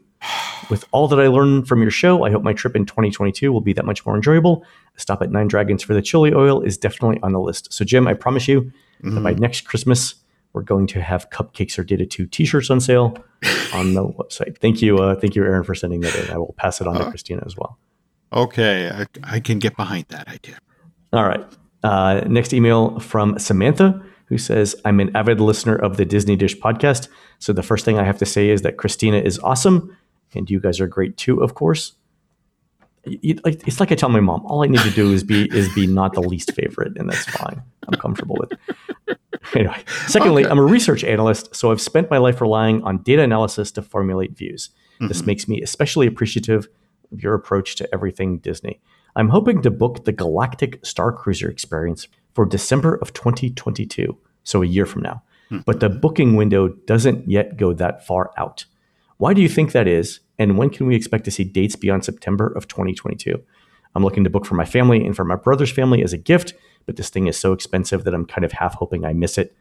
With 0.68 0.85
all 0.90 1.07
that 1.09 1.20
I 1.20 1.29
learned 1.29 1.68
from 1.68 1.81
your 1.81 1.90
show, 1.90 2.25
I 2.25 2.31
hope 2.31 2.42
my 2.42 2.53
trip 2.53 2.75
in 2.75 2.85
2022 2.85 3.53
will 3.53 3.61
be 3.61 3.72
that 3.75 3.85
much 3.85 4.05
more 4.05 4.16
enjoyable. 4.16 4.64
A 4.96 5.01
stop 5.01 5.22
at 5.22 5.31
Nine 5.31 5.46
Dragons 5.46 5.83
for 5.83 5.94
the 5.94 6.03
chili 6.03 6.35
oil 6.35 6.61
is 6.61 6.77
definitely 6.77 7.20
on 7.22 7.33
the 7.33 7.38
list. 7.40 7.72
So, 7.72 7.85
Jim, 7.85 8.09
I 8.09 8.14
promise 8.14 8.49
you 8.49 8.72
that 9.03 9.22
by 9.22 9.35
next 9.35 9.62
Christmas, 9.62 10.16
we're 10.56 10.62
going 10.62 10.86
to 10.86 11.02
have 11.02 11.28
Cupcakes 11.28 11.78
or 11.78 11.84
Data 11.84 12.06
2 12.06 12.26
t-shirts 12.26 12.70
on 12.70 12.80
sale 12.80 13.14
on 13.74 13.92
the 13.92 14.02
website. 14.08 14.56
Thank 14.58 14.80
you. 14.80 14.96
Uh, 14.96 15.14
thank 15.14 15.36
you, 15.36 15.44
Aaron, 15.44 15.64
for 15.64 15.74
sending 15.74 16.00
that 16.00 16.16
in. 16.16 16.30
I 16.30 16.38
will 16.38 16.54
pass 16.56 16.80
it 16.80 16.86
on 16.86 16.96
to 16.96 17.10
Christina 17.10 17.42
as 17.44 17.54
well. 17.58 17.78
Okay. 18.32 18.90
I, 18.90 19.06
I 19.22 19.40
can 19.40 19.58
get 19.58 19.76
behind 19.76 20.06
that 20.08 20.26
idea. 20.28 20.58
All 21.12 21.24
right. 21.26 21.44
Uh, 21.82 22.22
next 22.26 22.54
email 22.54 22.98
from 23.00 23.38
Samantha, 23.38 24.02
who 24.24 24.38
says, 24.38 24.74
I'm 24.86 24.98
an 24.98 25.14
avid 25.14 25.40
listener 25.42 25.76
of 25.76 25.98
the 25.98 26.06
Disney 26.06 26.36
Dish 26.36 26.56
podcast. 26.56 27.08
So 27.38 27.52
the 27.52 27.62
first 27.62 27.84
thing 27.84 27.98
I 27.98 28.04
have 28.04 28.16
to 28.18 28.26
say 28.26 28.48
is 28.48 28.62
that 28.62 28.78
Christina 28.78 29.18
is 29.18 29.38
awesome. 29.40 29.94
And 30.34 30.48
you 30.50 30.58
guys 30.58 30.80
are 30.80 30.86
great 30.88 31.18
too, 31.18 31.42
of 31.42 31.54
course. 31.54 31.92
You- 33.04 33.18
you- 33.22 33.40
like- 33.44 33.62
It's 33.68 33.78
like 33.78 33.92
I 33.92 33.94
tell 33.94 34.08
my 34.08 34.20
mom, 34.20 34.40
all 34.46 34.64
I 34.64 34.68
need 34.68 34.80
to 34.80 34.90
do 34.90 35.12
is 35.12 35.22
be 35.22 35.44
is 35.54 35.72
be 35.74 35.86
not 35.86 36.14
the 36.14 36.22
least 36.22 36.52
favorite, 36.54 36.96
and 36.98 37.08
that's 37.10 37.24
fine. 37.26 37.62
I'm 37.86 37.98
comfortable 38.00 38.36
with. 38.40 38.58
Anyway, 39.54 39.85
secondly, 40.06 40.44
I'm 40.44 40.59
a 40.59 40.64
research 40.64 41.04
analyst, 41.04 41.54
so 41.54 41.70
I've 41.70 41.80
spent 41.80 42.11
my 42.11 42.18
life 42.18 42.40
relying 42.40 42.82
on 42.82 42.98
data 42.98 43.22
analysis 43.22 43.70
to 43.72 43.82
formulate 43.82 44.37
views. 44.37 44.70
This 45.00 45.18
mm-hmm. 45.18 45.26
makes 45.26 45.48
me 45.48 45.62
especially 45.62 46.06
appreciative 46.06 46.68
of 47.12 47.22
your 47.22 47.35
approach 47.35 47.76
to 47.76 47.88
everything 47.94 48.38
Disney. 48.38 48.80
I'm 49.14 49.28
hoping 49.28 49.62
to 49.62 49.70
book 49.70 50.04
the 50.04 50.12
Galactic 50.12 50.85
Star 50.85 51.12
Cruiser 51.12 51.48
experience 51.48 52.09
for 52.35 52.44
December 52.44 52.96
of 52.96 53.12
2022, 53.12 54.16
so 54.44 54.62
a 54.62 54.66
year 54.66 54.87
from 54.87 55.02
now. 55.02 55.22
Hmm. 55.48 55.59
But 55.64 55.80
the 55.80 55.88
booking 55.88 56.37
window 56.37 56.68
doesn't 56.68 57.28
yet 57.28 57.56
go 57.56 57.72
that 57.74 58.06
far 58.06 58.30
out. 58.37 58.64
Why 59.18 59.32
do 59.32 59.40
you 59.40 59.48
think 59.48 59.72
that 59.72 59.88
is? 59.88 60.20
And 60.38 60.59
when 60.59 60.70
can 60.70 60.87
we 60.87 60.94
expect 60.94 61.24
to 61.24 61.30
see 61.30 61.44
dates 61.44 61.76
beyond 61.76 62.04
September 62.04 62.48
of 62.48 62.68
2022? 62.68 63.42
I'm 63.94 64.04
looking 64.04 64.24
to 64.24 64.30
book 64.30 64.44
for 64.44 64.54
my 64.54 64.66
family 64.66 65.04
and 65.06 65.16
for 65.16 65.24
my 65.24 65.37
brother's 65.37 65.72
family 65.72 66.02
as 66.02 66.12
a 66.12 66.18
gift, 66.18 66.52
but 66.87 66.96
this 66.96 67.11
thing 67.11 67.27
is 67.27 67.37
so 67.37 67.53
expensive 67.53 68.05
that 68.05 68.14
I'm 68.14 68.25
kind 68.25 68.44
of 68.44 68.53
half 68.53 68.75
hoping 68.75 69.05
I 69.05 69.12
miss 69.12 69.37
it 69.37 69.55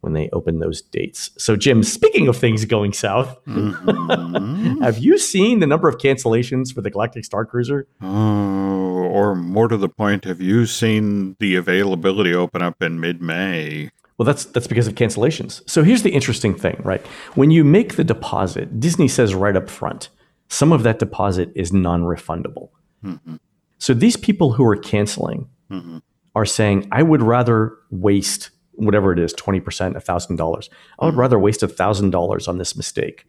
when 0.00 0.12
they 0.12 0.28
open 0.32 0.58
those 0.58 0.82
dates. 0.82 1.30
So, 1.38 1.56
Jim, 1.56 1.82
speaking 1.82 2.28
of 2.28 2.36
things 2.36 2.64
going 2.64 2.92
south, 2.92 3.42
mm-hmm. 3.44 4.80
have 4.82 4.98
you 4.98 5.18
seen 5.18 5.60
the 5.60 5.66
number 5.66 5.88
of 5.88 5.98
cancellations 5.98 6.72
for 6.72 6.80
the 6.80 6.90
Galactic 6.90 7.24
Star 7.24 7.44
Cruiser? 7.44 7.88
Oh, 8.02 9.06
or 9.06 9.34
more 9.34 9.68
to 9.68 9.76
the 9.76 9.88
point, 9.88 10.24
have 10.24 10.40
you 10.40 10.66
seen 10.66 11.36
the 11.40 11.56
availability 11.56 12.34
open 12.34 12.62
up 12.62 12.82
in 12.82 13.00
mid 13.00 13.22
May? 13.22 13.90
Well, 14.18 14.26
that's 14.26 14.44
that's 14.46 14.66
because 14.66 14.86
of 14.86 14.94
cancellations. 14.94 15.68
So 15.68 15.82
here's 15.82 16.02
the 16.02 16.10
interesting 16.10 16.54
thing, 16.54 16.80
right? 16.82 17.04
When 17.34 17.50
you 17.50 17.64
make 17.64 17.96
the 17.96 18.04
deposit, 18.04 18.80
Disney 18.80 19.08
says 19.08 19.34
right 19.34 19.56
up 19.56 19.68
front, 19.68 20.08
some 20.48 20.72
of 20.72 20.84
that 20.84 20.98
deposit 20.98 21.50
is 21.54 21.72
non-refundable. 21.72 22.70
Mm-hmm. 23.04 23.36
So 23.78 23.92
these 23.92 24.16
people 24.16 24.52
who 24.52 24.64
are 24.64 24.76
canceling 24.76 25.48
mm-hmm. 25.70 25.98
Are 26.36 26.46
saying, 26.46 26.86
I 26.92 27.02
would 27.02 27.22
rather 27.22 27.72
waste 27.90 28.50
whatever 28.72 29.10
it 29.10 29.18
is, 29.18 29.32
20%, 29.34 29.62
$1,000. 29.64 30.68
I 31.00 31.06
would 31.06 31.16
rather 31.16 31.38
waste 31.38 31.62
$1,000 31.62 32.48
on 32.48 32.58
this 32.58 32.76
mistake 32.76 33.26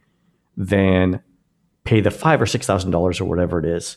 than 0.57 1.23
pay 1.85 2.01
the 2.01 2.11
five 2.11 2.41
or 2.41 2.45
$6,000 2.45 3.21
or 3.21 3.25
whatever 3.25 3.59
it 3.59 3.65
is 3.65 3.95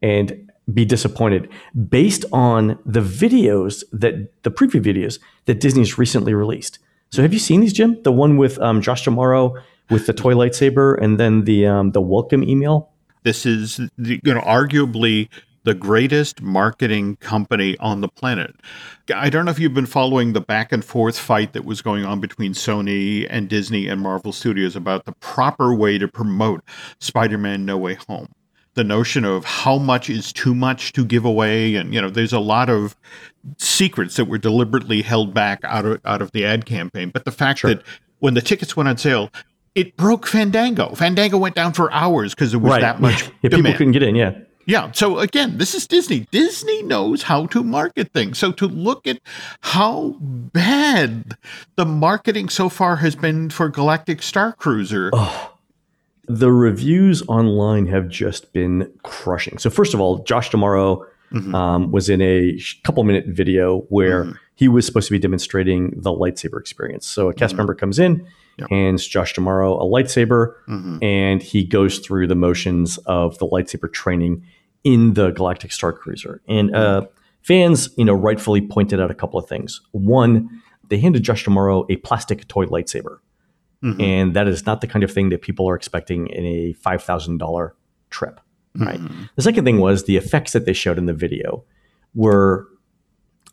and 0.00 0.48
be 0.72 0.84
disappointed 0.84 1.48
based 1.88 2.24
on 2.32 2.78
the 2.86 3.00
videos 3.00 3.82
that 3.92 4.42
the 4.44 4.50
preview 4.50 4.80
videos 4.80 5.18
that 5.46 5.58
Disney's 5.58 5.98
recently 5.98 6.32
released. 6.32 6.78
So 7.10 7.20
have 7.20 7.32
you 7.32 7.40
seen 7.40 7.60
these, 7.62 7.72
Jim? 7.72 8.00
The 8.04 8.12
one 8.12 8.36
with 8.36 8.60
um, 8.60 8.80
Josh 8.80 9.04
D'Amaro 9.04 9.60
with 9.90 10.06
the 10.06 10.12
toy 10.12 10.34
lightsaber 10.34 10.96
and 11.02 11.18
then 11.18 11.44
the 11.44 11.66
um, 11.66 11.90
the 11.90 12.00
welcome 12.00 12.44
email. 12.44 12.90
This 13.24 13.44
is 13.44 13.80
the, 13.98 14.20
you 14.24 14.34
know 14.34 14.40
arguably 14.40 15.28
the 15.64 15.74
greatest 15.74 16.42
marketing 16.42 17.16
company 17.16 17.76
on 17.78 18.00
the 18.00 18.08
planet. 18.08 18.56
I 19.14 19.30
don't 19.30 19.44
know 19.44 19.50
if 19.50 19.58
you've 19.58 19.74
been 19.74 19.86
following 19.86 20.32
the 20.32 20.40
back 20.40 20.72
and 20.72 20.84
forth 20.84 21.18
fight 21.18 21.52
that 21.52 21.64
was 21.64 21.82
going 21.82 22.04
on 22.04 22.20
between 22.20 22.52
Sony 22.52 23.26
and 23.30 23.48
Disney 23.48 23.86
and 23.86 24.00
Marvel 24.00 24.32
Studios 24.32 24.74
about 24.74 25.04
the 25.04 25.12
proper 25.12 25.74
way 25.74 25.98
to 25.98 26.08
promote 26.08 26.62
Spider 27.00 27.38
Man 27.38 27.64
No 27.64 27.76
Way 27.78 27.94
Home. 28.08 28.28
The 28.74 28.84
notion 28.84 29.24
of 29.24 29.44
how 29.44 29.76
much 29.76 30.08
is 30.08 30.32
too 30.32 30.54
much 30.54 30.94
to 30.94 31.04
give 31.04 31.26
away, 31.26 31.74
and 31.74 31.92
you 31.92 32.00
know, 32.00 32.08
there's 32.08 32.32
a 32.32 32.40
lot 32.40 32.70
of 32.70 32.96
secrets 33.58 34.16
that 34.16 34.24
were 34.24 34.38
deliberately 34.38 35.02
held 35.02 35.34
back 35.34 35.60
out 35.62 35.84
of 35.84 36.00
out 36.06 36.22
of 36.22 36.32
the 36.32 36.46
ad 36.46 36.64
campaign. 36.64 37.10
But 37.10 37.26
the 37.26 37.32
fact 37.32 37.58
sure. 37.58 37.74
that 37.74 37.84
when 38.20 38.32
the 38.32 38.40
tickets 38.40 38.74
went 38.74 38.88
on 38.88 38.96
sale, 38.96 39.30
it 39.74 39.96
broke 39.98 40.26
Fandango. 40.26 40.94
Fandango 40.94 41.36
went 41.36 41.54
down 41.54 41.74
for 41.74 41.92
hours 41.92 42.34
because 42.34 42.52
there 42.52 42.60
was 42.60 42.70
right. 42.70 42.80
that 42.80 43.00
much. 43.00 43.30
yeah, 43.42 43.50
people 43.50 43.72
couldn't 43.72 43.92
get 43.92 44.02
in. 44.02 44.14
Yeah. 44.14 44.38
Yeah. 44.66 44.92
So 44.92 45.18
again, 45.18 45.58
this 45.58 45.74
is 45.74 45.86
Disney. 45.86 46.26
Disney 46.30 46.82
knows 46.82 47.24
how 47.24 47.46
to 47.46 47.62
market 47.62 48.12
things. 48.12 48.38
So 48.38 48.52
to 48.52 48.66
look 48.66 49.06
at 49.06 49.20
how 49.60 50.16
bad 50.20 51.36
the 51.76 51.84
marketing 51.84 52.48
so 52.48 52.68
far 52.68 52.96
has 52.96 53.16
been 53.16 53.50
for 53.50 53.68
Galactic 53.68 54.22
Star 54.22 54.52
Cruiser. 54.52 55.10
Oh, 55.12 55.52
the 56.28 56.52
reviews 56.52 57.22
online 57.28 57.86
have 57.86 58.08
just 58.08 58.52
been 58.52 58.90
crushing. 59.02 59.58
So 59.58 59.70
first 59.70 59.94
of 59.94 60.00
all, 60.00 60.18
Josh 60.18 60.50
D'Amaro 60.50 61.04
mm-hmm. 61.32 61.54
um, 61.54 61.90
was 61.90 62.08
in 62.08 62.22
a 62.22 62.58
couple 62.84 63.02
minute 63.04 63.26
video 63.26 63.80
where 63.88 64.24
mm-hmm. 64.24 64.36
he 64.54 64.68
was 64.68 64.86
supposed 64.86 65.08
to 65.08 65.12
be 65.12 65.18
demonstrating 65.18 65.90
the 65.96 66.10
lightsaber 66.10 66.60
experience. 66.60 67.06
So 67.06 67.28
a 67.28 67.34
cast 67.34 67.52
mm-hmm. 67.52 67.58
member 67.58 67.74
comes 67.74 67.98
in, 67.98 68.26
yep. 68.58 68.68
hands 68.70 69.06
Josh 69.06 69.34
D'Amaro 69.34 69.80
a 69.80 69.84
lightsaber, 69.84 70.54
mm-hmm. 70.68 70.98
and 71.02 71.42
he 71.42 71.64
goes 71.64 71.98
through 71.98 72.26
the 72.26 72.34
motions 72.34 72.98
of 73.06 73.38
the 73.38 73.46
lightsaber 73.46 73.92
training 73.92 74.44
in 74.84 75.14
the 75.14 75.30
Galactic 75.30 75.72
Star 75.72 75.92
Cruiser. 75.92 76.42
And 76.48 76.74
uh, 76.74 77.06
fans, 77.42 77.90
you 77.96 78.04
know, 78.04 78.14
rightfully 78.14 78.60
pointed 78.60 79.00
out 79.00 79.10
a 79.10 79.14
couple 79.14 79.38
of 79.38 79.48
things. 79.48 79.80
One, 79.92 80.62
they 80.88 80.98
handed 80.98 81.22
Josh 81.22 81.44
D'Amaro 81.44 81.86
a 81.90 81.96
plastic 81.96 82.48
toy 82.48 82.66
lightsaber. 82.66 83.18
Mm-hmm. 83.82 84.00
And 84.00 84.34
that 84.34 84.46
is 84.46 84.64
not 84.64 84.80
the 84.80 84.86
kind 84.86 85.02
of 85.02 85.10
thing 85.10 85.30
that 85.30 85.42
people 85.42 85.68
are 85.68 85.74
expecting 85.74 86.28
in 86.28 86.44
a 86.44 86.74
$5,000 86.74 87.72
trip, 88.10 88.40
right? 88.76 89.00
Mm-hmm. 89.00 89.24
The 89.34 89.42
second 89.42 89.64
thing 89.64 89.80
was 89.80 90.04
the 90.04 90.16
effects 90.16 90.52
that 90.52 90.66
they 90.66 90.72
showed 90.72 90.98
in 90.98 91.06
the 91.06 91.12
video 91.12 91.64
were 92.14 92.68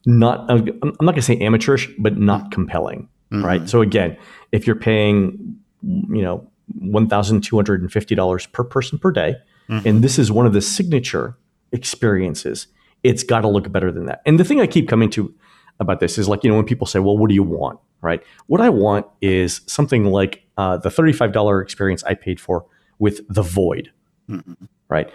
not, 0.05 0.49
I'm 0.49 0.65
not 0.65 0.99
going 0.99 1.15
to 1.15 1.21
say 1.21 1.39
amateurish, 1.39 1.89
but 1.97 2.17
not 2.17 2.41
mm-hmm. 2.41 2.49
compelling, 2.49 3.09
mm-hmm. 3.31 3.43
right? 3.43 3.67
So 3.67 3.81
again, 3.81 4.17
if 4.51 4.67
you're 4.67 4.75
paying, 4.75 5.57
you 5.81 6.21
know, 6.21 6.47
$1,250 6.81 8.51
per 8.51 8.63
person 8.63 8.99
per 8.99 9.11
day, 9.11 9.35
mm-hmm. 9.69 9.87
and 9.87 10.03
this 10.03 10.19
is 10.19 10.31
one 10.31 10.45
of 10.45 10.53
the 10.53 10.61
signature 10.61 11.37
experiences, 11.71 12.67
it's 13.03 13.23
got 13.23 13.41
to 13.41 13.47
look 13.47 13.71
better 13.71 13.91
than 13.91 14.05
that. 14.05 14.21
And 14.25 14.39
the 14.39 14.43
thing 14.43 14.61
I 14.61 14.67
keep 14.67 14.87
coming 14.87 15.09
to 15.11 15.33
about 15.79 15.99
this 15.99 16.17
is 16.17 16.27
like, 16.27 16.43
you 16.43 16.49
know, 16.49 16.57
when 16.57 16.65
people 16.65 16.87
say, 16.87 16.99
well, 16.99 17.17
what 17.17 17.29
do 17.29 17.35
you 17.35 17.43
want? 17.43 17.79
Right. 18.01 18.23
What 18.47 18.61
I 18.61 18.69
want 18.69 19.07
is 19.21 19.61
something 19.67 20.05
like 20.05 20.43
uh, 20.57 20.77
the 20.77 20.89
$35 20.89 21.61
experience 21.61 22.03
I 22.03 22.13
paid 22.13 22.39
for 22.39 22.65
with 22.97 23.21
The 23.27 23.41
Void. 23.41 23.91
Mm-hmm. 24.29 24.53
Right. 24.87 25.11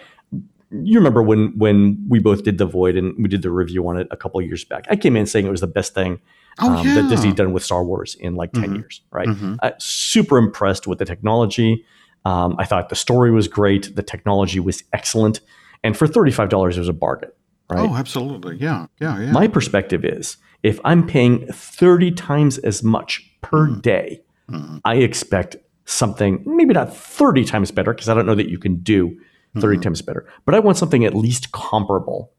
You 0.71 0.99
remember 0.99 1.23
when 1.23 1.57
when 1.57 2.05
we 2.09 2.19
both 2.19 2.43
did 2.43 2.57
The 2.57 2.65
Void 2.65 2.95
and 2.95 3.15
we 3.17 3.27
did 3.27 3.41
the 3.41 3.49
review 3.49 3.87
on 3.87 3.97
it 3.97 4.07
a 4.11 4.17
couple 4.17 4.41
years 4.41 4.65
back. 4.65 4.85
I 4.89 4.95
came 4.95 5.15
in 5.15 5.25
saying 5.25 5.47
it 5.47 5.51
was 5.51 5.61
the 5.61 5.67
best 5.67 5.93
thing 5.93 6.19
oh, 6.59 6.77
um, 6.77 6.87
yeah. 6.87 6.95
that 6.95 7.09
Disney 7.09 7.33
done 7.33 7.53
with 7.53 7.63
Star 7.63 7.83
Wars 7.83 8.15
in 8.15 8.35
like 8.35 8.51
10 8.53 8.63
mm-hmm. 8.63 8.75
years. 8.75 9.01
Right. 9.11 9.27
Mm-hmm. 9.27 9.55
Uh, 9.61 9.71
super 9.77 10.37
impressed 10.37 10.87
with 10.87 10.99
the 10.99 11.05
technology. 11.05 11.85
Um, 12.25 12.55
I 12.57 12.65
thought 12.65 12.89
the 12.89 12.95
story 12.95 13.31
was 13.31 13.47
great. 13.47 13.95
The 13.95 14.03
technology 14.03 14.59
was 14.59 14.83
excellent. 14.93 15.41
And 15.83 15.95
for 15.95 16.07
$35, 16.07 16.71
it 16.71 16.79
was 16.79 16.89
a 16.89 16.93
bargain. 16.93 17.31
Right? 17.69 17.79
Oh, 17.79 17.95
absolutely. 17.95 18.57
Yeah. 18.57 18.87
Yeah. 18.99 19.19
Yeah. 19.19 19.31
My 19.31 19.47
perspective 19.47 20.05
is 20.05 20.37
if 20.63 20.79
I'm 20.83 21.05
paying 21.05 21.47
30 21.47 22.11
times 22.11 22.57
as 22.59 22.83
much 22.83 23.27
per 23.41 23.67
mm. 23.67 23.81
day, 23.81 24.21
mm. 24.49 24.81
I 24.85 24.95
expect 24.95 25.57
something 25.85 26.43
maybe 26.45 26.73
not 26.73 26.95
30 26.95 27.45
times 27.45 27.71
better 27.71 27.93
because 27.93 28.09
I 28.09 28.13
don't 28.13 28.25
know 28.25 28.35
that 28.35 28.49
you 28.49 28.57
can 28.57 28.77
do 28.77 29.19
30 29.59 29.77
mm. 29.77 29.81
times 29.81 30.01
better, 30.01 30.27
but 30.45 30.55
I 30.55 30.59
want 30.59 30.77
something 30.77 31.05
at 31.05 31.15
least 31.15 31.51
comparable 31.51 32.31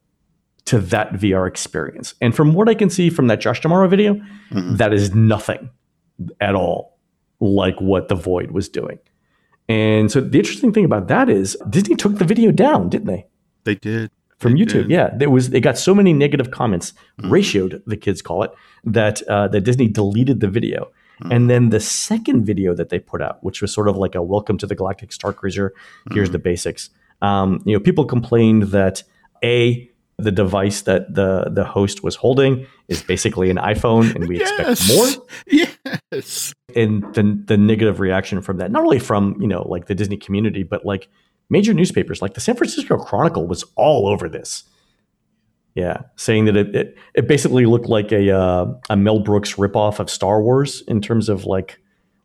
to 0.67 0.79
that 0.81 1.13
VR 1.13 1.49
experience. 1.49 2.15
And 2.21 2.35
from 2.35 2.53
what 2.53 2.69
I 2.69 2.75
can 2.75 2.91
see 2.91 3.09
from 3.09 3.29
that 3.29 3.41
Josh 3.41 3.61
D'Amaro 3.61 3.89
video, 3.89 4.15
mm-hmm. 4.15 4.77
that 4.77 4.93
is 4.93 5.15
nothing 5.15 5.71
at 6.41 6.55
all 6.55 6.99
like 7.41 7.81
what 7.81 8.09
The 8.09 8.15
Void 8.15 8.51
was 8.51 8.69
doing. 8.69 8.99
And 9.69 10.11
so 10.11 10.21
the 10.21 10.39
interesting 10.39 10.73
thing 10.73 10.85
about 10.85 11.09
that 11.09 11.29
is 11.29 11.57
Disney 11.69 11.97
took 11.97 12.19
the 12.19 12.25
video 12.25 12.53
down, 12.53 12.89
didn't 12.89 13.07
they? 13.07 13.27
They 13.65 13.75
did 13.75 14.11
from 14.39 14.55
YouTube. 14.55 14.89
Yeah, 14.89 15.11
there 15.17 15.31
was 15.31 15.51
they 15.51 15.61
got 15.61 15.77
so 15.77 15.95
many 15.95 16.13
negative 16.13 16.51
comments, 16.51 16.93
mm. 17.21 17.31
ratioed 17.31 17.83
the 17.87 17.97
kids 17.97 18.23
call 18.23 18.43
it, 18.45 18.53
that 18.85 19.23
uh, 19.23 19.49
that 19.49 19.63
Disney 19.63 19.89
deleted 19.89 20.41
the 20.41 20.49
video. 20.49 20.91
Mm. 21.23 21.35
And 21.35 21.51
then 21.51 21.69
the 21.71 21.81
second 21.81 22.45
video 22.45 22.75
that 22.75 22.91
they 22.91 22.99
put 22.99 23.23
out, 23.23 23.43
which 23.43 23.61
was 23.61 23.73
sort 23.73 23.89
of 23.89 23.97
like 23.97 24.15
a 24.15 24.23
welcome 24.23 24.59
to 24.59 24.67
the 24.67 24.75
Galactic 24.75 25.13
Star 25.13 25.33
Cruiser. 25.33 25.75
Here's 26.13 26.29
mm. 26.29 26.33
the 26.33 26.39
basics. 26.39 26.91
Um, 27.23 27.61
you 27.65 27.73
know, 27.73 27.81
people 27.81 28.05
complained 28.05 28.65
that 28.65 29.03
a 29.43 29.91
the 30.19 30.33
device 30.33 30.83
that 30.83 31.15
the 31.15 31.51
the 31.51 31.65
host 31.65 32.03
was 32.03 32.17
holding 32.17 32.67
is 32.89 33.03
basically 33.03 33.51
an 33.51 33.59
iPhone, 33.59 34.15
and 34.15 34.27
we 34.29 34.39
yes. 34.41 34.81
expect 34.81 34.97
more. 34.97 35.27
Yes. 35.47 36.55
And 36.75 37.03
the 37.15 37.43
the 37.47 37.57
negative 37.57 38.01
reaction 38.01 38.41
from 38.41 38.57
that, 38.59 38.71
not 38.71 38.83
only 38.83 38.99
from 38.99 39.37
you 39.41 39.47
know 39.47 39.63
like 39.69 39.87
the 39.87 39.95
Disney 39.95 40.17
community, 40.17 40.63
but 40.63 40.87
like 40.87 41.09
major 41.51 41.75
newspapers 41.75 42.23
like 42.23 42.35
the 42.35 42.41
San 42.41 42.57
Francisco 42.57 42.97
Chronicle 42.97 43.47
was 43.47 43.65
all 43.77 44.09
over 44.09 44.29
this. 44.29 44.65
Yeah, 45.75 46.03
saying 46.17 46.47
that 46.47 46.57
it 46.57 46.75
it, 46.75 46.97
it 47.15 47.29
basically 47.29 47.67
looked 47.67 47.87
like 47.87 48.11
a 48.11 48.31
uh, 48.31 48.73
a 48.89 48.97
Mel 48.97 49.21
Brooks 49.21 49.55
ripoff 49.55 49.99
of 49.99 50.09
Star 50.09 50.41
Wars 50.41 50.83
in 50.89 51.03
terms 51.03 51.29
of 51.29 51.45
like 51.45 51.79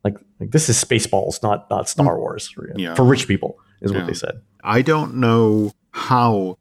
like 0.05 0.15
like 0.39 0.51
this 0.51 0.69
is 0.69 0.81
Spaceballs, 0.81 1.43
not 1.43 1.69
not 1.69 1.89
Star 1.89 2.17
Wars 2.17 2.55
yeah. 2.77 2.95
for 2.95 3.03
rich 3.03 3.27
people, 3.27 3.59
is 3.81 3.91
yeah. 3.91 3.97
what 3.97 4.07
they 4.07 4.13
said. 4.13 4.41
I 4.63 4.81
don't 4.81 5.15
know 5.15 5.73
how 5.91 6.57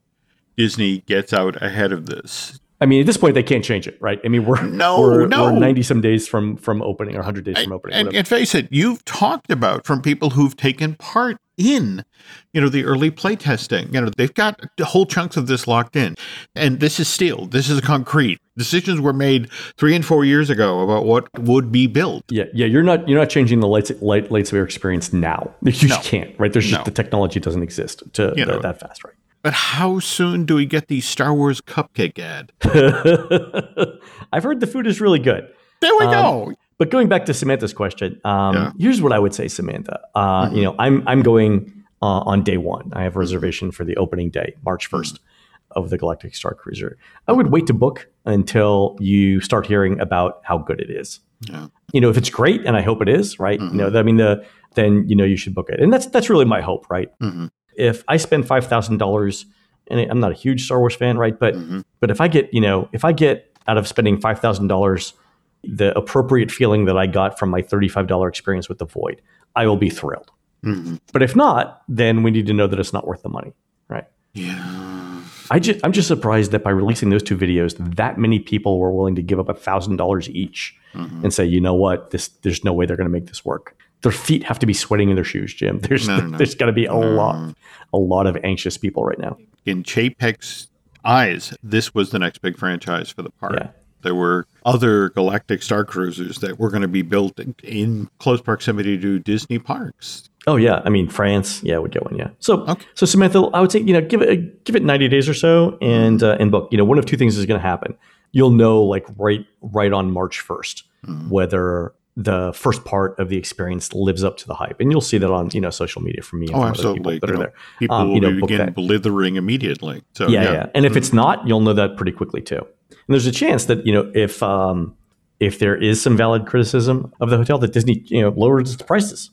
Disney 0.60 0.98
gets 1.06 1.32
out 1.32 1.56
ahead 1.62 1.90
of 1.90 2.04
this. 2.04 2.60
I 2.82 2.86
mean, 2.86 3.00
at 3.00 3.06
this 3.06 3.16
point, 3.16 3.32
they 3.32 3.42
can't 3.42 3.64
change 3.64 3.88
it, 3.88 3.96
right? 3.98 4.20
I 4.26 4.28
mean, 4.28 4.44
we're 4.44 4.60
no, 4.62 5.00
we're, 5.00 5.26
no. 5.26 5.44
we're 5.44 5.58
ninety 5.58 5.82
some 5.82 6.02
days 6.02 6.28
from 6.28 6.58
from 6.58 6.82
opening, 6.82 7.16
or 7.16 7.22
hundred 7.22 7.44
days 7.44 7.62
from 7.62 7.72
opening. 7.72 7.96
And, 7.96 8.14
and, 8.14 8.28
face 8.28 8.54
it, 8.54 8.68
you've 8.70 9.02
talked 9.06 9.50
about 9.50 9.86
from 9.86 10.02
people 10.02 10.30
who've 10.30 10.54
taken 10.54 10.96
part 10.96 11.38
in, 11.56 12.04
you 12.52 12.60
know, 12.60 12.68
the 12.68 12.84
early 12.84 13.10
playtesting. 13.10 13.92
You 13.94 14.02
know, 14.02 14.10
they've 14.18 14.32
got 14.34 14.60
whole 14.82 15.06
chunks 15.06 15.38
of 15.38 15.46
this 15.46 15.66
locked 15.66 15.96
in, 15.96 16.14
and 16.54 16.78
this 16.80 17.00
is 17.00 17.08
steel. 17.08 17.46
This 17.46 17.70
is 17.70 17.80
concrete. 17.80 18.38
Decisions 18.58 19.00
were 19.00 19.14
made 19.14 19.50
three 19.78 19.94
and 19.94 20.04
four 20.04 20.26
years 20.26 20.50
ago 20.50 20.80
about 20.80 21.06
what 21.06 21.26
would 21.38 21.72
be 21.72 21.86
built. 21.86 22.24
Yeah, 22.30 22.44
yeah. 22.52 22.66
You're 22.66 22.82
not 22.82 23.08
you're 23.08 23.18
not 23.18 23.30
changing 23.30 23.60
the 23.60 23.68
lights 23.68 23.90
light 24.02 24.30
your 24.52 24.64
experience 24.64 25.10
now. 25.10 25.54
You 25.64 25.88
no. 25.88 25.98
can't, 26.02 26.38
right? 26.38 26.52
There's 26.52 26.66
just 26.66 26.80
no. 26.80 26.84
the 26.84 26.90
technology 26.90 27.40
doesn't 27.40 27.62
exist 27.62 28.02
to 28.14 28.34
know, 28.34 28.58
that 28.58 28.80
fast, 28.80 29.02
right? 29.04 29.14
But 29.42 29.54
how 29.54 29.98
soon 30.00 30.44
do 30.44 30.54
we 30.54 30.66
get 30.66 30.88
the 30.88 31.00
Star 31.00 31.34
Wars 31.34 31.60
cupcake 31.60 32.18
ad? 32.18 32.52
I've 34.32 34.42
heard 34.42 34.60
the 34.60 34.66
food 34.66 34.86
is 34.86 35.00
really 35.00 35.18
good. 35.18 35.48
There 35.80 35.92
we 35.98 36.04
um, 36.06 36.12
go. 36.12 36.52
But 36.78 36.90
going 36.90 37.08
back 37.08 37.24
to 37.26 37.34
Samantha's 37.34 37.72
question, 37.72 38.20
um, 38.24 38.54
yeah. 38.54 38.72
here's 38.78 39.00
what 39.00 39.12
I 39.12 39.18
would 39.18 39.34
say, 39.34 39.48
Samantha. 39.48 40.00
Uh, 40.14 40.46
mm-hmm. 40.46 40.56
You 40.56 40.62
know, 40.64 40.76
I'm 40.78 41.06
I'm 41.06 41.22
going 41.22 41.84
uh, 42.02 42.20
on 42.20 42.42
day 42.42 42.58
one. 42.58 42.90
I 42.94 43.02
have 43.02 43.16
a 43.16 43.18
reservation 43.18 43.70
for 43.70 43.84
the 43.84 43.96
opening 43.96 44.30
day, 44.30 44.54
March 44.64 44.90
1st, 44.90 45.12
mm-hmm. 45.12 45.78
of 45.78 45.90
the 45.90 45.96
Galactic 45.96 46.34
Star 46.34 46.54
Cruiser. 46.54 46.98
I 47.26 47.32
would 47.32 47.50
wait 47.50 47.66
to 47.68 47.74
book 47.74 48.08
until 48.26 48.96
you 49.00 49.40
start 49.40 49.66
hearing 49.66 50.00
about 50.00 50.40
how 50.44 50.58
good 50.58 50.80
it 50.80 50.90
is. 50.90 51.20
Yeah. 51.40 51.68
You 51.92 52.02
know, 52.02 52.10
if 52.10 52.18
it's 52.18 52.30
great, 52.30 52.66
and 52.66 52.76
I 52.76 52.82
hope 52.82 53.00
it 53.00 53.08
is, 53.08 53.40
right? 53.40 53.58
Mm-hmm. 53.58 53.78
You 53.78 53.90
know, 53.90 53.98
I 53.98 54.02
mean, 54.02 54.18
the 54.18 54.44
then 54.74 55.08
you 55.08 55.16
know 55.16 55.24
you 55.24 55.38
should 55.38 55.54
book 55.54 55.70
it, 55.70 55.80
and 55.80 55.90
that's 55.90 56.06
that's 56.06 56.28
really 56.28 56.44
my 56.44 56.60
hope, 56.60 56.90
right? 56.90 57.08
Mm-hmm 57.20 57.46
if 57.80 58.04
I 58.08 58.16
spend 58.16 58.46
five 58.46 58.66
thousand 58.66 58.98
dollars, 58.98 59.46
and 59.88 60.00
I'm 60.10 60.20
not 60.20 60.32
a 60.32 60.34
huge 60.34 60.64
Star 60.64 60.78
Wars 60.78 60.94
fan, 60.94 61.18
right? 61.18 61.38
But 61.38 61.54
mm-hmm. 61.54 61.80
but 62.00 62.10
if 62.10 62.20
I 62.20 62.28
get 62.28 62.52
you 62.52 62.60
know 62.60 62.88
if 62.92 63.04
I 63.04 63.12
get 63.12 63.56
out 63.66 63.76
of 63.76 63.88
spending 63.88 64.20
five 64.20 64.40
thousand 64.40 64.68
dollars 64.68 65.14
the 65.62 65.96
appropriate 65.96 66.50
feeling 66.50 66.86
that 66.86 66.96
I 66.96 67.06
got 67.06 67.38
from 67.38 67.50
my 67.50 67.62
thirty 67.62 67.88
five 67.88 68.06
dollar 68.06 68.28
experience 68.28 68.68
with 68.68 68.78
the 68.78 68.86
Void, 68.86 69.22
I 69.56 69.66
will 69.66 69.76
be 69.76 69.90
thrilled. 69.90 70.30
Mm-hmm. 70.64 70.96
But 71.12 71.22
if 71.22 71.34
not, 71.34 71.82
then 71.88 72.22
we 72.22 72.30
need 72.30 72.46
to 72.46 72.52
know 72.52 72.66
that 72.66 72.78
it's 72.78 72.92
not 72.92 73.06
worth 73.06 73.22
the 73.22 73.30
money, 73.30 73.54
right? 73.88 74.04
Yeah. 74.34 75.22
I 75.52 75.58
just, 75.58 75.80
I'm 75.82 75.90
just 75.90 76.06
surprised 76.06 76.52
that 76.52 76.62
by 76.62 76.70
releasing 76.70 77.10
those 77.10 77.24
two 77.24 77.36
videos, 77.36 77.74
that 77.96 78.18
many 78.18 78.38
people 78.38 78.78
were 78.78 78.92
willing 78.92 79.16
to 79.16 79.22
give 79.22 79.40
up 79.40 79.48
a 79.48 79.54
thousand 79.54 79.96
dollars 79.96 80.28
each 80.30 80.76
Mm-hmm. 80.94 81.22
and 81.22 81.32
say, 81.32 81.44
you 81.44 81.60
know 81.60 81.74
what, 81.74 82.10
this 82.10 82.28
there's 82.42 82.64
no 82.64 82.72
way 82.72 82.84
they're 82.84 82.96
going 82.96 83.06
to 83.06 83.12
make 83.12 83.26
this 83.26 83.44
work. 83.44 83.76
Their 84.02 84.12
feet 84.12 84.44
have 84.44 84.58
to 84.60 84.66
be 84.66 84.72
sweating 84.72 85.10
in 85.10 85.14
their 85.16 85.24
shoes, 85.24 85.52
Jim. 85.54 85.78
There's 85.82 86.08
No, 86.08 86.18
no, 86.18 86.26
no. 86.28 86.38
there's 86.38 86.54
got 86.54 86.66
to 86.66 86.72
be 86.72 86.86
a 86.86 86.94
lot, 86.94 87.54
a 87.92 87.98
lot 87.98 88.26
of 88.26 88.36
anxious 88.42 88.78
people 88.78 89.04
right 89.04 89.18
now. 89.18 89.36
In 89.66 89.82
Chapek's 89.82 90.68
eyes, 91.04 91.54
this 91.62 91.94
was 91.94 92.10
the 92.10 92.18
next 92.18 92.38
big 92.38 92.56
franchise 92.56 93.10
for 93.10 93.22
the 93.22 93.30
park. 93.30 93.54
Yeah. 93.58 93.68
There 94.02 94.14
were 94.14 94.46
other 94.64 95.10
galactic 95.10 95.62
star 95.62 95.84
cruisers 95.84 96.38
that 96.38 96.58
were 96.58 96.70
going 96.70 96.80
to 96.80 96.88
be 96.88 97.02
built 97.02 97.38
in 97.62 98.08
close 98.18 98.40
proximity 98.40 98.98
to 98.98 99.18
Disney 99.18 99.58
parks. 99.58 100.30
Oh 100.46 100.56
yeah, 100.56 100.80
I 100.86 100.88
mean 100.88 101.06
France, 101.10 101.62
yeah, 101.62 101.76
would 101.76 101.92
go 101.92 102.00
in, 102.10 102.16
yeah. 102.16 102.28
So 102.38 102.60
Okay. 102.66 102.86
so 102.94 103.04
Samantha, 103.04 103.40
I 103.52 103.60
would 103.60 103.70
say 103.70 103.80
you 103.80 103.92
know 103.92 104.00
give 104.00 104.22
it 104.22 104.64
give 104.64 104.74
it 104.74 104.82
ninety 104.82 105.06
days 105.08 105.28
or 105.28 105.34
so, 105.34 105.76
and 105.82 106.22
uh, 106.22 106.38
and 106.40 106.50
book. 106.50 106.68
You 106.72 106.78
know, 106.78 106.84
one 106.86 106.96
of 106.98 107.04
two 107.04 107.18
things 107.18 107.36
is 107.36 107.44
going 107.44 107.60
to 107.60 107.66
happen. 107.66 107.94
You'll 108.32 108.48
know 108.52 108.82
like 108.82 109.04
right 109.18 109.44
right 109.60 109.92
on 109.92 110.10
March 110.10 110.42
1st 110.42 110.84
whether 111.28 111.92
the 112.22 112.52
first 112.54 112.84
part 112.84 113.18
of 113.18 113.28
the 113.30 113.36
experience 113.36 113.94
lives 113.94 114.22
up 114.22 114.36
to 114.38 114.46
the 114.46 114.54
hype, 114.54 114.78
and 114.80 114.90
you'll 114.92 115.00
see 115.00 115.16
that 115.18 115.30
on 115.30 115.48
you 115.52 115.60
know 115.60 115.70
social 115.70 116.02
media 116.02 116.22
from 116.22 116.40
me 116.40 116.46
and 116.48 116.56
Oh, 116.56 116.64
absolutely. 116.64 117.14
people 117.14 117.28
that 117.28 117.28
You 117.28 117.32
are 117.32 117.36
know, 117.36 117.42
there. 117.44 117.52
People 117.78 117.96
Um, 117.96 118.08
will 118.08 118.14
you 118.16 118.20
know, 118.20 118.40
begin 118.40 118.58
that. 118.58 118.74
blithering 118.74 119.36
immediately. 119.36 120.02
So 120.14 120.28
yeah, 120.28 120.42
yeah, 120.44 120.52
yeah, 120.52 120.66
And 120.74 120.84
if 120.84 120.96
it's 120.96 121.12
not, 121.12 121.46
you'll 121.46 121.60
know 121.60 121.72
that 121.72 121.96
pretty 121.96 122.12
quickly 122.12 122.42
too. 122.42 122.58
And 122.90 123.08
there's 123.14 123.26
a 123.26 123.32
chance 123.32 123.64
that 123.66 123.86
you 123.86 123.92
know 123.92 124.10
if 124.14 124.42
um, 124.42 124.94
if 125.38 125.58
there 125.58 125.74
is 125.76 126.02
some 126.02 126.16
valid 126.16 126.44
criticism 126.46 127.12
of 127.20 127.30
the 127.30 127.36
hotel, 127.38 127.58
that 127.58 127.72
Disney 127.72 128.02
you 128.06 128.20
know 128.22 128.30
lowers 128.36 128.72
its 128.74 128.82
prices. 128.82 129.30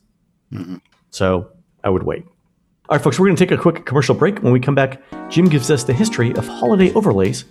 So 1.09 1.49
I 1.83 1.89
would 1.89 2.03
wait. 2.03 2.23
All 2.89 2.95
right, 2.95 3.03
folks, 3.03 3.19
we're 3.19 3.25
going 3.27 3.35
to 3.35 3.45
take 3.45 3.51
a 3.51 3.61
quick 3.61 3.85
commercial 3.85 4.15
break. 4.15 4.41
When 4.41 4.53
we 4.53 4.61
come 4.61 4.75
back, 4.75 5.01
Jim 5.29 5.45
gives 5.49 5.69
us 5.69 5.83
the 5.83 5.91
history 5.93 6.33
of 6.35 6.47
holiday 6.47 6.93
overlays 6.93 7.43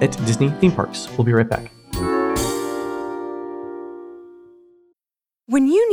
at 0.00 0.10
Disney 0.26 0.50
theme 0.60 0.72
parks. 0.72 1.08
We'll 1.16 1.24
be 1.24 1.32
right 1.32 1.48
back. 1.48 1.70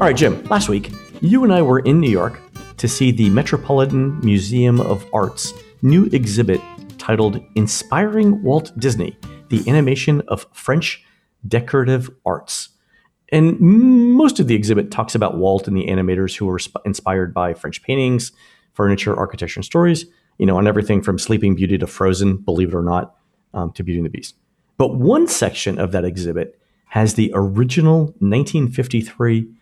All 0.00 0.06
right, 0.06 0.14
Jim, 0.14 0.44
last 0.44 0.68
week, 0.68 0.92
you 1.20 1.42
and 1.42 1.52
I 1.52 1.60
were 1.60 1.80
in 1.80 1.98
New 1.98 2.08
York 2.08 2.40
to 2.76 2.86
see 2.86 3.10
the 3.10 3.28
Metropolitan 3.30 4.20
Museum 4.20 4.80
of 4.80 5.04
Art's 5.12 5.52
new 5.82 6.04
exhibit 6.12 6.60
titled 6.98 7.44
Inspiring 7.56 8.40
Walt 8.44 8.70
Disney 8.78 9.16
The 9.48 9.68
Animation 9.68 10.22
of 10.28 10.46
French 10.52 11.04
Decorative 11.48 12.10
Arts. 12.24 12.68
And 13.30 13.58
most 13.58 14.38
of 14.38 14.46
the 14.46 14.54
exhibit 14.54 14.92
talks 14.92 15.16
about 15.16 15.36
Walt 15.36 15.66
and 15.66 15.76
the 15.76 15.88
animators 15.88 16.36
who 16.36 16.46
were 16.46 16.60
sp- 16.62 16.78
inspired 16.84 17.34
by 17.34 17.52
French 17.52 17.82
paintings, 17.82 18.30
furniture, 18.74 19.16
architecture, 19.16 19.58
and 19.58 19.64
stories, 19.64 20.06
you 20.38 20.46
know, 20.46 20.58
on 20.58 20.68
everything 20.68 21.02
from 21.02 21.18
Sleeping 21.18 21.56
Beauty 21.56 21.76
to 21.76 21.88
Frozen, 21.88 22.36
believe 22.36 22.68
it 22.68 22.74
or 22.76 22.84
not, 22.84 23.16
um, 23.52 23.72
to 23.72 23.82
Beauty 23.82 23.98
and 23.98 24.06
the 24.06 24.10
Beast. 24.10 24.36
But 24.76 24.94
one 24.94 25.26
section 25.26 25.76
of 25.76 25.90
that 25.90 26.04
exhibit 26.04 26.56
has 26.90 27.14
the 27.14 27.32
original 27.34 28.14
1953 28.20 29.56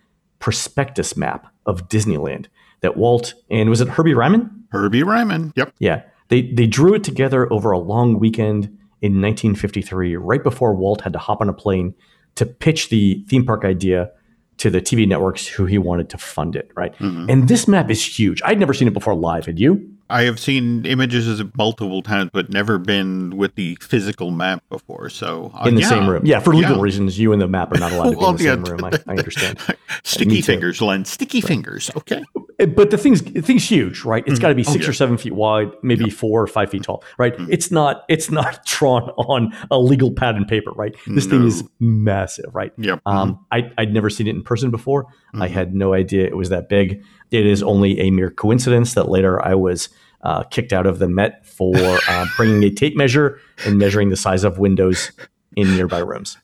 prospectus 0.46 1.16
map 1.16 1.52
of 1.66 1.88
Disneyland 1.88 2.46
that 2.80 2.96
Walt 2.96 3.34
and 3.50 3.68
was 3.68 3.80
it 3.80 3.88
Herbie 3.88 4.14
Ryman? 4.14 4.48
Herbie 4.68 5.02
Ryman. 5.02 5.52
Yep. 5.56 5.74
Yeah, 5.80 6.02
they 6.28 6.52
they 6.52 6.68
drew 6.68 6.94
it 6.94 7.02
together 7.02 7.52
over 7.52 7.72
a 7.72 7.80
long 7.80 8.20
weekend 8.20 8.66
in 9.02 9.20
1953, 9.20 10.14
right 10.14 10.44
before 10.44 10.72
Walt 10.72 11.00
had 11.00 11.12
to 11.14 11.18
hop 11.18 11.40
on 11.40 11.48
a 11.48 11.52
plane 11.52 11.94
to 12.36 12.46
pitch 12.46 12.90
the 12.90 13.24
theme 13.28 13.44
park 13.44 13.64
idea 13.64 14.12
to 14.58 14.70
the 14.70 14.80
TV 14.80 15.04
networks 15.08 15.48
who 15.48 15.66
he 15.66 15.78
wanted 15.78 16.10
to 16.10 16.16
fund 16.16 16.54
it. 16.54 16.70
Right, 16.76 16.94
mm-hmm. 16.98 17.28
and 17.28 17.48
this 17.48 17.66
map 17.66 17.90
is 17.90 18.16
huge. 18.16 18.40
I'd 18.44 18.60
never 18.60 18.72
seen 18.72 18.86
it 18.86 18.94
before 18.94 19.16
live. 19.16 19.46
Had 19.46 19.58
you? 19.58 19.95
I 20.08 20.22
have 20.22 20.38
seen 20.38 20.86
images 20.86 21.42
multiple 21.56 22.02
times, 22.02 22.30
but 22.32 22.50
never 22.50 22.78
been 22.78 23.36
with 23.36 23.54
the 23.56 23.76
physical 23.80 24.30
map 24.30 24.62
before. 24.68 25.08
So 25.10 25.50
uh, 25.54 25.64
In 25.68 25.74
the 25.74 25.80
yeah. 25.80 25.88
same 25.88 26.08
room, 26.08 26.24
yeah. 26.24 26.40
For 26.40 26.54
legal 26.54 26.76
Yeah. 26.76 26.82
reasons, 26.82 27.18
you 27.18 27.32
and 27.32 27.40
the 27.42 27.48
map 27.48 27.72
are 27.72 27.78
not 27.78 27.92
allowed 27.92 28.04
to 28.04 28.10
be 28.12 28.16
Well, 28.20 28.30
in 28.30 28.36
the 28.36 28.44
yeah, 28.44 28.54
same 28.54 28.64
room. 28.64 28.84
I, 28.84 28.90
I 29.08 29.16
understand. 29.16 29.58
Sticky 30.04 30.42
fingers, 30.42 30.80
Len. 30.80 31.04
Sticky 31.04 31.40
fingers. 31.40 31.90
Okay. 31.96 32.22
Uh, 32.58 32.66
but 32.66 32.90
the 32.90 32.96
thing's 32.98 33.22
the 33.22 33.42
thing's 33.42 33.68
huge, 33.68 34.04
right? 34.04 34.22
It's 34.26 34.38
got 34.38 34.48
to 34.48 34.54
be 34.54 34.64
Oh, 34.66 34.72
six 34.72 34.84
yeah. 34.84 34.90
or 34.90 34.94
seven 34.94 35.18
feet 35.18 35.34
wide, 35.34 35.70
maybe 35.82 36.08
four 36.08 36.40
or 36.42 36.46
five 36.46 36.70
feet 36.70 36.84
tall, 36.84 37.04
right? 37.18 37.36
Mm-hmm. 37.36 37.52
It's 37.52 37.70
not 37.70 38.04
it's 38.08 38.30
not 38.30 38.64
drawn 38.66 39.02
on 39.10 39.52
a 39.70 39.78
legal 39.78 40.10
pad 40.12 40.36
and 40.36 40.46
paper, 40.48 40.70
right? 40.72 40.94
This 41.06 41.26
thing 41.26 41.46
is 41.46 41.64
massive, 41.80 42.54
right? 42.54 42.72
Yep. 42.78 43.00
Um, 43.06 43.44
I 43.52 43.70
I'd 43.76 43.92
never 43.92 44.08
seen 44.08 44.26
it 44.26 44.34
in 44.36 44.42
person 44.42 44.70
before. 44.70 45.04
Mm-hmm. 45.04 45.42
I 45.42 45.48
had 45.48 45.74
no 45.74 45.92
idea 45.92 46.24
it 46.26 46.36
was 46.36 46.48
that 46.50 46.68
big. 46.68 47.02
It 47.30 47.46
is 47.46 47.62
only 47.62 47.98
a 48.00 48.10
mere 48.10 48.30
coincidence 48.30 48.94
that 48.94 49.08
later 49.08 49.44
I 49.44 49.54
was 49.54 49.88
uh, 50.22 50.42
kicked 50.44 50.72
out 50.72 50.86
of 50.86 50.98
the 50.98 51.08
Met 51.08 51.46
for 51.46 51.74
uh, 51.76 52.26
bringing 52.36 52.62
a 52.64 52.70
tape 52.70 52.96
measure 52.96 53.40
and 53.64 53.78
measuring 53.78 54.08
the 54.10 54.16
size 54.16 54.44
of 54.44 54.58
windows 54.58 55.12
in 55.56 55.74
nearby 55.76 55.98
rooms. 55.98 56.36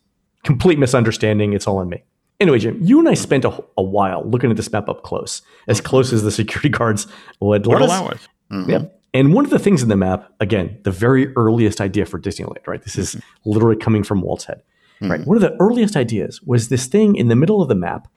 Complete 0.43 0.77
misunderstanding. 0.79 1.53
It's 1.53 1.67
all 1.67 1.77
on 1.77 1.89
me. 1.89 2.03
Anyway, 2.39 2.59
Jim, 2.59 2.77
you 2.81 2.99
and 2.99 3.07
I 3.07 3.13
spent 3.13 3.45
a, 3.45 3.63
a 3.77 3.83
while 3.83 4.23
looking 4.29 4.49
at 4.51 4.57
this 4.57 4.71
map 4.71 4.89
up 4.89 5.03
close, 5.03 5.41
as 5.67 5.79
close 5.79 6.11
as 6.11 6.23
the 6.23 6.31
security 6.31 6.69
guards 6.69 7.07
would 7.39 7.65
us. 7.67 7.81
allow 7.81 8.09
it. 8.09 8.17
Mhm. 8.51 8.67
Yeah. 8.69 8.85
And 9.13 9.33
one 9.33 9.45
of 9.45 9.51
the 9.51 9.59
things 9.59 9.83
in 9.83 9.89
the 9.89 9.95
map, 9.95 10.33
again, 10.39 10.79
the 10.83 10.91
very 10.91 11.33
earliest 11.35 11.79
idea 11.79 12.05
for 12.05 12.19
Disneyland, 12.19 12.65
right? 12.67 12.81
This 12.81 12.97
is 12.97 13.15
literally 13.45 13.75
coming 13.77 14.03
from 14.03 14.21
Walt's 14.21 14.45
head, 14.45 14.63
right? 15.01 15.25
One 15.25 15.37
of 15.37 15.41
the 15.41 15.55
earliest 15.61 15.95
ideas 15.95 16.41
was 16.41 16.69
this 16.69 16.87
thing 16.87 17.15
in 17.15 17.27
the 17.27 17.35
middle 17.35 17.61
of 17.61 17.67
the 17.69 17.75
map 17.75 18.07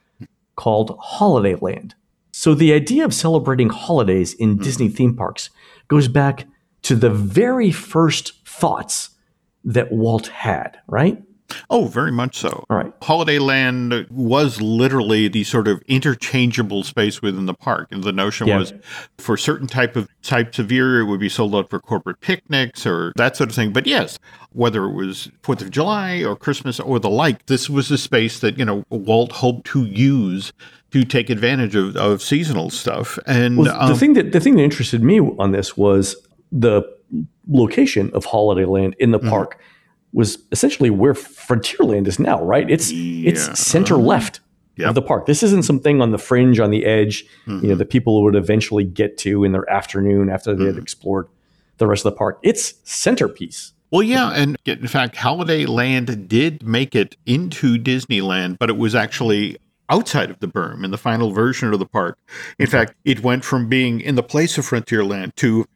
called 0.56 0.96
Holiday 1.00 1.54
Land. 1.56 1.94
So 2.38 2.52
the 2.52 2.74
idea 2.74 3.02
of 3.02 3.14
celebrating 3.14 3.70
holidays 3.70 4.34
in 4.34 4.56
hmm. 4.56 4.62
Disney 4.62 4.90
theme 4.90 5.16
parks 5.16 5.48
goes 5.88 6.06
back 6.06 6.44
to 6.82 6.94
the 6.94 7.08
very 7.08 7.70
first 7.70 8.46
thoughts 8.46 9.08
that 9.64 9.90
Walt 9.90 10.26
had, 10.26 10.78
right? 10.86 11.22
Oh, 11.70 11.86
very 11.86 12.12
much 12.12 12.36
so. 12.36 12.66
All 12.68 12.76
right. 12.76 12.92
Holiday 13.02 13.38
Land 13.38 14.06
was 14.10 14.60
literally 14.60 15.28
the 15.28 15.44
sort 15.44 15.66
of 15.66 15.80
interchangeable 15.86 16.82
space 16.82 17.22
within 17.22 17.46
the 17.46 17.54
park. 17.54 17.88
And 17.90 18.04
the 18.04 18.12
notion 18.12 18.48
Yeah. 18.48 18.58
was 18.58 18.74
for 19.16 19.38
certain 19.38 19.66
type 19.66 19.96
of 19.96 20.08
types 20.22 20.58
of 20.58 20.70
year, 20.70 21.00
it 21.00 21.04
would 21.06 21.20
be 21.20 21.30
sold 21.30 21.54
out 21.54 21.70
for 21.70 21.78
corporate 21.78 22.20
picnics 22.20 22.84
or 22.84 23.12
that 23.16 23.36
sort 23.36 23.48
of 23.48 23.56
thing. 23.56 23.72
But 23.72 23.86
yes, 23.86 24.18
whether 24.52 24.84
it 24.84 24.92
was 24.92 25.30
Fourth 25.42 25.62
of 25.62 25.70
July 25.70 26.22
or 26.22 26.36
Christmas 26.36 26.80
or 26.80 26.98
the 26.98 27.10
like, 27.10 27.46
this 27.46 27.70
was 27.70 27.90
a 27.90 27.98
space 27.98 28.40
that, 28.40 28.58
you 28.58 28.64
know, 28.64 28.84
Walt 28.90 29.32
hoped 29.32 29.66
to 29.68 29.84
use 29.84 30.52
to 30.92 31.04
take 31.04 31.30
advantage 31.30 31.74
of, 31.74 31.96
of 31.96 32.22
seasonal 32.22 32.70
stuff. 32.70 33.18
And 33.26 33.58
Well, 33.58 33.74
um, 33.80 33.88
the 33.92 33.98
thing 33.98 34.12
that 34.14 34.32
the 34.32 34.40
thing 34.40 34.56
that 34.56 34.62
interested 34.62 35.02
me 35.02 35.20
on 35.20 35.52
this 35.52 35.76
was 35.76 36.16
the 36.52 36.82
location 37.48 38.10
of 38.14 38.24
Holiday 38.24 38.64
Land 38.64 38.94
in 38.98 39.10
the 39.10 39.18
Mm-hmm. 39.18 39.28
park 39.28 39.60
was 40.12 40.38
essentially 40.52 40.90
where 40.90 41.12
Frontierland 41.14 42.06
is 42.06 42.18
now, 42.18 42.42
right? 42.42 42.68
It's 42.70 42.90
Yeah. 42.92 43.30
it's 43.30 43.60
center 43.60 43.96
left 43.96 44.40
Yep. 44.78 44.88
of 44.90 44.94
the 44.94 45.02
park. 45.02 45.24
This 45.26 45.42
isn't 45.42 45.64
something 45.64 46.02
on 46.02 46.10
the 46.10 46.18
fringe, 46.18 46.60
on 46.60 46.70
the 46.70 46.84
edge, 46.84 47.24
you 47.46 47.52
Mm-hmm. 47.52 47.68
know, 47.68 47.74
the 47.76 47.84
people 47.84 48.22
would 48.22 48.36
eventually 48.36 48.84
get 48.84 49.16
to 49.18 49.42
in 49.44 49.52
their 49.52 49.68
afternoon 49.70 50.28
after 50.30 50.54
they 50.54 50.64
Mm-hmm. 50.64 50.74
had 50.74 50.82
explored 50.82 51.26
the 51.78 51.86
rest 51.86 52.04
of 52.06 52.12
the 52.12 52.16
park. 52.18 52.38
It's 52.42 52.74
centerpiece. 52.84 53.72
Well, 53.90 54.02
yeah, 54.02 54.30
and 54.34 54.56
in 54.66 54.86
fact, 54.88 55.16
Holiday 55.16 55.64
Land 55.64 56.28
did 56.28 56.62
make 56.66 56.94
it 56.94 57.16
into 57.24 57.78
Disneyland, 57.78 58.58
but 58.58 58.68
it 58.68 58.76
was 58.76 58.94
actually 58.94 59.56
outside 59.88 60.30
of 60.30 60.40
the 60.40 60.48
berm 60.48 60.84
in 60.84 60.90
the 60.90 60.98
final 60.98 61.32
version 61.32 61.72
of 61.72 61.78
the 61.78 61.86
park. 61.86 62.18
In 62.58 62.66
fact, 62.66 62.94
it 63.04 63.22
went 63.22 63.44
from 63.44 63.68
being 63.68 64.00
in 64.00 64.14
the 64.14 64.22
place 64.22 64.58
of 64.58 64.68
Frontierland 64.68 65.34
to 65.36 65.66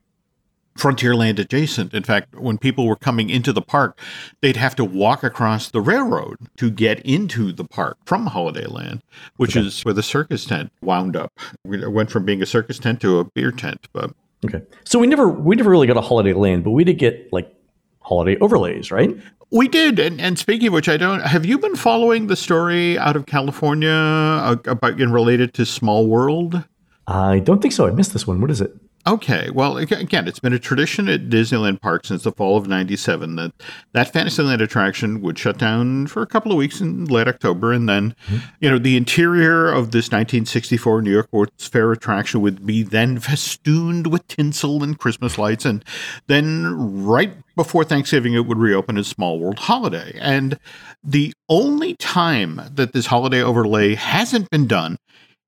Frontierland 0.78 1.38
adjacent. 1.38 1.92
In 1.94 2.02
fact, 2.02 2.34
when 2.34 2.58
people 2.58 2.86
were 2.86 2.96
coming 2.96 3.28
into 3.28 3.52
the 3.52 3.62
park, 3.62 3.98
they'd 4.40 4.56
have 4.56 4.74
to 4.76 4.84
walk 4.84 5.22
across 5.22 5.68
the 5.68 5.80
railroad 5.80 6.36
to 6.56 6.70
get 6.70 7.00
into 7.00 7.52
the 7.52 7.64
park 7.64 7.98
from 8.06 8.26
Holiday 8.26 8.66
Land, 8.66 9.02
which 9.36 9.56
okay. 9.56 9.66
is 9.66 9.84
where 9.84 9.94
the 9.94 10.02
circus 10.02 10.44
tent 10.44 10.72
wound 10.80 11.16
up. 11.16 11.38
It 11.64 11.92
went 11.92 12.10
from 12.10 12.24
being 12.24 12.42
a 12.42 12.46
circus 12.46 12.78
tent 12.78 13.00
to 13.02 13.18
a 13.18 13.24
beer 13.24 13.52
tent. 13.52 13.88
But 13.92 14.12
okay, 14.44 14.62
so 14.84 14.98
we 14.98 15.06
never 15.06 15.28
we 15.28 15.56
never 15.56 15.70
really 15.70 15.86
got 15.86 15.96
a 15.96 16.02
Holiday 16.02 16.32
Land, 16.32 16.64
but 16.64 16.70
we 16.70 16.84
did 16.84 16.98
get 16.98 17.32
like 17.32 17.52
holiday 18.00 18.38
overlays, 18.40 18.90
right? 18.90 19.16
We 19.52 19.66
did, 19.66 19.98
and, 19.98 20.20
and 20.20 20.38
speaking 20.38 20.68
of 20.68 20.74
which, 20.74 20.88
I 20.88 20.96
don't. 20.96 21.20
Have 21.22 21.44
you 21.44 21.58
been 21.58 21.74
following 21.74 22.28
the 22.28 22.36
story 22.36 22.96
out 22.96 23.16
of 23.16 23.26
California 23.26 23.90
uh, 23.90 24.56
about 24.66 25.00
and 25.00 25.12
related 25.12 25.54
to 25.54 25.66
Small 25.66 26.06
World? 26.06 26.64
I 27.10 27.40
don't 27.40 27.60
think 27.60 27.74
so. 27.74 27.88
I 27.88 27.90
missed 27.90 28.12
this 28.12 28.26
one. 28.26 28.40
What 28.40 28.52
is 28.52 28.60
it? 28.60 28.72
Okay, 29.06 29.48
well, 29.50 29.78
again, 29.78 30.28
it's 30.28 30.38
been 30.38 30.52
a 30.52 30.58
tradition 30.58 31.08
at 31.08 31.30
Disneyland 31.30 31.80
Park 31.80 32.04
since 32.04 32.22
the 32.22 32.32
fall 32.32 32.58
of 32.58 32.68
'97 32.68 33.36
that 33.36 33.52
that 33.92 34.12
Fantasyland 34.12 34.60
attraction 34.60 35.22
would 35.22 35.38
shut 35.38 35.56
down 35.56 36.06
for 36.06 36.20
a 36.20 36.26
couple 36.26 36.52
of 36.52 36.58
weeks 36.58 36.82
in 36.82 37.06
late 37.06 37.26
October, 37.26 37.72
and 37.72 37.88
then, 37.88 38.14
mm-hmm. 38.26 38.36
you 38.60 38.70
know, 38.70 38.78
the 38.78 38.98
interior 38.98 39.68
of 39.68 39.90
this 39.92 40.08
1964 40.08 41.00
New 41.00 41.10
York 41.10 41.28
World's 41.32 41.66
Fair 41.66 41.90
attraction 41.92 42.42
would 42.42 42.66
be 42.66 42.82
then 42.82 43.18
festooned 43.18 44.08
with 44.08 44.28
tinsel 44.28 44.82
and 44.82 44.98
Christmas 44.98 45.38
lights, 45.38 45.64
and 45.64 45.82
then 46.26 47.02
right 47.02 47.32
before 47.56 47.84
Thanksgiving, 47.84 48.34
it 48.34 48.46
would 48.46 48.58
reopen 48.58 48.98
as 48.98 49.08
Small 49.08 49.38
World 49.38 49.60
Holiday. 49.60 50.16
And 50.20 50.58
the 51.02 51.32
only 51.48 51.96
time 51.96 52.60
that 52.70 52.92
this 52.92 53.06
holiday 53.06 53.42
overlay 53.42 53.94
hasn't 53.94 54.50
been 54.50 54.66
done 54.66 54.98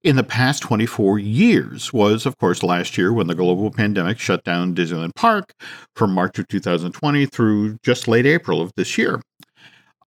in 0.05 0.16
the 0.16 0.24
past 0.24 0.62
24 0.62 1.18
years 1.18 1.92
was, 1.92 2.26
of 2.26 2.36
course, 2.38 2.62
last 2.62 2.98
year 2.98 3.12
when 3.12 3.28
the 3.28 3.34
global 3.34 3.70
pandemic 3.70 4.18
shut 4.18 4.42
down 4.44 4.74
Disneyland 4.74 5.14
Park 5.14 5.53
from 5.94 6.12
March 6.12 6.38
of 6.38 6.48
2020 6.48 7.26
through 7.26 7.78
just 7.82 8.09
late 8.09 8.26
April 8.26 8.61
of 8.61 8.72
this 8.76 8.98
year. 8.98 9.22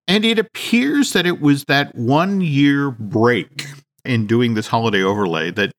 And 0.06 0.24
it 0.24 0.38
appears 0.38 1.12
that 1.14 1.26
it 1.26 1.40
was 1.40 1.64
that 1.64 1.94
one 1.94 2.40
year 2.40 2.90
break 2.90 3.66
in 4.04 4.26
doing 4.26 4.54
this 4.54 4.68
holiday 4.68 5.02
overlay 5.02 5.50
that 5.52 5.72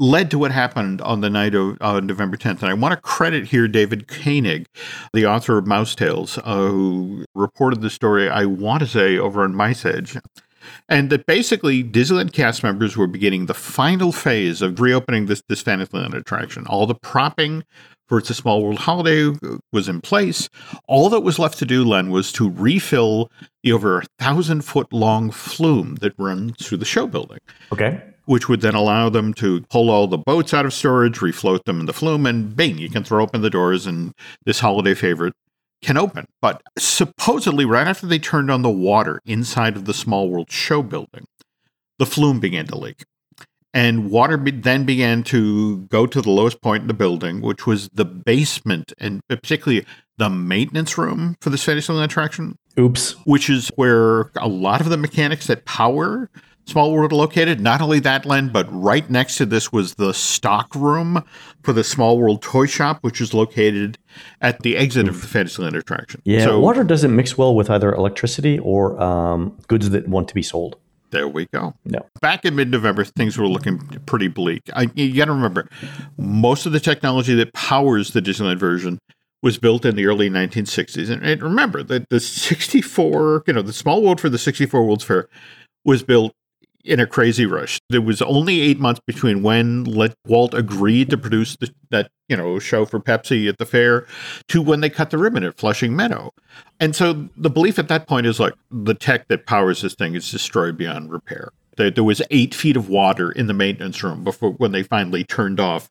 led 0.00 0.30
to 0.30 0.38
what 0.38 0.50
happened 0.50 1.00
on 1.02 1.20
the 1.20 1.30
night 1.30 1.54
of 1.54 1.76
uh, 1.80 2.00
November 2.00 2.36
10th. 2.36 2.62
And 2.62 2.70
I 2.70 2.74
want 2.74 2.92
to 2.92 3.00
credit 3.00 3.46
here 3.46 3.68
David 3.68 4.08
Koenig, 4.08 4.66
the 5.12 5.26
author 5.26 5.56
of 5.56 5.68
Mouse 5.68 5.94
Tales, 5.94 6.38
uh, 6.38 6.68
who 6.68 7.24
reported 7.34 7.80
the 7.80 7.90
story, 7.90 8.28
I 8.28 8.44
want 8.44 8.80
to 8.80 8.88
say, 8.88 9.16
over 9.16 9.44
on 9.44 9.52
MiceChat 9.52 10.20
and 10.88 11.10
that 11.10 11.26
basically 11.26 11.82
Disneyland 11.82 12.32
cast 12.32 12.62
members 12.62 12.96
were 12.96 13.06
beginning 13.06 13.46
the 13.46 13.54
final 13.54 14.12
phase 14.12 14.62
of 14.62 14.80
reopening 14.80 15.26
this 15.26 15.42
this 15.48 15.62
Fantasyland 15.62 16.14
attraction. 16.14 16.66
All 16.66 16.86
the 16.86 16.94
propping 16.94 17.64
for 18.08 18.18
It's 18.18 18.30
a 18.30 18.34
Small 18.34 18.62
World 18.62 18.80
Holiday 18.80 19.28
uh, 19.28 19.58
was 19.72 19.88
in 19.88 20.00
place. 20.00 20.48
All 20.86 21.08
that 21.10 21.20
was 21.20 21.38
left 21.38 21.58
to 21.58 21.66
do, 21.66 21.84
Len, 21.84 22.10
was 22.10 22.32
to 22.32 22.50
refill 22.50 23.30
the 23.62 23.72
over 23.72 24.00
a 24.00 24.04
thousand 24.18 24.62
foot 24.62 24.92
long 24.92 25.30
flume 25.30 25.96
that 25.96 26.12
runs 26.18 26.54
through 26.64 26.78
the 26.78 26.84
show 26.84 27.06
building. 27.06 27.38
Okay. 27.72 28.02
Which 28.26 28.48
would 28.48 28.60
then 28.60 28.74
allow 28.74 29.08
them 29.08 29.34
to 29.34 29.62
pull 29.62 29.90
all 29.90 30.06
the 30.06 30.18
boats 30.18 30.54
out 30.54 30.64
of 30.64 30.72
storage, 30.72 31.18
refloat 31.18 31.64
them 31.64 31.80
in 31.80 31.86
the 31.86 31.92
flume, 31.92 32.26
and 32.26 32.54
bing, 32.54 32.78
you 32.78 32.88
can 32.88 33.04
throw 33.04 33.22
open 33.22 33.42
the 33.42 33.50
doors 33.50 33.86
and 33.86 34.14
this 34.44 34.60
holiday 34.60 34.94
favorite 34.94 35.34
can 35.84 35.96
open. 35.96 36.26
But 36.40 36.62
supposedly, 36.78 37.64
right 37.64 37.86
after 37.86 38.06
they 38.06 38.18
turned 38.18 38.50
on 38.50 38.62
the 38.62 38.70
water 38.70 39.20
inside 39.24 39.76
of 39.76 39.84
the 39.84 39.94
Small 39.94 40.28
World 40.28 40.50
show 40.50 40.82
building, 40.82 41.26
the 41.98 42.06
flume 42.06 42.40
began 42.40 42.66
to 42.66 42.76
leak. 42.76 43.04
And 43.72 44.10
water 44.10 44.36
be- 44.36 44.52
then 44.52 44.84
began 44.84 45.24
to 45.24 45.78
go 45.86 46.06
to 46.06 46.22
the 46.22 46.30
lowest 46.30 46.62
point 46.62 46.82
in 46.82 46.86
the 46.86 46.94
building, 46.94 47.40
which 47.40 47.66
was 47.66 47.88
the 47.92 48.04
basement 48.04 48.92
and 48.98 49.20
particularly 49.28 49.84
the 50.16 50.30
maintenance 50.30 50.96
room 50.96 51.36
for 51.40 51.50
the 51.50 51.58
Fantasyland 51.58 52.04
attraction. 52.04 52.56
Oops. 52.78 53.12
Which 53.24 53.50
is 53.50 53.70
where 53.74 54.30
a 54.36 54.48
lot 54.48 54.80
of 54.80 54.90
the 54.90 54.96
mechanics 54.96 55.48
that 55.48 55.64
power 55.64 56.30
Small 56.66 56.92
World 56.92 57.12
located. 57.12 57.60
Not 57.60 57.80
only 57.80 58.00
that, 58.00 58.24
Len, 58.24 58.48
but 58.48 58.66
right 58.70 59.08
next 59.10 59.36
to 59.36 59.46
this 59.46 59.70
was 59.70 59.94
the 59.94 60.14
stock 60.14 60.74
room 60.74 61.22
for 61.62 61.72
the 61.72 61.84
Small 61.84 62.18
World 62.18 62.42
Toy 62.42 62.66
Shop, 62.66 62.98
which 63.02 63.20
is 63.20 63.34
located 63.34 63.98
at 64.40 64.60
the 64.62 64.76
exit 64.76 65.08
of 65.08 65.20
the 65.20 65.26
Fantasyland 65.26 65.76
attraction. 65.76 66.22
Yeah, 66.24 66.44
so, 66.44 66.60
water 66.60 66.84
doesn't 66.84 67.14
mix 67.14 67.36
well 67.36 67.54
with 67.54 67.68
either 67.68 67.92
electricity 67.92 68.58
or 68.58 69.00
um, 69.00 69.58
goods 69.68 69.90
that 69.90 70.08
want 70.08 70.28
to 70.28 70.34
be 70.34 70.42
sold. 70.42 70.76
There 71.10 71.28
we 71.28 71.46
go. 71.52 71.74
No. 71.84 72.00
Back 72.20 72.44
in 72.44 72.56
mid 72.56 72.70
November, 72.70 73.04
things 73.04 73.38
were 73.38 73.46
looking 73.46 73.78
pretty 74.06 74.28
bleak. 74.28 74.62
I, 74.74 74.90
you 74.94 75.14
got 75.14 75.26
to 75.26 75.32
remember, 75.32 75.68
most 76.16 76.66
of 76.66 76.72
the 76.72 76.80
technology 76.80 77.34
that 77.36 77.52
powers 77.52 78.10
the 78.10 78.20
Disneyland 78.20 78.58
version 78.58 78.98
was 79.40 79.58
built 79.58 79.84
in 79.84 79.94
the 79.94 80.06
early 80.06 80.30
1960s. 80.30 81.10
And, 81.10 81.22
and 81.22 81.42
remember 81.42 81.82
that 81.84 82.08
the 82.08 82.18
64, 82.18 83.44
you 83.46 83.52
know, 83.52 83.62
the 83.62 83.74
Small 83.74 84.02
World 84.02 84.20
for 84.20 84.28
the 84.28 84.38
64 84.38 84.84
World's 84.84 85.04
Fair 85.04 85.28
was 85.84 86.02
built 86.02 86.34
in 86.84 87.00
a 87.00 87.06
crazy 87.06 87.46
rush. 87.46 87.80
There 87.88 88.02
was 88.02 88.20
only 88.22 88.60
eight 88.60 88.78
months 88.78 89.00
between 89.06 89.42
when 89.42 89.84
Walt 90.26 90.54
agreed 90.54 91.10
to 91.10 91.18
produce 91.18 91.56
the, 91.56 91.72
that 91.90 92.10
you 92.28 92.36
know 92.36 92.58
show 92.58 92.84
for 92.84 93.00
Pepsi 93.00 93.48
at 93.48 93.58
the 93.58 93.66
fair 93.66 94.06
to 94.48 94.62
when 94.62 94.80
they 94.80 94.90
cut 94.90 95.10
the 95.10 95.18
ribbon 95.18 95.44
at 95.44 95.56
Flushing 95.56 95.96
Meadow. 95.96 96.30
And 96.80 96.94
so 96.94 97.28
the 97.36 97.50
belief 97.50 97.78
at 97.78 97.88
that 97.88 98.06
point 98.06 98.26
is 98.26 98.38
like 98.38 98.54
the 98.70 98.94
tech 98.94 99.28
that 99.28 99.46
powers 99.46 99.82
this 99.82 99.94
thing 99.94 100.14
is 100.14 100.30
destroyed 100.30 100.76
beyond 100.76 101.10
repair. 101.10 101.50
There 101.76 102.04
was 102.04 102.22
eight 102.30 102.54
feet 102.54 102.76
of 102.76 102.88
water 102.88 103.32
in 103.32 103.48
the 103.48 103.54
maintenance 103.54 104.00
room 104.02 104.22
before 104.22 104.52
when 104.52 104.70
they 104.70 104.84
finally 104.84 105.24
turned 105.24 105.58
off, 105.58 105.88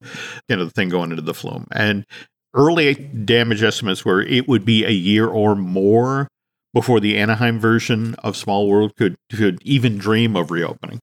you 0.47 0.55
know, 0.55 0.65
the 0.65 0.71
thing 0.71 0.87
going 0.87 1.11
into 1.11 1.23
the 1.23 1.33
flume. 1.33 1.67
And 1.73 2.05
early 2.53 2.93
damage 2.93 3.63
estimates 3.63 4.05
were 4.05 4.21
it 4.21 4.47
would 4.47 4.63
be 4.63 4.85
a 4.85 4.91
year 4.91 5.27
or 5.27 5.55
more 5.55 6.29
before 6.73 6.99
the 6.99 7.17
Anaheim 7.17 7.59
version 7.59 8.15
of 8.15 8.35
Small 8.35 8.67
World 8.67 8.95
could, 8.95 9.15
could 9.31 9.61
even 9.63 9.97
dream 9.97 10.35
of 10.35 10.51
reopening. 10.51 10.99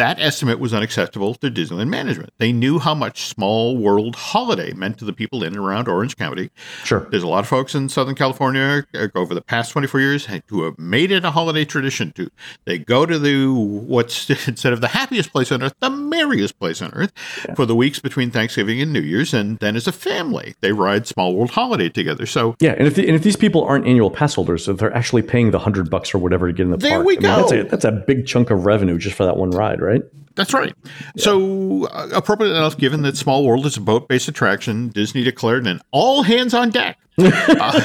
That 0.00 0.18
estimate 0.18 0.58
was 0.58 0.72
unacceptable 0.72 1.34
to 1.34 1.50
Disneyland 1.50 1.90
management. 1.90 2.32
They 2.38 2.52
knew 2.52 2.78
how 2.78 2.94
much 2.94 3.26
Small 3.26 3.76
World 3.76 4.16
Holiday 4.16 4.72
meant 4.72 4.96
to 5.00 5.04
the 5.04 5.12
people 5.12 5.42
in 5.42 5.48
and 5.48 5.58
around 5.58 5.88
Orange 5.88 6.16
County. 6.16 6.48
Sure. 6.84 7.06
There's 7.10 7.22
a 7.22 7.28
lot 7.28 7.40
of 7.40 7.48
folks 7.48 7.74
in 7.74 7.90
Southern 7.90 8.14
California 8.14 8.86
uh, 8.94 9.08
over 9.14 9.34
the 9.34 9.42
past 9.42 9.72
24 9.72 10.00
years 10.00 10.26
who 10.46 10.64
have 10.64 10.78
made 10.78 11.10
it 11.10 11.26
a 11.26 11.32
holiday 11.32 11.66
tradition 11.66 12.12
to 12.12 12.30
they 12.64 12.78
go 12.78 13.04
to 13.04 13.18
the 13.18 13.52
what's 13.52 14.30
instead 14.48 14.72
of 14.72 14.80
the 14.80 14.88
happiest 14.88 15.32
place 15.32 15.52
on 15.52 15.62
earth, 15.62 15.74
the 15.80 15.90
merriest 15.90 16.58
place 16.58 16.80
on 16.80 16.94
earth 16.94 17.12
yeah. 17.46 17.52
for 17.52 17.66
the 17.66 17.76
weeks 17.76 17.98
between 17.98 18.30
Thanksgiving 18.30 18.80
and 18.80 18.94
New 18.94 19.02
Year's, 19.02 19.34
and 19.34 19.58
then 19.58 19.76
as 19.76 19.86
a 19.86 19.92
family 19.92 20.54
they 20.62 20.72
ride 20.72 21.06
Small 21.08 21.36
World 21.36 21.50
Holiday 21.50 21.90
together. 21.90 22.24
So 22.24 22.56
yeah, 22.58 22.72
and 22.78 22.86
if 22.86 22.94
the, 22.94 23.06
and 23.06 23.14
if 23.14 23.22
these 23.22 23.36
people 23.36 23.64
aren't 23.64 23.86
annual 23.86 24.10
pass 24.10 24.36
holders, 24.36 24.64
so 24.64 24.72
they're 24.72 24.96
actually 24.96 25.20
paying 25.20 25.50
the 25.50 25.58
hundred 25.58 25.90
bucks 25.90 26.14
or 26.14 26.18
whatever 26.18 26.46
to 26.46 26.54
get 26.54 26.62
in 26.62 26.70
the 26.70 26.78
there 26.78 26.92
park. 26.92 27.06
we 27.06 27.16
go. 27.18 27.28
I 27.28 27.36
mean, 27.36 27.40
that's, 27.40 27.52
a, 27.52 27.62
that's 27.64 27.84
a 27.84 27.92
big 27.92 28.26
chunk 28.26 28.48
of 28.48 28.64
revenue 28.64 28.96
just 28.96 29.14
for 29.14 29.26
that 29.26 29.36
one 29.36 29.50
ride, 29.50 29.82
right? 29.82 29.89
Right? 29.90 30.02
That's 30.36 30.54
right. 30.54 30.74
Yeah. 30.84 31.22
So, 31.24 31.86
uh, 31.86 32.08
appropriate 32.12 32.52
enough, 32.52 32.78
given 32.78 33.02
that 33.02 33.16
Small 33.16 33.44
World 33.44 33.66
is 33.66 33.76
a 33.76 33.80
boat 33.80 34.08
based 34.08 34.28
attraction, 34.28 34.88
Disney 34.88 35.22
declared 35.22 35.66
an 35.66 35.80
all 35.90 36.22
hands 36.22 36.54
on 36.54 36.70
deck. 36.70 36.96
uh, 37.18 37.80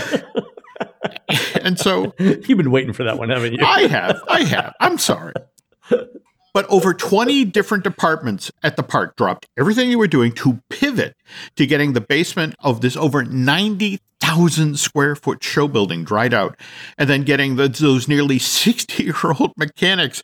and 1.62 1.80
so. 1.80 2.14
You've 2.20 2.58
been 2.58 2.72
waiting 2.72 2.93
for 2.93 3.03
that 3.03 3.18
one, 3.18 3.30
haven't 3.30 3.53
you? 3.53 3.66
I 3.66 3.88
have. 3.88 4.22
I 4.28 4.43
have. 4.43 4.74
I'm 4.80 4.97
sorry. 4.97 5.34
But 6.56 6.66
over 6.70 6.93
20 6.93 7.43
different 7.43 7.84
departments 7.84 8.49
at 8.64 8.78
the 8.78 8.82
park 8.82 9.18
dropped 9.18 9.45
everything 9.58 9.89
they 9.89 9.97
were 9.97 10.08
doing 10.08 10.32
to 10.36 10.62
pivot 10.70 11.14
to 11.58 11.68
getting 11.68 11.91
the 11.91 11.99
basement 11.99 12.56
of 12.62 12.80
this 12.80 12.95
over 12.95 13.26
90,000 13.26 14.80
square 14.80 15.18
foot 15.18 15.43
show 15.43 15.68
building 15.68 16.06
dried 16.06 16.34
out 16.34 16.58
and 16.97 17.10
then 17.10 17.24
getting 17.24 17.58
the, 17.58 17.68
those 17.68 18.08
nearly 18.08 18.39
60 18.39 19.03
year 19.03 19.34
old 19.38 19.51
mechanics 19.58 20.24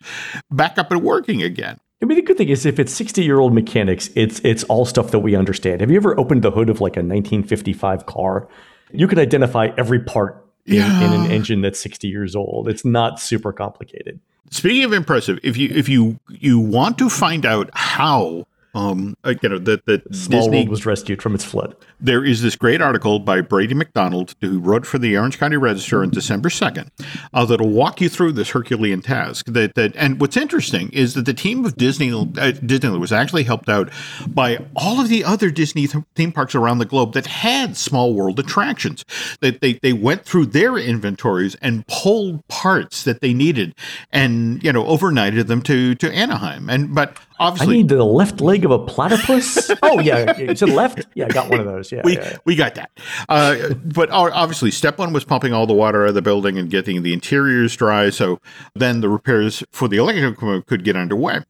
back 0.50 0.78
up 0.78 0.90
and 0.90 1.02
working 1.02 1.42
again. 1.42 1.78
I 2.00 2.06
mean, 2.06 2.16
the 2.16 2.22
good 2.22 2.38
thing 2.38 2.48
is 2.48 2.64
if 2.64 2.78
it's 2.78 2.94
60 2.94 3.22
year 3.22 3.38
old 3.38 3.52
mechanics, 3.52 4.08
it's, 4.16 4.40
it's 4.42 4.64
all 4.64 4.86
stuff 4.86 5.10
that 5.10 5.18
we 5.18 5.36
understand. 5.36 5.82
Have 5.82 5.90
you 5.90 5.98
ever 5.98 6.18
opened 6.18 6.40
the 6.40 6.50
hood 6.50 6.70
of 6.70 6.80
like 6.80 6.96
a 6.96 7.04
1955 7.04 8.06
car? 8.06 8.48
You 8.90 9.06
can 9.06 9.18
identify 9.18 9.68
every 9.76 10.00
part 10.00 10.48
in, 10.64 10.76
yeah. 10.76 11.04
in 11.04 11.12
an 11.12 11.30
engine 11.30 11.60
that's 11.60 11.78
60 11.80 12.08
years 12.08 12.34
old. 12.34 12.68
It's 12.68 12.86
not 12.86 13.20
super 13.20 13.52
complicated. 13.52 14.18
Speaking 14.52 14.84
of 14.84 14.92
impressive, 14.92 15.40
if 15.42 15.56
you 15.56 15.70
if 15.70 15.88
you 15.88 16.20
you 16.28 16.58
want 16.60 16.98
to 16.98 17.08
find 17.08 17.46
out 17.46 17.70
how 17.72 18.46
um, 18.74 19.16
uh, 19.24 19.34
you 19.42 19.48
know 19.48 19.58
that 19.58 19.86
that 19.86 20.14
Small 20.14 20.42
Disney 20.42 20.58
World 20.58 20.68
was 20.68 20.86
rescued 20.86 21.20
from 21.20 21.34
its 21.34 21.44
flood. 21.44 21.76
There 22.00 22.24
is 22.24 22.42
this 22.42 22.56
great 22.56 22.80
article 22.80 23.18
by 23.18 23.40
Brady 23.40 23.74
MacDonald 23.74 24.34
who 24.40 24.58
wrote 24.58 24.86
for 24.86 24.98
the 24.98 25.16
Orange 25.16 25.38
County 25.38 25.56
Register 25.56 26.02
on 26.02 26.10
December 26.10 26.50
second 26.50 26.90
uh, 27.34 27.44
that'll 27.44 27.68
walk 27.68 28.00
you 28.00 28.08
through 28.08 28.32
this 28.32 28.50
Herculean 28.50 29.02
task. 29.02 29.46
That 29.46 29.74
that 29.74 29.94
and 29.96 30.20
what's 30.20 30.36
interesting 30.36 30.90
is 30.90 31.14
that 31.14 31.26
the 31.26 31.34
team 31.34 31.64
of 31.64 31.76
Disney 31.76 32.10
uh, 32.10 32.52
Disneyland 32.52 33.00
was 33.00 33.12
actually 33.12 33.44
helped 33.44 33.68
out 33.68 33.90
by 34.26 34.64
all 34.74 35.00
of 35.00 35.08
the 35.08 35.24
other 35.24 35.50
Disney 35.50 35.86
th- 35.86 36.04
theme 36.14 36.32
parks 36.32 36.54
around 36.54 36.78
the 36.78 36.86
globe 36.86 37.12
that 37.12 37.26
had 37.26 37.76
Small 37.76 38.14
World 38.14 38.38
attractions. 38.38 39.04
That 39.40 39.60
they, 39.60 39.74
they 39.74 39.92
went 39.92 40.24
through 40.24 40.46
their 40.46 40.76
inventories 40.78 41.56
and 41.56 41.86
pulled 41.86 42.46
parts 42.48 43.04
that 43.04 43.20
they 43.20 43.34
needed 43.34 43.74
and 44.10 44.62
you 44.62 44.72
know 44.72 44.84
overnighted 44.84 45.46
them 45.46 45.62
to 45.62 45.94
to 45.96 46.12
Anaheim. 46.12 46.70
And 46.70 46.94
but 46.94 47.18
I 47.42 47.46
obviously 47.46 47.78
need 47.78 47.88
the 47.88 48.04
left 48.04 48.40
leg 48.40 48.64
of 48.64 48.70
a 48.70 48.78
platypus. 48.78 49.70
oh 49.82 49.98
yeah, 50.00 50.38
you 50.38 50.54
said 50.54 50.68
left. 50.68 51.06
Yeah, 51.14 51.26
I 51.26 51.28
got 51.28 51.50
one 51.50 51.60
of 51.60 51.66
those. 51.66 51.90
Yeah, 51.90 52.02
we 52.04 52.16
yeah. 52.16 52.38
we 52.44 52.54
got 52.54 52.76
that. 52.76 52.90
Uh, 53.28 53.74
but 53.84 54.10
obviously, 54.10 54.70
step 54.70 54.98
one 54.98 55.12
was 55.12 55.24
pumping 55.24 55.52
all 55.52 55.66
the 55.66 55.74
water 55.74 56.04
out 56.04 56.10
of 56.10 56.14
the 56.14 56.22
building 56.22 56.56
and 56.56 56.70
getting 56.70 57.02
the 57.02 57.12
interiors 57.12 57.74
dry. 57.74 58.10
So 58.10 58.40
then 58.74 59.00
the 59.00 59.08
repairs 59.08 59.64
for 59.72 59.88
the 59.88 59.96
electrical 59.96 60.32
equipment 60.32 60.66
could 60.66 60.84
get 60.84 60.96
underway. 60.96 61.40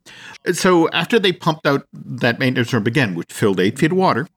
So 0.53 0.89
after 0.91 1.19
they 1.19 1.33
pumped 1.33 1.67
out 1.67 1.87
that 1.93 2.39
maintenance 2.39 2.73
room 2.73 2.87
again, 2.87 3.15
which 3.15 3.33
filled 3.33 3.61
eight 3.61 3.79
feet 3.79 3.93
of 3.93 3.99
water, 3.99 4.29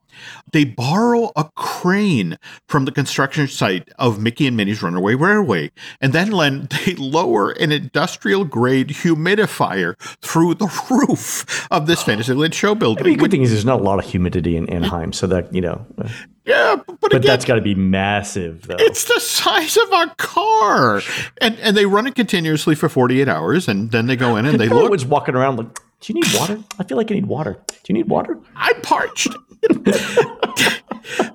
they 0.52 0.64
borrow 0.64 1.32
a 1.36 1.44
crane 1.54 2.38
from 2.68 2.84
the 2.84 2.92
construction 2.92 3.48
site 3.48 3.88
of 3.98 4.20
Mickey 4.20 4.46
and 4.46 4.56
Minnie's 4.56 4.82
Runaway 4.82 5.14
Railway, 5.14 5.70
and 6.00 6.12
then 6.12 6.30
Len 6.30 6.68
they 6.86 6.94
lower 6.94 7.50
an 7.52 7.72
industrial 7.72 8.44
grade 8.44 8.88
humidifier 8.88 9.98
through 10.20 10.54
the 10.54 10.66
roof 10.90 11.66
of 11.70 11.86
this 11.86 12.02
Fantasyland 12.02 12.54
show 12.54 12.74
building. 12.74 13.04
I 13.04 13.08
mean, 13.10 13.18
good 13.18 13.30
thing 13.30 13.42
is 13.42 13.50
there's 13.50 13.64
not 13.64 13.80
a 13.80 13.84
lot 13.84 13.98
of 13.98 14.04
humidity 14.04 14.56
in 14.56 14.68
Anaheim, 14.68 15.12
so 15.12 15.26
that 15.26 15.52
you 15.54 15.60
know. 15.60 15.84
uh, 15.98 16.08
yeah, 16.44 16.76
but, 16.86 17.00
But 17.00 17.12
again, 17.12 17.22
that's 17.22 17.44
got 17.44 17.56
to 17.56 17.60
be 17.60 17.74
massive, 17.74 18.68
though. 18.68 18.76
It's 18.78 19.04
the 19.04 19.18
size 19.18 19.76
of 19.76 19.90
a 19.92 20.14
car, 20.16 21.02
and 21.40 21.58
and 21.58 21.76
they 21.76 21.86
run 21.86 22.06
it 22.06 22.14
continuously 22.14 22.76
for 22.76 22.88
forty 22.88 23.20
eight 23.20 23.28
hours, 23.28 23.66
and 23.66 23.90
then 23.90 24.06
they 24.06 24.14
go 24.14 24.36
in 24.36 24.46
and 24.46 24.60
they 24.60 24.68
look. 24.68 24.78
Everyone's 24.78 25.04
walking 25.04 25.34
around 25.34 25.56
like, 25.56 25.80
"Do 26.00 26.12
you 26.12 26.20
need 26.20 26.38
water? 26.38 26.62
I 26.78 26.84
feel 26.84 26.96
like 26.96 27.10
I 27.10 27.14
need 27.14 27.26
water. 27.26 27.58
Do 27.68 27.76
you 27.88 27.94
need 27.94 28.08
water?" 28.08 28.38
I'm 28.54 28.80
parched. 28.82 29.28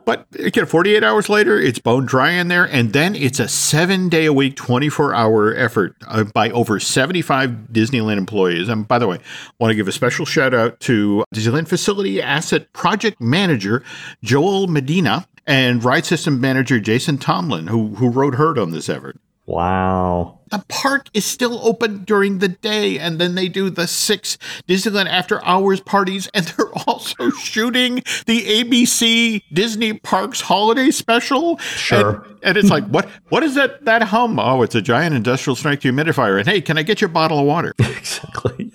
but 0.05 0.26
again, 0.39 0.66
48 0.66 1.03
hours 1.03 1.30
later, 1.30 1.59
it's 1.59 1.80
bone 1.80 2.05
dry 2.05 2.32
in 2.32 2.47
there, 2.47 2.66
and 2.66 2.93
then 2.93 3.16
it's 3.16 3.39
a 3.39 3.47
seven 3.47 4.09
day 4.09 4.26
a 4.26 4.34
week, 4.34 4.55
24 4.55 5.14
hour 5.14 5.55
effort 5.55 5.95
uh, 6.07 6.24
by 6.24 6.49
over 6.51 6.80
75 6.80 7.49
Disneyland 7.72 8.18
employees. 8.18 8.70
And 8.70 8.88
by 8.88 8.99
the 8.99 9.07
way, 9.07 9.20
want 9.59 9.72
to 9.72 9.76
give 9.76 9.88
a 9.88 9.91
special 9.91 10.26
shout 10.26 10.53
out 10.53 10.80
to 10.82 11.24
Disneyland 11.34 11.68
Facility 11.68 12.22
Asset 12.22 12.72
Project 12.74 13.22
Manager 13.22 13.84
Joel 14.24 14.68
Medina 14.68 15.28
and 15.47 15.84
Ride 15.84 16.05
System 16.05 16.39
Manager 16.39 16.80
Jason 16.80 17.18
Tomlin, 17.18 17.68
who 17.68 17.95
who 17.95 18.09
wrote 18.09 18.36
Herd 18.36 18.57
on 18.59 18.72
this 18.72 18.89
effort. 18.89 19.18
Wow. 19.48 20.39
the 20.50 20.64
park 20.70 21.08
is 21.14 21.26
still 21.26 21.60
open 21.68 22.04
during 22.06 22.39
the 22.39 22.48
day 22.48 22.98
and 23.00 23.20
then 23.20 23.36
they 23.36 23.50
do 23.50 23.70
the 23.70 23.88
six 23.88 24.38
disneyland 24.68 25.08
after 25.08 25.44
hours 25.44 25.82
parties 25.82 26.30
and 26.34 26.46
they're 26.46 26.72
also 26.88 27.30
shooting 27.32 27.96
the 28.28 28.64
abc 28.64 29.42
disney 29.52 29.94
parks 29.94 30.42
holiday 30.42 30.89
special 30.92 31.58
Sure. 31.58 32.22
and, 32.24 32.39
and 32.44 32.58
it's 32.58 32.70
like 32.70 32.86
what 32.88 33.10
what 33.30 33.44
is 33.44 33.56
that 33.56 33.84
that 33.86 34.04
hum 34.04 34.39
oh 34.39 34.62
it's 34.62 34.76
a 34.76 34.82
giant 34.82 35.16
industrial 35.16 35.56
strength 35.56 35.84
humidifier 35.84 36.38
and 36.39 36.48
hey 36.48 36.62
can 36.62 36.78
i 36.78 36.84
get 36.84 37.02
you 37.02 37.08
a 37.08 37.10
bottle 37.10 37.39
of 37.39 37.46
water 37.46 37.74
exactly. 37.80 38.72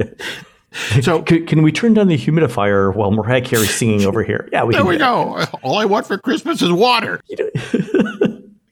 so 1.01 1.23
Can, 1.23 1.47
can 1.47 1.63
we 1.63 1.73
turn 1.73 1.95
down 1.95 2.09
the 2.09 2.19
humidifier 2.19 2.95
while 2.95 3.11
Mariah 3.11 3.41
Carey's 3.41 3.75
singing 3.75 4.05
over 4.05 4.23
here? 4.23 4.47
Yeah, 4.53 4.65
we 4.65 4.75
there 4.75 4.85
we 4.85 4.99
go 4.99 5.43
all 5.63 5.79
i 5.79 5.85
want 5.87 6.07
for 6.07 6.19
christmas 6.19 6.61
is 6.61 6.71
water 6.73 7.21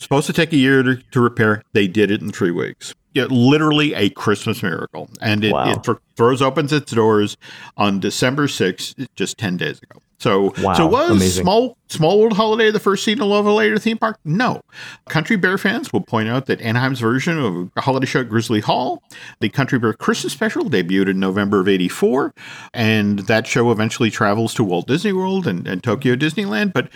supposed 0.04 0.26
to 0.26 0.32
take 0.32 0.52
a 0.52 0.56
year 0.56 0.82
to, 0.82 0.96
to 0.96 1.20
repair. 1.20 1.62
They 1.72 1.88
did 1.88 2.10
it 2.10 2.20
in 2.20 2.30
three 2.30 2.50
weeks. 2.52 2.94
Yeah, 3.12 3.24
literally 3.30 3.94
a 3.94 4.10
Christmas 4.10 4.62
miracle. 4.62 5.08
And 5.20 5.44
it, 5.44 5.52
Wow. 5.52 5.70
it 5.72 5.84
th- 5.84 5.98
throws 6.16 6.42
opens 6.42 6.72
its 6.72 6.90
doors 6.92 7.36
on 7.76 8.00
December 8.00 8.46
6th, 8.48 9.06
just 9.14 9.38
10 9.38 9.56
days 9.56 9.80
ago. 9.80 10.00
So, 10.18 10.52
Wow, 10.62 10.74
so 10.74 10.86
was 10.86 11.10
amazing. 11.10 11.42
small 11.44 11.76
small 11.88 12.18
world 12.18 12.32
holiday 12.32 12.70
the 12.70 12.80
first 12.80 13.04
season 13.04 13.22
of 13.30 13.46
a 13.46 13.52
Later 13.52 13.78
theme 13.78 13.98
park? 13.98 14.18
No. 14.24 14.62
Country 15.08 15.36
Bear 15.36 15.58
fans 15.58 15.92
will 15.92 16.00
point 16.00 16.28
out 16.28 16.46
that 16.46 16.60
Anaheim's 16.62 16.98
version 17.00 17.38
of 17.38 17.70
a 17.76 17.80
holiday 17.82 18.06
show 18.06 18.20
at 18.20 18.28
Grizzly 18.28 18.60
Hall, 18.60 19.02
the 19.40 19.48
Country 19.48 19.78
Bear 19.78 19.92
Christmas 19.92 20.32
special, 20.32 20.64
debuted 20.64 21.10
in 21.10 21.20
November 21.20 21.60
of 21.60 21.68
'84, 21.68 22.32
and 22.72 23.20
that 23.20 23.46
show 23.46 23.70
eventually 23.70 24.10
travels 24.10 24.54
to 24.54 24.64
Walt 24.64 24.86
Disney 24.86 25.12
World 25.12 25.46
and, 25.46 25.66
and 25.68 25.82
Tokyo 25.84 26.14
Disneyland. 26.16 26.72
But 26.72 26.88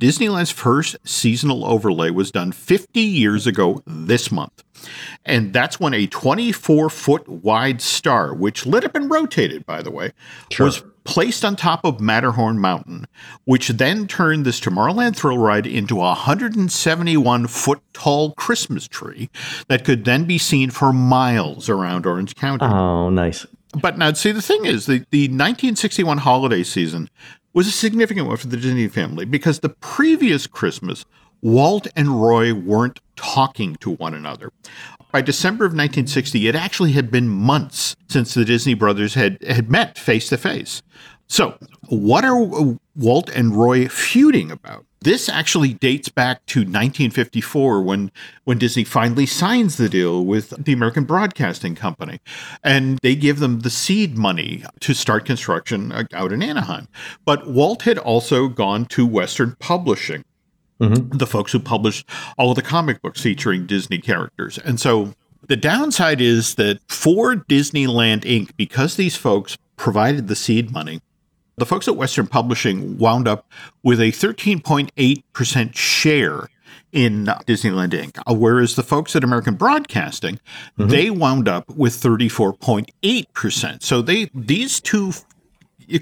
Disneyland's 0.00 0.50
first 0.50 0.96
seasonal 1.04 1.64
overlay 1.64 2.10
was 2.10 2.30
done 2.30 2.52
50 2.52 3.00
years 3.00 3.46
ago 3.46 3.82
this 3.86 4.30
month. 4.30 4.62
And 5.24 5.52
that's 5.52 5.80
when 5.80 5.94
a 5.94 6.06
24 6.06 6.90
foot 6.90 7.28
wide 7.28 7.80
star, 7.80 8.34
which 8.34 8.66
lit 8.66 8.84
up 8.84 8.94
and 8.94 9.10
rotated, 9.10 9.64
by 9.64 9.82
the 9.82 9.90
way, 9.90 10.12
was 10.58 10.84
placed 11.04 11.44
on 11.44 11.56
top 11.56 11.84
of 11.84 12.00
Matterhorn 12.00 12.58
Mountain, 12.58 13.06
which 13.44 13.68
then 13.68 14.06
turned 14.06 14.44
this 14.44 14.60
Tomorrowland 14.60 15.16
thrill 15.16 15.38
ride 15.38 15.66
into 15.66 15.96
a 15.96 16.08
171 16.08 17.46
foot 17.46 17.80
tall 17.92 18.32
Christmas 18.32 18.86
tree 18.86 19.30
that 19.68 19.84
could 19.84 20.04
then 20.04 20.24
be 20.24 20.36
seen 20.36 20.70
for 20.70 20.92
miles 20.92 21.68
around 21.68 22.06
Orange 22.06 22.34
County. 22.34 22.66
Oh, 22.66 23.08
nice. 23.08 23.46
But 23.80 23.98
now, 23.98 24.12
see, 24.12 24.32
the 24.32 24.42
thing 24.42 24.64
is, 24.64 24.86
the, 24.86 25.04
the 25.10 25.24
1961 25.24 26.18
holiday 26.18 26.62
season 26.62 27.10
was 27.56 27.66
a 27.66 27.72
significant 27.72 28.28
one 28.28 28.36
for 28.36 28.48
the 28.48 28.56
Disney 28.58 28.86
family 28.86 29.24
because 29.24 29.60
the 29.60 29.70
previous 29.70 30.46
Christmas, 30.46 31.06
Walt 31.40 31.86
and 31.96 32.20
Roy 32.20 32.52
weren't 32.52 33.00
talking 33.16 33.76
to 33.76 33.92
one 33.92 34.12
another. 34.12 34.52
By 35.10 35.22
December 35.22 35.64
of 35.64 35.70
1960, 35.70 36.48
it 36.48 36.54
actually 36.54 36.92
had 36.92 37.10
been 37.10 37.30
months 37.30 37.96
since 38.10 38.34
the 38.34 38.44
Disney 38.44 38.74
brothers 38.74 39.14
had, 39.14 39.42
had 39.42 39.70
met 39.70 39.96
face 39.96 40.28
to 40.28 40.36
face. 40.36 40.82
So, 41.28 41.56
what 41.88 42.26
are 42.26 42.76
Walt 42.94 43.30
and 43.30 43.56
Roy 43.56 43.88
feuding 43.88 44.50
about? 44.50 44.84
This 45.06 45.28
actually 45.28 45.72
dates 45.72 46.08
back 46.08 46.44
to 46.46 46.62
1954 46.62 47.80
when, 47.80 48.10
when 48.42 48.58
Disney 48.58 48.82
finally 48.82 49.24
signs 49.24 49.76
the 49.76 49.88
deal 49.88 50.24
with 50.24 50.64
the 50.64 50.72
American 50.72 51.04
Broadcasting 51.04 51.76
Company. 51.76 52.18
And 52.64 52.98
they 53.04 53.14
give 53.14 53.38
them 53.38 53.60
the 53.60 53.70
seed 53.70 54.18
money 54.18 54.64
to 54.80 54.94
start 54.94 55.24
construction 55.24 55.92
uh, 55.92 56.06
out 56.12 56.32
in 56.32 56.42
Anaheim. 56.42 56.88
But 57.24 57.46
Walt 57.46 57.82
had 57.82 57.98
also 57.98 58.48
gone 58.48 58.84
to 58.86 59.06
Western 59.06 59.54
Publishing 59.60 60.24
the 60.80 61.26
folks 61.26 61.52
who 61.52 61.60
published 61.60 62.04
all 62.36 62.50
of 62.50 62.56
the 62.56 62.62
comic 62.62 63.00
books 63.00 63.20
featuring 63.20 63.64
Disney 63.64 63.98
characters. 63.98 64.58
And 64.58 64.80
so 64.80 65.14
the 65.46 65.56
downside 65.56 66.20
is 66.20 66.56
that 66.56 66.80
for 66.88 67.36
Disneyland 67.36 68.22
Inc., 68.22 68.50
because 68.56 68.96
these 68.96 69.16
folks 69.16 69.56
provided 69.76 70.26
the 70.26 70.34
seed 70.34 70.72
money, 70.72 71.00
the 71.56 71.66
folks 71.66 71.88
at 71.88 71.96
Western 71.96 72.26
Publishing 72.26 72.98
wound 72.98 73.26
up 73.26 73.50
with 73.82 74.00
a 74.00 74.12
13.8% 74.12 75.74
share 75.76 76.48
in 76.92 77.26
Disneyland 77.46 77.90
Inc., 77.90 78.18
Uh, 78.26 78.34
whereas 78.34 78.74
the 78.76 78.82
folks 78.82 79.14
at 79.16 79.24
American 79.24 79.54
Broadcasting, 79.54 80.38
they 80.76 81.10
wound 81.10 81.48
up 81.48 81.68
with 81.70 81.92
34.8%. 81.94 83.82
So 83.82 84.02
they 84.02 84.30
these 84.34 84.80
two 84.80 85.12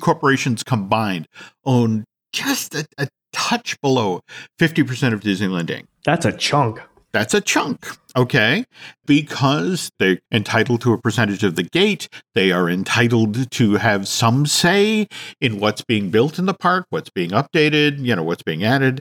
corporations 0.00 0.62
combined 0.62 1.28
own 1.64 2.04
just 2.32 2.74
a, 2.74 2.86
a 2.98 3.08
touch 3.32 3.80
below 3.80 4.20
50% 4.58 5.12
of 5.12 5.20
Disneyland 5.20 5.66
Inc. 5.66 5.86
That's 6.04 6.24
a 6.24 6.32
chunk. 6.32 6.80
That's 7.14 7.32
a 7.32 7.40
chunk, 7.40 7.86
okay? 8.16 8.64
Because 9.06 9.88
they're 10.00 10.18
entitled 10.32 10.80
to 10.80 10.92
a 10.92 11.00
percentage 11.00 11.44
of 11.44 11.54
the 11.54 11.62
gate, 11.62 12.08
they 12.34 12.50
are 12.50 12.68
entitled 12.68 13.52
to 13.52 13.74
have 13.74 14.08
some 14.08 14.46
say 14.46 15.06
in 15.40 15.60
what's 15.60 15.82
being 15.82 16.10
built 16.10 16.40
in 16.40 16.46
the 16.46 16.54
park, 16.54 16.86
what's 16.90 17.10
being 17.10 17.30
updated, 17.30 18.04
you 18.04 18.16
know, 18.16 18.24
what's 18.24 18.42
being 18.42 18.64
added. 18.64 19.00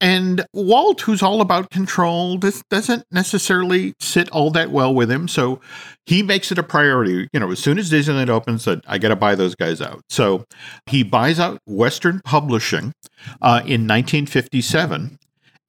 And 0.00 0.44
Walt, 0.52 1.02
who's 1.02 1.22
all 1.22 1.40
about 1.40 1.70
control, 1.70 2.36
this 2.36 2.64
doesn't 2.68 3.04
necessarily 3.12 3.94
sit 4.00 4.28
all 4.30 4.50
that 4.50 4.72
well 4.72 4.92
with 4.92 5.08
him. 5.08 5.28
So 5.28 5.60
he 6.06 6.24
makes 6.24 6.50
it 6.50 6.58
a 6.58 6.64
priority. 6.64 7.28
You 7.32 7.38
know, 7.38 7.52
as 7.52 7.60
soon 7.60 7.78
as 7.78 7.92
Disneyland 7.92 8.28
opens, 8.28 8.64
that 8.64 8.82
I 8.88 8.98
got 8.98 9.10
to 9.10 9.16
buy 9.16 9.36
those 9.36 9.54
guys 9.54 9.80
out. 9.80 10.02
So 10.10 10.46
he 10.86 11.04
buys 11.04 11.38
out 11.38 11.60
Western 11.66 12.22
Publishing 12.24 12.92
uh, 13.40 13.62
in 13.64 13.86
1957 13.86 15.20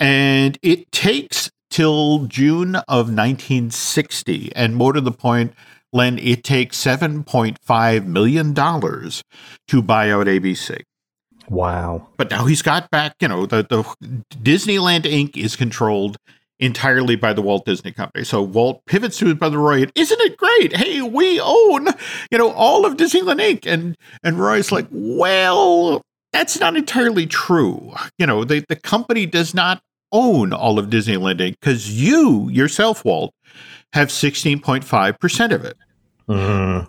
and 0.04 0.60
it 0.62 0.92
takes 0.92 1.50
till 1.74 2.26
June 2.26 2.76
of 2.76 3.10
1960. 3.10 4.52
And 4.56 4.76
more 4.76 4.94
to 4.94 5.02
the 5.02 5.12
point, 5.12 5.54
Len, 5.92 6.20
it 6.20 6.44
takes 6.44 6.78
$7.5 6.78 8.06
million 8.06 8.54
to 8.54 9.82
buy 9.82 10.12
out 10.12 10.28
ABC. 10.28 10.84
Wow. 11.50 12.08
But 12.16 12.30
now 12.30 12.46
he's 12.46 12.62
got 12.62 12.92
back, 12.92 13.16
you 13.20 13.28
know, 13.28 13.48
the, 13.48 13.64
the 13.64 13.84
Disneyland 14.38 15.06
Inc. 15.06 15.36
is 15.36 15.56
controlled 15.56 16.18
entirely 16.60 17.16
by 17.16 17.34
the 17.34 17.42
Walt 17.42 17.66
Disney 17.66 17.92
Company. 17.92 18.24
So 18.24 18.44
Walt 18.44 18.86
pivots 18.86 19.18
to 19.18 19.26
his 19.26 19.34
brother 19.34 19.58
Roy, 19.58 19.82
and 19.82 19.92
isn't 19.96 20.22
it 20.22 20.38
great? 20.38 20.76
Hey, 20.76 21.02
we 21.02 21.42
own, 21.42 21.88
you 22.32 22.38
know, 22.38 22.52
all 22.52 22.86
of 22.86 22.98
Disneyland 22.98 23.42
Inc. 23.42 23.66
And 23.66 23.98
and 24.24 24.38
Roy's 24.40 24.72
like, 24.72 24.88
well, 24.92 26.04
that's 26.32 26.60
not 26.60 26.78
entirely 26.78 27.26
true. 27.26 27.94
You 28.20 28.28
know, 28.28 28.44
the, 28.44 28.64
the 28.70 28.76
company 28.76 29.26
does 29.26 29.56
not 29.56 29.82
own 30.14 30.54
all 30.54 30.80
of 30.80 30.88
Disneyland 30.88 31.40
Inc. 31.40 31.58
because 31.60 31.92
you 31.92 32.48
yourself, 32.50 33.04
Walt, 33.04 33.34
have 33.92 34.08
16.5% 34.08 35.52
of 35.54 35.66
it. 35.66 35.76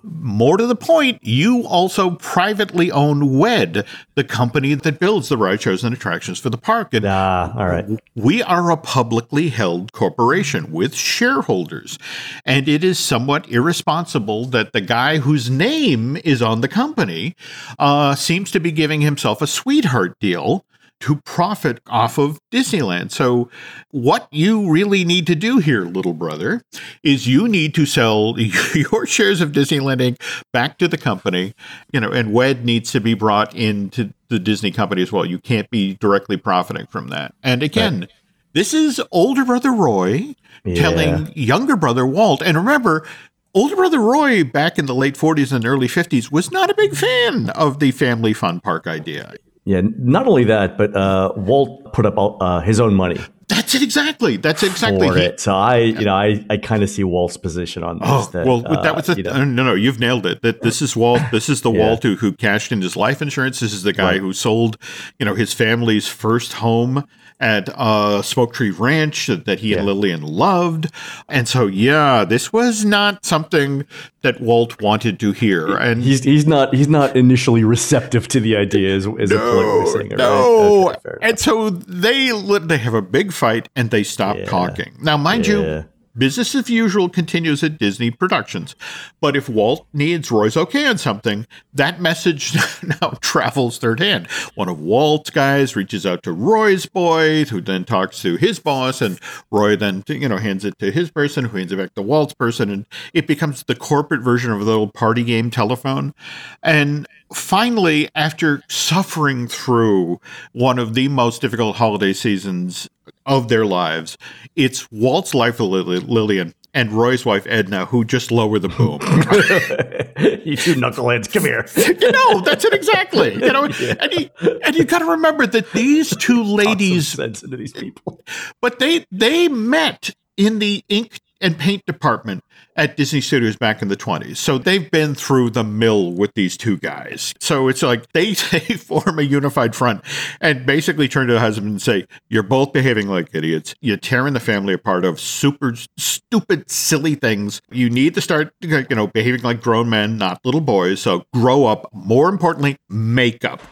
More 0.05 0.57
to 0.57 0.67
the 0.67 0.77
point, 0.77 1.19
you 1.23 1.67
also 1.67 2.13
privately 2.13 2.91
own 2.93 3.37
WED, 3.37 3.85
the 4.15 4.23
company 4.25 4.75
that 4.75 5.01
builds 5.01 5.29
the 5.29 5.37
ride 5.37 5.61
shows 5.61 5.83
and 5.83 5.93
attractions 5.95 6.39
for 6.39 6.51
the 6.51 6.57
park. 6.57 6.95
And 6.95 7.05
Ah, 7.05 7.53
all 7.59 7.67
right. 7.67 7.85
we 8.15 8.43
are 8.45 8.71
a 8.71 8.77
publicly 8.77 9.49
held 9.49 9.93
corporation 9.93 10.71
with 10.71 10.95
shareholders. 10.95 11.99
And 12.45 12.69
it 12.69 12.85
is 12.85 12.99
somewhat 12.99 13.49
irresponsible 13.51 14.47
that 14.47 14.73
the 14.73 14.81
guy 14.81 15.19
whose 15.19 15.51
name 15.51 16.17
is 16.25 16.41
on 16.41 16.61
the 16.61 16.69
company 16.69 17.35
uh, 17.79 18.15
seems 18.15 18.53
to 18.53 18.61
be 18.61 18.71
giving 18.71 19.01
himself 19.01 19.43
a 19.43 19.47
sweetheart 19.49 20.17
deal 20.21 20.65
to 21.05 21.17
profit 21.27 21.81
off 21.87 22.17
of 22.17 22.39
Disneyland. 22.51 23.11
So, 23.13 23.51
what 23.91 24.27
you 24.31 24.71
really 24.71 25.05
need 25.05 25.27
to 25.27 25.35
do 25.35 25.59
here, 25.59 25.83
little 25.83 26.15
brother, 26.15 26.63
is 27.03 27.27
you 27.27 27.47
need 27.47 27.75
to 27.75 27.85
sell 27.85 28.35
your 28.75 29.07
shares 29.07 29.43
of 29.43 29.53
Disneyland 29.53 29.99
Inc. 30.01 30.21
back 30.53 30.79
to 30.79 30.89
the 30.89 30.97
company, 30.97 31.55
you 31.93 32.01
know, 32.01 32.11
and 32.11 32.33
WED 32.33 32.65
needs 32.65 32.91
to 32.93 33.01
be 33.01 33.13
brought 33.13 33.55
into 33.55 34.15
the 34.29 34.39
Disney 34.39 34.71
company 34.71 35.03
as 35.03 35.13
well. 35.13 35.27
You 35.27 35.39
can't 35.39 35.69
be 35.69 35.95
directly 35.97 36.39
profiting 36.39 36.87
from 36.87 37.09
that. 37.09 37.35
And 37.43 37.63
again, 37.63 38.09
this 38.55 38.73
is 38.73 39.01
older 39.13 39.45
brother 39.45 39.73
Roy 39.73 40.35
Yeah. 40.65 40.75
telling 40.77 41.33
younger 41.37 41.77
brother 41.77 42.07
Walt. 42.07 42.41
And 42.43 42.57
remember, 42.57 43.07
older 43.55 43.77
brother 43.77 44.01
Roy 44.01 44.43
back 44.43 44.79
in 44.79 44.87
the 44.87 44.95
late 44.95 45.17
40s 45.19 45.53
and 45.53 45.67
early 45.67 45.87
50s 45.89 46.33
was 46.33 46.51
not 46.51 46.71
a 46.71 46.75
big 46.75 46.95
fan 46.97 47.51
of 47.51 47.79
the 47.79 47.91
family 47.91 48.33
fun 48.33 48.61
park 48.61 48.87
idea. 48.87 49.35
Yeah, 49.65 49.81
not 49.99 50.27
only 50.27 50.45
that, 50.45 50.77
but 50.77 50.95
uh, 50.95 51.33
Walt 51.37 51.93
put 51.95 52.05
up 52.07 52.19
all, 52.19 52.37
uh, 52.43 52.61
his 52.61 52.81
own 52.81 52.95
money 52.95 53.19
That's 53.49 53.75
it 53.75 53.83
exactly. 53.83 54.37
That's 54.37 54.63
exactly 54.63 55.09
for 55.09 55.17
he- 55.17 55.25
it. 55.25 55.41
So 55.41 55.55
I, 55.55 55.77
you 55.79 56.05
know, 56.05 56.15
I, 56.15 56.45
I 56.51 56.57
kind 56.59 56.83
of 56.83 56.91
see 56.91 57.03
Walt's 57.05 57.37
position 57.39 57.83
on 57.83 57.99
this. 57.99 58.09
Oh 58.11 58.29
that, 58.33 58.47
well, 58.47 58.63
uh, 58.67 58.83
that 58.83 58.95
was 58.97 59.07
the 59.07 59.17
you 59.17 59.23
know, 59.23 59.43
no, 59.45 59.63
no. 59.65 59.75
You've 59.75 60.01
nailed 60.01 60.27
it. 60.27 60.43
That 60.43 60.61
this 60.63 60.83
is 60.83 60.95
Walt. 60.97 61.21
This 61.33 61.49
is 61.49 61.63
the 61.63 61.71
Yeah. 61.73 61.87
Walt 61.89 62.03
who, 62.03 62.15
who 62.17 62.33
cashed 62.33 62.73
in 62.73 62.81
his 62.83 62.95
life 62.97 63.23
insurance. 63.23 63.61
This 63.61 63.73
is 63.73 63.83
the 63.85 63.93
guy 63.93 64.13
Right. 64.13 64.21
who 64.21 64.33
sold, 64.33 64.77
you 65.19 65.25
know, 65.27 65.35
his 65.35 65.53
family's 65.55 66.09
first 66.09 66.55
home 66.55 67.05
at 67.41 67.69
uh, 67.71 68.23
Smoke 68.23 68.53
Tree 68.55 68.71
Ranch 68.71 69.27
that, 69.27 69.45
that 69.45 69.61
he 69.61 69.75
and 69.75 69.87
Lillian 69.87 70.23
loved. 70.23 70.87
And 71.29 71.47
so, 71.49 71.67
yeah, 71.67 72.25
this 72.25 72.53
was 72.53 72.85
not 72.85 73.25
something 73.25 73.85
that 74.23 74.41
Walt 74.41 74.81
wanted 74.81 75.19
to 75.21 75.33
hear. 75.33 75.77
And 75.77 76.03
he's 76.03 76.25
he's 76.25 76.47
not 76.47 76.75
he's 76.75 76.89
not 76.89 77.17
initially 77.17 77.65
receptive 77.65 78.29
to 78.29 78.41
the 78.41 78.57
idea 78.57 78.95
as, 78.97 79.07
as 79.19 79.31
a 79.31 79.39
political 79.39 79.87
singer. 79.87 80.17
no. 80.17 80.87
Right? 80.89 80.97
Okay, 81.07 81.19
and 81.23 81.39
so 81.39 81.71
they 81.71 82.31
they 82.61 82.79
have 82.79 82.95
a 82.95 83.03
big 83.03 83.33
fight 83.33 83.69
and 83.77 83.91
they 83.91 84.03
stop 84.03 84.37
Yeah. 84.37 84.45
talking. 84.47 84.97
Now, 85.03 85.17
mind 85.17 85.47
Yeah. 85.47 85.55
you, 85.55 85.85
business 86.17 86.55
as 86.55 86.71
usual 86.71 87.09
continues 87.09 87.63
at 87.63 87.79
Disney 87.79 88.11
Productions. 88.11 88.75
But 89.21 89.37
if 89.37 89.49
Walt 89.49 89.87
needs 89.93 90.31
Roy's 90.31 90.57
okay 90.57 90.87
on 90.87 90.99
something, 90.99 91.47
that 91.73 92.01
message 92.01 92.55
now 92.83 93.19
travels 93.21 93.79
third 93.79 94.01
hand. 94.01 94.29
One 94.55 94.69
of 94.69 94.81
Walt's 94.81 95.31
guys 95.31 95.77
reaches 95.77 96.07
out 96.07 96.23
to 96.25 96.33
Roy's 96.33 96.87
boy, 96.87 97.45
who 97.45 97.61
then 97.61 97.85
talks 97.85 98.23
to 98.23 98.37
his 98.37 98.59
boss, 98.59 99.01
and 99.01 99.19
Roy 99.51 99.77
then 99.77 100.05
you 100.09 100.29
know 100.29 100.39
hands 100.39 100.65
it 100.65 100.79
to 100.79 100.91
his 100.91 101.11
person, 101.11 101.47
who 101.47 101.59
hands 101.59 101.73
it 101.73 101.77
back 101.77 101.95
to 101.95 102.03
Walt's 102.03 102.35
person, 102.35 102.71
and 102.71 102.87
it 103.13 103.27
becomes 103.27 103.65
the 103.65 103.75
corporate 103.75 104.23
version 104.23 104.53
of 104.53 104.61
a 104.61 104.65
little 104.65 104.89
party 104.89 105.25
game 105.25 105.51
telephone. 105.51 106.15
And 106.63 107.07
finally, 107.33 108.09
after 108.15 108.63
suffering 108.69 109.49
through 109.49 110.21
one 110.53 110.79
of 110.79 110.95
the 110.95 111.09
most 111.09 111.41
difficult 111.41 111.77
holiday 111.77 112.13
seasons 112.13 112.89
of 113.27 113.49
their 113.49 113.67
lives, 113.67 114.17
it's 114.57 114.91
Walt's 114.91 115.35
life 115.35 115.61
with 115.61 115.69
Lillian 116.05 116.55
and 116.75 116.91
Roy's 116.93 117.25
wife 117.25 117.47
Edna 117.49 117.87
who 117.87 118.05
just 118.05 118.31
lower 118.31 118.59
the 118.59 118.69
boom. 118.69 118.99
you 120.45 120.57
two 120.57 120.75
knuckleheads, 120.75 121.33
come 121.33 121.45
here. 121.45 121.65
you 121.77 122.11
know, 122.11 122.41
that's 122.41 122.65
it 122.65 122.75
exactly. 122.75 123.35
You 123.35 123.53
know, 123.53 123.65
and 124.01 124.13
you 124.13 124.31
and 124.65 124.75
you 124.75 124.85
got 124.85 124.99
to 124.99 125.07
remember 125.07 125.47
that 125.47 125.73
these 125.73 126.15
two 126.17 126.43
ladies 126.43 127.09
sense 127.09 127.43
into 127.43 127.57
these 127.57 127.73
people. 127.73 128.21
but 128.61 128.81
they 128.81 129.07
they 129.11 129.49
met 129.49 130.11
in 130.37 130.59
the 130.59 130.85
ink 130.89 131.21
and 131.41 131.59
paint 131.59 131.85
department 131.87 132.43
at 132.77 132.97
Disney 132.97 133.21
Studios 133.21 133.57
back 133.57 133.83
in 133.83 133.89
the 133.89 133.97
20s. 133.97 134.37
So 134.37 134.59
they've 134.59 134.91
been 134.91 135.15
through 135.15 135.51
the 135.51 135.65
mill 135.65 136.13
with 136.13 136.35
these 136.35 136.57
two 136.57 136.77
guys. 136.77 137.35
So 137.41 137.69
it's 137.69 137.83
like 137.83 138.07
they, 138.13 138.33
they 138.35 138.61
form 138.61 139.19
a 139.19 139.23
unified 139.23 139.75
front 139.75 140.03
and 140.41 140.67
basically 140.67 141.09
turn 141.09 141.29
to 141.29 141.35
the 141.35 141.41
husband 141.41 141.71
and 141.71 141.83
say, 141.83 142.07
You're 142.29 142.43
both 142.43 142.73
behaving 142.73 143.09
like 143.09 143.31
idiots. 143.33 143.75
You're 143.81 143.97
tearing 143.97 144.35
the 144.35 144.41
family 144.41 144.75
apart 144.75 145.05
of 145.05 145.21
super 145.21 145.75
stupid, 145.97 146.71
silly 146.71 147.15
things. 147.15 147.61
You 147.71 147.91
need 147.91 148.15
to 148.15 148.21
start, 148.21 148.53
you 148.61 148.85
know, 148.91 149.07
behaving 149.07 149.43
like 149.43 149.61
grown 149.61 149.89
men, 149.89 150.19
not 150.19 150.45
little 150.45 150.61
boys. 150.61 151.01
So 151.01 151.25
grow 151.33 151.67
up. 151.67 151.89
More 151.93 152.29
importantly, 152.29 152.77
make 152.89 153.45
up. 153.45 153.63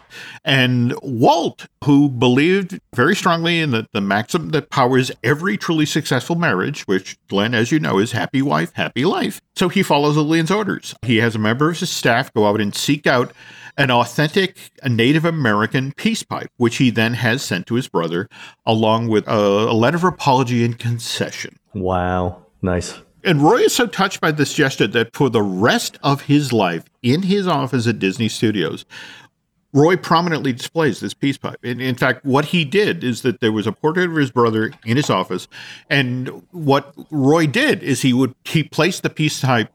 And 0.44 0.94
Walt, 1.02 1.66
who 1.84 2.08
believed 2.08 2.80
very 2.94 3.16
strongly 3.16 3.60
in 3.60 3.70
the, 3.70 3.86
the 3.92 4.00
maxim 4.00 4.50
that 4.50 4.70
powers 4.70 5.10
every 5.22 5.56
truly 5.56 5.86
successful 5.86 6.36
marriage, 6.36 6.82
which 6.82 7.16
Len, 7.30 7.54
as 7.54 7.72
you 7.72 7.78
know, 7.78 7.98
is 7.98 8.12
happy 8.12 8.42
wife, 8.42 8.71
happy 8.74 9.04
life. 9.04 9.40
So 9.56 9.68
he 9.68 9.82
follows 9.82 10.16
Lillian's 10.16 10.50
orders. 10.50 10.94
He 11.02 11.18
has 11.18 11.34
a 11.34 11.38
member 11.38 11.70
of 11.70 11.78
his 11.78 11.90
staff 11.90 12.32
go 12.32 12.46
out 12.46 12.60
and 12.60 12.74
seek 12.74 13.06
out 13.06 13.32
an 13.76 13.90
authentic 13.90 14.70
Native 14.86 15.24
American 15.24 15.92
peace 15.92 16.22
pipe, 16.22 16.50
which 16.56 16.76
he 16.76 16.90
then 16.90 17.14
has 17.14 17.42
sent 17.42 17.66
to 17.66 17.74
his 17.74 17.88
brother, 17.88 18.28
along 18.66 19.08
with 19.08 19.26
a, 19.26 19.32
a 19.32 19.74
letter 19.74 19.96
of 19.96 20.04
apology 20.04 20.64
and 20.64 20.78
concession. 20.78 21.58
Wow, 21.72 22.46
nice. 22.60 23.00
And 23.24 23.40
Roy 23.40 23.58
is 23.58 23.72
so 23.74 23.86
touched 23.86 24.20
by 24.20 24.32
this 24.32 24.52
gesture 24.52 24.88
that 24.88 25.14
for 25.14 25.30
the 25.30 25.42
rest 25.42 25.96
of 26.02 26.22
his 26.22 26.52
life 26.52 26.84
in 27.02 27.22
his 27.22 27.46
office 27.46 27.86
at 27.86 28.00
Disney 28.00 28.28
Studios, 28.28 28.84
Roy 29.72 29.96
prominently 29.96 30.52
displays 30.52 31.00
this 31.00 31.14
peace 31.14 31.38
pipe. 31.38 31.58
And 31.62 31.80
in 31.80 31.94
fact, 31.94 32.24
what 32.24 32.46
he 32.46 32.64
did 32.64 33.02
is 33.02 33.22
that 33.22 33.40
there 33.40 33.52
was 33.52 33.66
a 33.66 33.72
portrait 33.72 34.10
of 34.10 34.16
his 34.16 34.30
brother 34.30 34.72
in 34.84 34.96
his 34.96 35.08
office, 35.08 35.48
and 35.88 36.28
what 36.50 36.94
Roy 37.10 37.46
did 37.46 37.82
is 37.82 38.02
he 38.02 38.12
would 38.12 38.34
he 38.44 38.62
placed 38.62 39.02
the 39.02 39.10
peace 39.10 39.40
pipe 39.40 39.72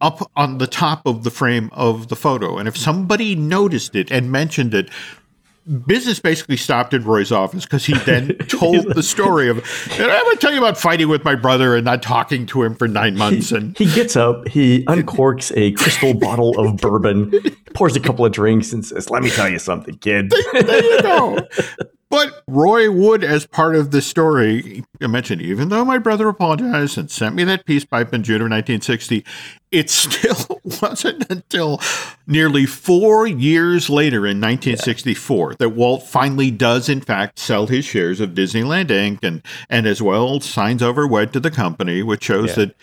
up 0.00 0.30
on 0.36 0.58
the 0.58 0.66
top 0.66 1.06
of 1.06 1.22
the 1.24 1.30
frame 1.30 1.70
of 1.72 2.08
the 2.08 2.16
photo, 2.16 2.58
and 2.58 2.68
if 2.68 2.76
somebody 2.76 3.34
noticed 3.34 3.94
it 3.94 4.10
and 4.10 4.30
mentioned 4.30 4.74
it. 4.74 4.90
Business 5.86 6.18
basically 6.18 6.56
stopped 6.56 6.92
in 6.92 7.04
Roy's 7.04 7.30
office 7.30 7.64
because 7.64 7.84
he 7.84 7.94
then 7.98 8.36
told 8.48 8.94
the 8.94 9.02
story 9.02 9.48
of, 9.48 9.58
and 9.92 10.10
I'm 10.10 10.24
going 10.24 10.36
to 10.36 10.40
tell 10.40 10.52
you 10.52 10.58
about 10.58 10.76
fighting 10.76 11.08
with 11.08 11.24
my 11.24 11.36
brother 11.36 11.76
and 11.76 11.84
not 11.84 12.02
talking 12.02 12.46
to 12.46 12.62
him 12.64 12.74
for 12.74 12.88
nine 12.88 13.16
months. 13.16 13.52
And 13.52 13.76
He 13.78 13.86
gets 13.86 14.16
up, 14.16 14.48
he 14.48 14.84
uncorks 14.86 15.52
a 15.56 15.72
crystal 15.72 16.14
bottle 16.14 16.58
of 16.58 16.78
bourbon, 16.78 17.32
pours 17.74 17.94
a 17.94 18.00
couple 18.00 18.26
of 18.26 18.32
drinks, 18.32 18.72
and 18.72 18.84
says, 18.84 19.08
Let 19.08 19.22
me 19.22 19.30
tell 19.30 19.48
you 19.48 19.60
something, 19.60 19.96
kid. 19.98 20.32
there 20.52 20.84
you 20.84 21.02
go. 21.02 21.38
But 22.12 22.42
Roy 22.46 22.90
would, 22.90 23.24
as 23.24 23.46
part 23.46 23.74
of 23.74 23.90
the 23.90 24.02
story, 24.02 24.84
I 25.00 25.06
mentioned, 25.06 25.40
even 25.40 25.70
though 25.70 25.82
my 25.82 25.96
brother 25.96 26.28
apologized 26.28 26.98
and 26.98 27.10
sent 27.10 27.34
me 27.34 27.42
that 27.44 27.64
peace 27.64 27.86
pipe 27.86 28.12
in 28.12 28.22
June 28.22 28.42
of 28.42 28.50
1960, 28.50 29.24
it 29.70 29.88
still 29.88 30.60
wasn't 30.82 31.24
until 31.30 31.80
nearly 32.26 32.66
four 32.66 33.26
years 33.26 33.88
later 33.88 34.26
in 34.26 34.42
1964 34.42 35.54
that 35.54 35.70
Walt 35.70 36.02
finally 36.02 36.50
does, 36.50 36.90
in 36.90 37.00
fact, 37.00 37.38
sell 37.38 37.66
his 37.66 37.86
shares 37.86 38.20
of 38.20 38.32
Disneyland 38.34 38.88
Inc. 38.88 39.24
and, 39.24 39.40
and 39.70 39.86
as 39.86 40.02
well 40.02 40.38
signs 40.40 40.82
over 40.82 41.06
WED 41.06 41.32
to 41.32 41.40
the 41.40 41.50
company, 41.50 42.02
which 42.02 42.24
shows 42.24 42.50
Yeah. 42.50 42.66
that 42.66 42.76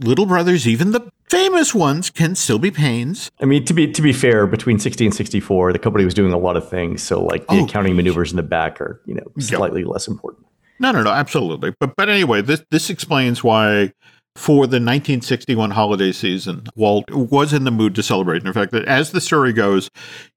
little 0.00 0.26
brothers, 0.26 0.66
even 0.68 0.92
the 0.92 1.10
famous 1.28 1.74
ones, 1.74 2.10
can 2.10 2.34
still 2.34 2.58
be 2.58 2.70
pains. 2.70 3.30
I 3.40 3.44
mean, 3.44 3.64
to 3.66 3.74
be 3.74 3.90
to 3.92 4.02
be 4.02 4.12
fair, 4.12 4.46
between 4.46 4.78
sixty 4.78 5.04
and 5.04 5.14
sixty 5.14 5.40
four, 5.40 5.72
the 5.72 5.78
company 5.78 6.04
was 6.04 6.14
doing 6.14 6.32
a 6.32 6.38
lot 6.38 6.56
of 6.56 6.68
things. 6.68 7.02
So 7.02 7.22
like 7.24 7.46
the 7.46 7.54
Oh. 7.60 7.64
accounting 7.64 7.96
maneuvers 7.96 8.30
in 8.32 8.36
the 8.36 8.42
back 8.42 8.80
are, 8.80 9.00
you 9.06 9.14
know, 9.14 9.30
slightly 9.38 9.84
less 9.84 10.08
important. 10.08 10.46
No, 10.78 10.92
no, 10.92 11.02
no, 11.02 11.10
absolutely. 11.10 11.74
But 11.78 11.94
but 11.96 12.08
anyway, 12.08 12.42
this 12.42 12.62
this 12.70 12.90
explains 12.90 13.44
why 13.44 13.92
for 14.36 14.66
the 14.66 14.76
1961 14.76 15.72
holiday 15.72 16.12
season, 16.12 16.64
Walt 16.76 17.10
was 17.10 17.52
in 17.52 17.64
the 17.64 17.70
mood 17.70 17.94
to 17.96 18.02
celebrate. 18.02 18.44
In 18.44 18.52
fact, 18.52 18.72
as 18.72 19.10
the 19.10 19.20
story 19.20 19.52
goes, 19.52 19.90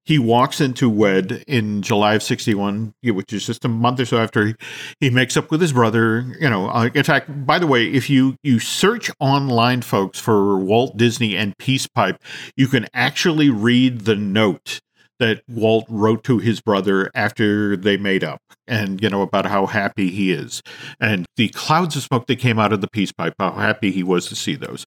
he 0.04 0.18
walks 0.18 0.60
into 0.60 0.89
WED 0.89 1.44
in 1.48 1.82
July 1.82 2.16
of 2.16 2.24
61, 2.24 2.94
which 3.04 3.32
is 3.32 3.46
just 3.46 3.64
a 3.64 3.70
month 3.70 4.00
or 4.00 4.06
so 4.06 4.18
after 4.18 4.48
he, 4.48 4.56
he 5.00 5.10
makes 5.10 5.38
up 5.38 5.52
with 5.52 5.62
his 5.62 5.74
brother. 5.74 6.26
You 6.39 6.50
know, 6.50 6.70
uh, 6.70 6.89
in 6.94 7.04
fact, 7.04 7.46
by 7.46 7.60
the 7.60 7.68
way, 7.68 7.86
if 7.86 8.10
you 8.10 8.36
you 8.44 8.60
search 8.60 9.12
online, 9.20 9.82
folks, 9.82 10.20
for 10.20 10.58
Walt 10.58 10.98
Disney 10.98 11.38
and 11.38 11.58
Peace 11.58 11.88
Pipe, 11.88 12.22
you 12.58 12.68
can 12.68 12.88
actually 12.94 13.50
read 13.50 14.02
the 14.02 14.16
note 14.16 14.82
that 15.24 15.41
Walt 15.47 15.86
wrote 15.88 16.26
to 16.26 16.38
his 16.39 16.59
brother 16.59 17.09
after 17.15 17.78
they 17.78 17.95
made 17.95 18.26
up 18.26 18.41
and 18.67 19.01
you 19.01 19.09
know 19.09 19.21
about 19.21 19.45
how 19.45 19.65
happy 19.65 20.09
he 20.09 20.34
is. 20.34 20.61
And 20.99 21.26
the 21.38 21.47
clouds 21.49 21.95
of 21.95 22.03
smoke 22.03 22.28
that 22.28 22.39
came 22.39 22.59
out 22.59 22.74
of 22.74 22.82
the 22.82 22.89
peace 22.89 23.13
pipe 23.13 23.34
how 23.39 23.51
happy 23.51 23.89
he 23.89 24.03
was 24.03 24.26
to 24.28 24.36
see 24.36 24.55
those 24.55 24.86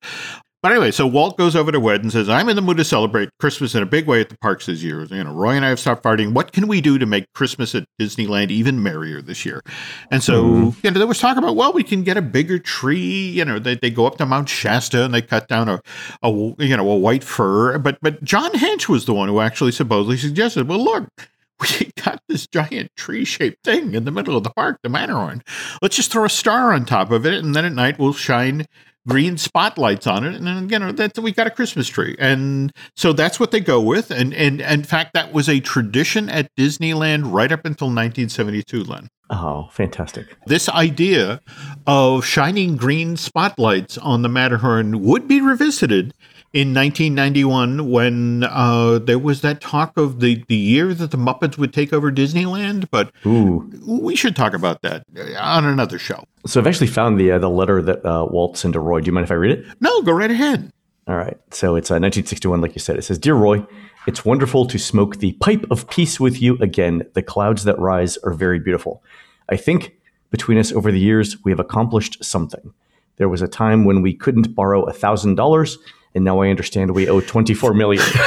But 0.66 0.72
anyway, 0.72 0.90
so 0.90 1.06
Walt 1.06 1.38
goes 1.38 1.54
over 1.54 1.70
to 1.70 1.78
WED 1.78 2.02
and 2.02 2.10
says, 2.10 2.28
I'm 2.28 2.48
in 2.48 2.56
the 2.56 2.60
mood 2.60 2.78
to 2.78 2.84
celebrate 2.84 3.28
Christmas 3.38 3.76
in 3.76 3.84
a 3.84 3.86
big 3.86 4.08
way 4.08 4.20
at 4.20 4.30
the 4.30 4.38
parks 4.38 4.66
this 4.66 4.82
year. 4.82 5.04
You 5.04 5.22
know, 5.22 5.32
Roy 5.32 5.52
and 5.52 5.64
I 5.64 5.68
have 5.68 5.78
stopped 5.78 6.02
farting. 6.02 6.32
What 6.32 6.50
can 6.50 6.66
we 6.66 6.80
do 6.80 6.98
to 6.98 7.06
make 7.06 7.32
Christmas 7.34 7.72
at 7.76 7.84
Disneyland 8.00 8.50
even 8.50 8.82
merrier 8.82 9.22
this 9.22 9.46
year? 9.46 9.62
And 10.10 10.24
so, 10.24 10.42
mm. 10.42 10.82
you 10.82 10.90
know, 10.90 10.98
there 10.98 11.06
was 11.06 11.20
talk 11.20 11.36
about, 11.36 11.54
well, 11.54 11.72
we 11.72 11.84
can 11.84 12.02
get 12.02 12.16
a 12.16 12.20
bigger 12.20 12.58
tree. 12.58 13.28
You 13.28 13.44
know, 13.44 13.60
they, 13.60 13.76
they 13.76 13.90
go 13.90 14.06
up 14.06 14.18
to 14.18 14.26
Mount 14.26 14.48
Shasta 14.48 15.04
and 15.04 15.14
they 15.14 15.22
cut 15.22 15.46
down 15.46 15.68
a, 15.68 15.80
a 16.24 16.30
you 16.58 16.76
know, 16.76 16.90
a 16.90 16.96
white 16.96 17.22
fir. 17.22 17.78
But, 17.78 17.98
but 18.02 18.24
John 18.24 18.50
Hench 18.50 18.88
was 18.88 19.04
the 19.04 19.14
one 19.14 19.28
who 19.28 19.38
actually 19.38 19.70
supposedly 19.70 20.16
suggested, 20.16 20.66
well, 20.66 20.82
look, 20.82 21.08
we 21.60 21.92
got 22.02 22.20
this 22.28 22.48
giant 22.48 22.90
tree 22.96 23.24
shaped 23.24 23.62
thing 23.62 23.94
in 23.94 24.04
the 24.04 24.10
middle 24.10 24.36
of 24.36 24.42
the 24.42 24.50
park, 24.50 24.80
the 24.82 24.88
Matterhorn. 24.88 25.44
Let's 25.80 25.94
just 25.94 26.10
throw 26.10 26.24
a 26.24 26.28
star 26.28 26.72
on 26.72 26.86
top 26.86 27.12
of 27.12 27.24
it, 27.24 27.34
and 27.34 27.54
then 27.54 27.64
at 27.64 27.72
night 27.72 28.00
we'll 28.00 28.12
shine 28.12 28.66
green 29.06 29.36
spotlights 29.38 30.06
on 30.06 30.24
it, 30.24 30.34
and 30.34 30.46
then 30.46 30.68
you 30.68 30.78
know 30.78 30.92
that 30.92 31.18
we 31.18 31.32
got 31.32 31.46
a 31.46 31.50
Christmas 31.50 31.88
tree, 31.88 32.16
and 32.18 32.72
so 32.94 33.12
that's 33.12 33.40
what 33.40 33.50
they 33.50 33.60
go 33.60 33.80
with. 33.80 34.10
And 34.10 34.34
and, 34.34 34.60
and 34.60 34.80
in 34.80 34.84
fact, 34.84 35.14
that 35.14 35.32
was 35.32 35.48
a 35.48 35.60
tradition 35.60 36.28
at 36.28 36.54
Disneyland 36.56 37.32
right 37.32 37.52
up 37.52 37.64
until 37.64 37.86
1972, 37.86 38.84
Len. 38.84 39.08
Oh, 39.28 39.68
fantastic. 39.72 40.36
This 40.46 40.68
idea 40.68 41.40
of 41.86 42.24
shining 42.24 42.76
green 42.76 43.16
spotlights 43.16 43.98
on 43.98 44.22
the 44.22 44.28
Matterhorn 44.28 45.02
would 45.02 45.26
be 45.26 45.40
revisited 45.40 46.14
in 46.56 46.72
1991 46.72 47.90
when 47.90 48.44
uh, 48.44 48.98
there 48.98 49.18
was 49.18 49.42
that 49.42 49.60
talk 49.60 49.94
of 49.98 50.20
the, 50.20 50.42
the 50.48 50.56
year 50.56 50.94
that 50.94 51.10
the 51.10 51.18
Muppets 51.18 51.58
would 51.58 51.74
take 51.74 51.92
over 51.92 52.10
Disneyland. 52.10 52.88
But 52.90 53.12
Ooh. 53.26 53.70
we 53.86 54.16
should 54.16 54.34
talk 54.34 54.54
about 54.54 54.80
that 54.80 55.04
on 55.38 55.66
another 55.66 55.98
show. 55.98 56.24
So 56.46 56.58
I've 56.58 56.66
actually 56.66 56.86
found 56.86 57.20
the 57.20 57.32
uh, 57.32 57.38
the 57.38 57.50
letter 57.50 57.82
that 57.82 58.06
uh, 58.06 58.24
Walt 58.30 58.56
sent 58.56 58.72
to 58.72 58.80
Roy. 58.80 59.00
Do 59.00 59.06
you 59.06 59.12
mind 59.12 59.24
if 59.24 59.30
I 59.30 59.34
read 59.34 59.58
it? 59.58 59.66
No, 59.80 60.00
go 60.00 60.12
right 60.12 60.30
ahead. 60.30 60.72
All 61.06 61.16
right. 61.16 61.36
So 61.50 61.76
it's 61.76 61.90
1961, 61.90 62.58
uh, 62.58 62.62
like 62.62 62.74
you 62.74 62.80
said. 62.80 62.96
It 62.96 63.02
says, 63.02 63.18
"Dear 63.18 63.34
Roy." 63.34 63.64
It's 64.06 64.24
wonderful 64.24 64.66
to 64.66 64.78
smoke 64.78 65.16
the 65.16 65.32
pipe 65.32 65.66
of 65.68 65.90
peace 65.90 66.20
with 66.20 66.40
you 66.40 66.56
again. 66.58 67.02
The 67.14 67.22
clouds 67.22 67.64
that 67.64 67.78
rise 67.78 68.16
are 68.18 68.32
very 68.32 68.60
beautiful. 68.60 69.02
I 69.48 69.56
think 69.56 69.96
between 70.30 70.58
us 70.58 70.72
over 70.72 70.92
the 70.92 71.00
years, 71.00 71.36
we 71.44 71.50
have 71.50 71.58
accomplished 71.58 72.24
something. 72.24 72.72
There 73.16 73.28
was 73.28 73.42
a 73.42 73.48
time 73.48 73.84
when 73.84 74.02
we 74.02 74.14
couldn't 74.14 74.54
borrow 74.54 74.84
a 74.84 74.92
$1,000 74.92 75.76
and 76.16 76.24
now 76.24 76.40
I 76.40 76.48
understand 76.48 76.92
we 76.92 77.08
owe 77.10 77.20
24 77.20 77.74
million. 77.74 78.02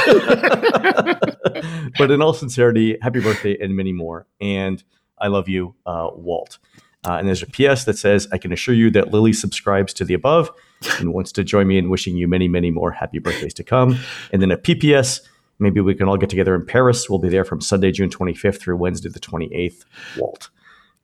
but 1.98 2.10
in 2.12 2.22
all 2.22 2.32
sincerity, 2.32 2.96
happy 3.02 3.18
birthday 3.18 3.58
and 3.60 3.74
many 3.74 3.92
more. 3.92 4.28
And 4.40 4.82
I 5.18 5.26
love 5.26 5.48
you, 5.48 5.74
uh, 5.84 6.08
Walt. 6.14 6.58
Uh, 7.04 7.14
and 7.14 7.26
there's 7.26 7.42
a 7.42 7.46
PS 7.46 7.84
that 7.84 7.98
says, 7.98 8.28
I 8.32 8.38
can 8.38 8.52
assure 8.52 8.76
you 8.76 8.90
that 8.92 9.10
Lily 9.10 9.32
subscribes 9.32 9.92
to 9.94 10.04
the 10.04 10.14
above 10.14 10.52
and 11.00 11.12
wants 11.12 11.32
to 11.32 11.42
join 11.42 11.66
me 11.66 11.78
in 11.78 11.90
wishing 11.90 12.16
you 12.16 12.28
many, 12.28 12.46
many 12.46 12.70
more 12.70 12.92
happy 12.92 13.18
birthdays 13.18 13.54
to 13.54 13.64
come. 13.64 13.98
And 14.32 14.40
then 14.40 14.52
a 14.52 14.56
PPS, 14.56 15.22
maybe 15.58 15.80
we 15.80 15.96
can 15.96 16.08
all 16.08 16.16
get 16.16 16.30
together 16.30 16.54
in 16.54 16.64
Paris. 16.64 17.10
We'll 17.10 17.18
be 17.18 17.28
there 17.28 17.44
from 17.44 17.60
Sunday, 17.60 17.90
June 17.90 18.08
25th 18.08 18.60
through 18.60 18.76
Wednesday, 18.76 19.08
the 19.08 19.18
28th. 19.18 19.84
Walt. 20.16 20.50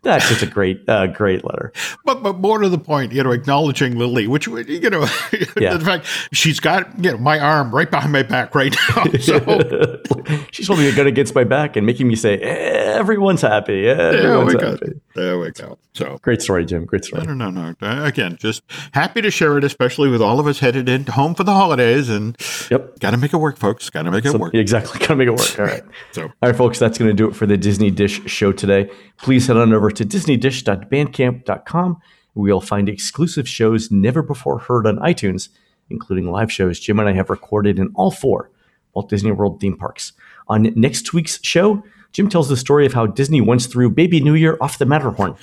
That's 0.06 0.28
just 0.28 0.42
a 0.42 0.46
great, 0.46 0.88
uh, 0.88 1.08
great 1.08 1.44
letter. 1.44 1.72
But 2.04 2.22
but 2.22 2.38
more 2.38 2.58
to 2.58 2.68
the 2.68 2.78
point, 2.78 3.12
you 3.12 3.22
know, 3.22 3.32
acknowledging 3.32 3.98
Lily, 3.98 4.26
which 4.26 4.46
you 4.46 4.88
know, 4.88 5.00
yeah. 5.56 5.76
the 5.76 5.84
fact 5.84 6.06
she's 6.32 6.60
got 6.60 6.88
you 7.02 7.12
know 7.12 7.18
my 7.18 7.38
arm 7.38 7.74
right 7.74 7.90
behind 7.90 8.12
my 8.12 8.22
back 8.22 8.54
right 8.54 8.74
now. 8.94 9.04
So 9.20 10.00
she's 10.52 10.68
holding 10.68 10.86
a 10.86 10.92
gun 10.92 11.06
against 11.06 11.34
my 11.34 11.44
back 11.44 11.76
and 11.76 11.84
making 11.84 12.08
me 12.08 12.14
say, 12.14 12.38
"Everyone's 12.38 13.42
happy. 13.42 13.88
Everyone's 13.88 14.52
there 14.52 14.62
we 14.62 14.70
happy." 14.70 15.00
There 15.16 15.38
we 15.38 15.50
go. 15.50 15.78
So 15.94 16.18
great 16.22 16.42
story, 16.42 16.64
Jim. 16.64 16.84
Great 16.84 17.04
story. 17.04 17.24
No, 17.26 17.34
no, 17.34 17.50
no, 17.50 17.74
no. 17.80 17.86
Uh, 17.86 18.04
again, 18.04 18.36
just 18.38 18.62
happy 18.92 19.20
to 19.22 19.30
share 19.30 19.58
it, 19.58 19.64
especially 19.64 20.08
with 20.08 20.22
all 20.22 20.38
of 20.38 20.46
us 20.46 20.60
headed 20.60 20.88
in 20.88 21.06
home 21.06 21.34
for 21.34 21.44
the 21.44 21.52
holidays, 21.52 22.08
and 22.08 22.36
yep, 22.70 22.98
got 23.00 23.10
to 23.10 23.16
make 23.16 23.32
it 23.32 23.38
work, 23.38 23.56
folks. 23.56 23.90
Got 23.90 24.02
to 24.02 24.10
make 24.10 24.24
it 24.24 24.32
so, 24.32 24.38
work. 24.38 24.54
Exactly, 24.54 24.98
got 25.06 25.08
to 25.08 25.16
make 25.16 25.28
it 25.28 25.32
work. 25.32 25.58
All 25.58 25.64
right. 25.64 25.82
so, 26.12 26.22
all 26.24 26.32
right, 26.42 26.54
folks, 26.54 26.78
that's 26.78 26.98
going 26.98 27.10
to 27.10 27.14
do 27.14 27.28
it 27.28 27.34
for 27.34 27.46
the 27.46 27.56
Disney 27.56 27.90
Dish 27.90 28.20
show 28.26 28.52
today. 28.52 28.90
Please 29.16 29.46
head 29.46 29.56
on 29.56 29.72
over 29.72 29.90
to 29.90 30.04
disneydish.bandcamp.com 30.04 32.00
you'll 32.44 32.60
find 32.60 32.88
exclusive 32.88 33.48
shows 33.48 33.90
never 33.90 34.22
before 34.22 34.58
heard 34.58 34.86
on 34.86 34.98
iTunes, 34.98 35.48
including 35.88 36.30
live 36.30 36.52
shows 36.52 36.78
Jim 36.78 36.98
and 36.98 37.08
I 37.08 37.12
have 37.12 37.30
recorded 37.30 37.78
in 37.78 37.92
all 37.94 38.10
four 38.10 38.50
Walt 38.92 39.08
Disney 39.08 39.32
World 39.32 39.60
theme 39.60 39.76
parks. 39.76 40.12
On 40.48 40.62
next 40.76 41.12
week's 41.12 41.42
show, 41.42 41.82
Jim 42.16 42.30
tells 42.30 42.48
the 42.48 42.56
story 42.56 42.86
of 42.86 42.94
how 42.94 43.04
Disney 43.04 43.42
once 43.42 43.66
threw 43.66 43.90
Baby 43.90 44.20
New 44.20 44.32
Year 44.32 44.56
off 44.58 44.78
the 44.78 44.86
Matterhorn. 44.86 45.36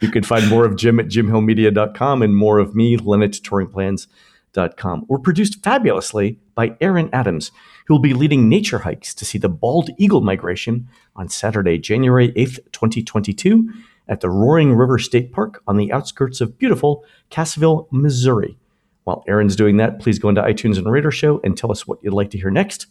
you 0.00 0.10
can 0.10 0.24
find 0.24 0.50
more 0.50 0.64
of 0.64 0.74
Jim 0.74 0.98
at 0.98 1.06
jimhillmedia.com 1.06 2.22
and 2.22 2.34
more 2.34 2.58
of 2.58 2.74
me, 2.74 2.96
Len 2.96 3.22
at. 3.22 5.06
We're 5.08 5.18
produced 5.20 5.62
fabulously 5.62 6.40
by 6.56 6.76
Aaron 6.80 7.08
Adams 7.12 7.52
who 7.86 7.94
will 7.94 8.00
be 8.00 8.14
leading 8.14 8.48
nature 8.48 8.80
hikes 8.80 9.14
to 9.14 9.24
see 9.24 9.38
the 9.38 9.48
bald 9.48 9.90
eagle 9.96 10.22
migration 10.22 10.88
on 11.14 11.28
Saturday, 11.28 11.78
January 11.78 12.32
8th, 12.32 12.58
2022, 12.72 13.72
at 14.08 14.22
the 14.22 14.28
Roaring 14.28 14.74
River 14.74 14.98
State 14.98 15.30
Park 15.30 15.62
on 15.68 15.76
the 15.76 15.92
outskirts 15.92 16.40
of 16.40 16.58
beautiful 16.58 17.04
Cassville, 17.30 17.86
Missouri. 17.92 18.58
While 19.04 19.22
Aaron's 19.28 19.54
doing 19.54 19.76
that, 19.76 20.00
please 20.00 20.18
go 20.18 20.30
into 20.30 20.42
iTunes 20.42 20.78
and 20.78 20.90
Radar 20.90 21.12
Show 21.12 21.40
and 21.44 21.56
tell 21.56 21.70
us 21.70 21.86
what 21.86 22.00
you'd 22.02 22.12
like 22.12 22.30
to 22.30 22.38
hear 22.38 22.50
next. 22.50 22.88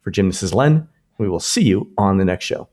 For 0.00 0.10
Jim, 0.10 0.30
this 0.30 0.42
is 0.42 0.54
Len. 0.54 0.88
We 1.18 1.28
will 1.28 1.40
see 1.40 1.62
you 1.62 1.92
on 1.96 2.18
the 2.18 2.24
next 2.24 2.44
show. 2.44 2.68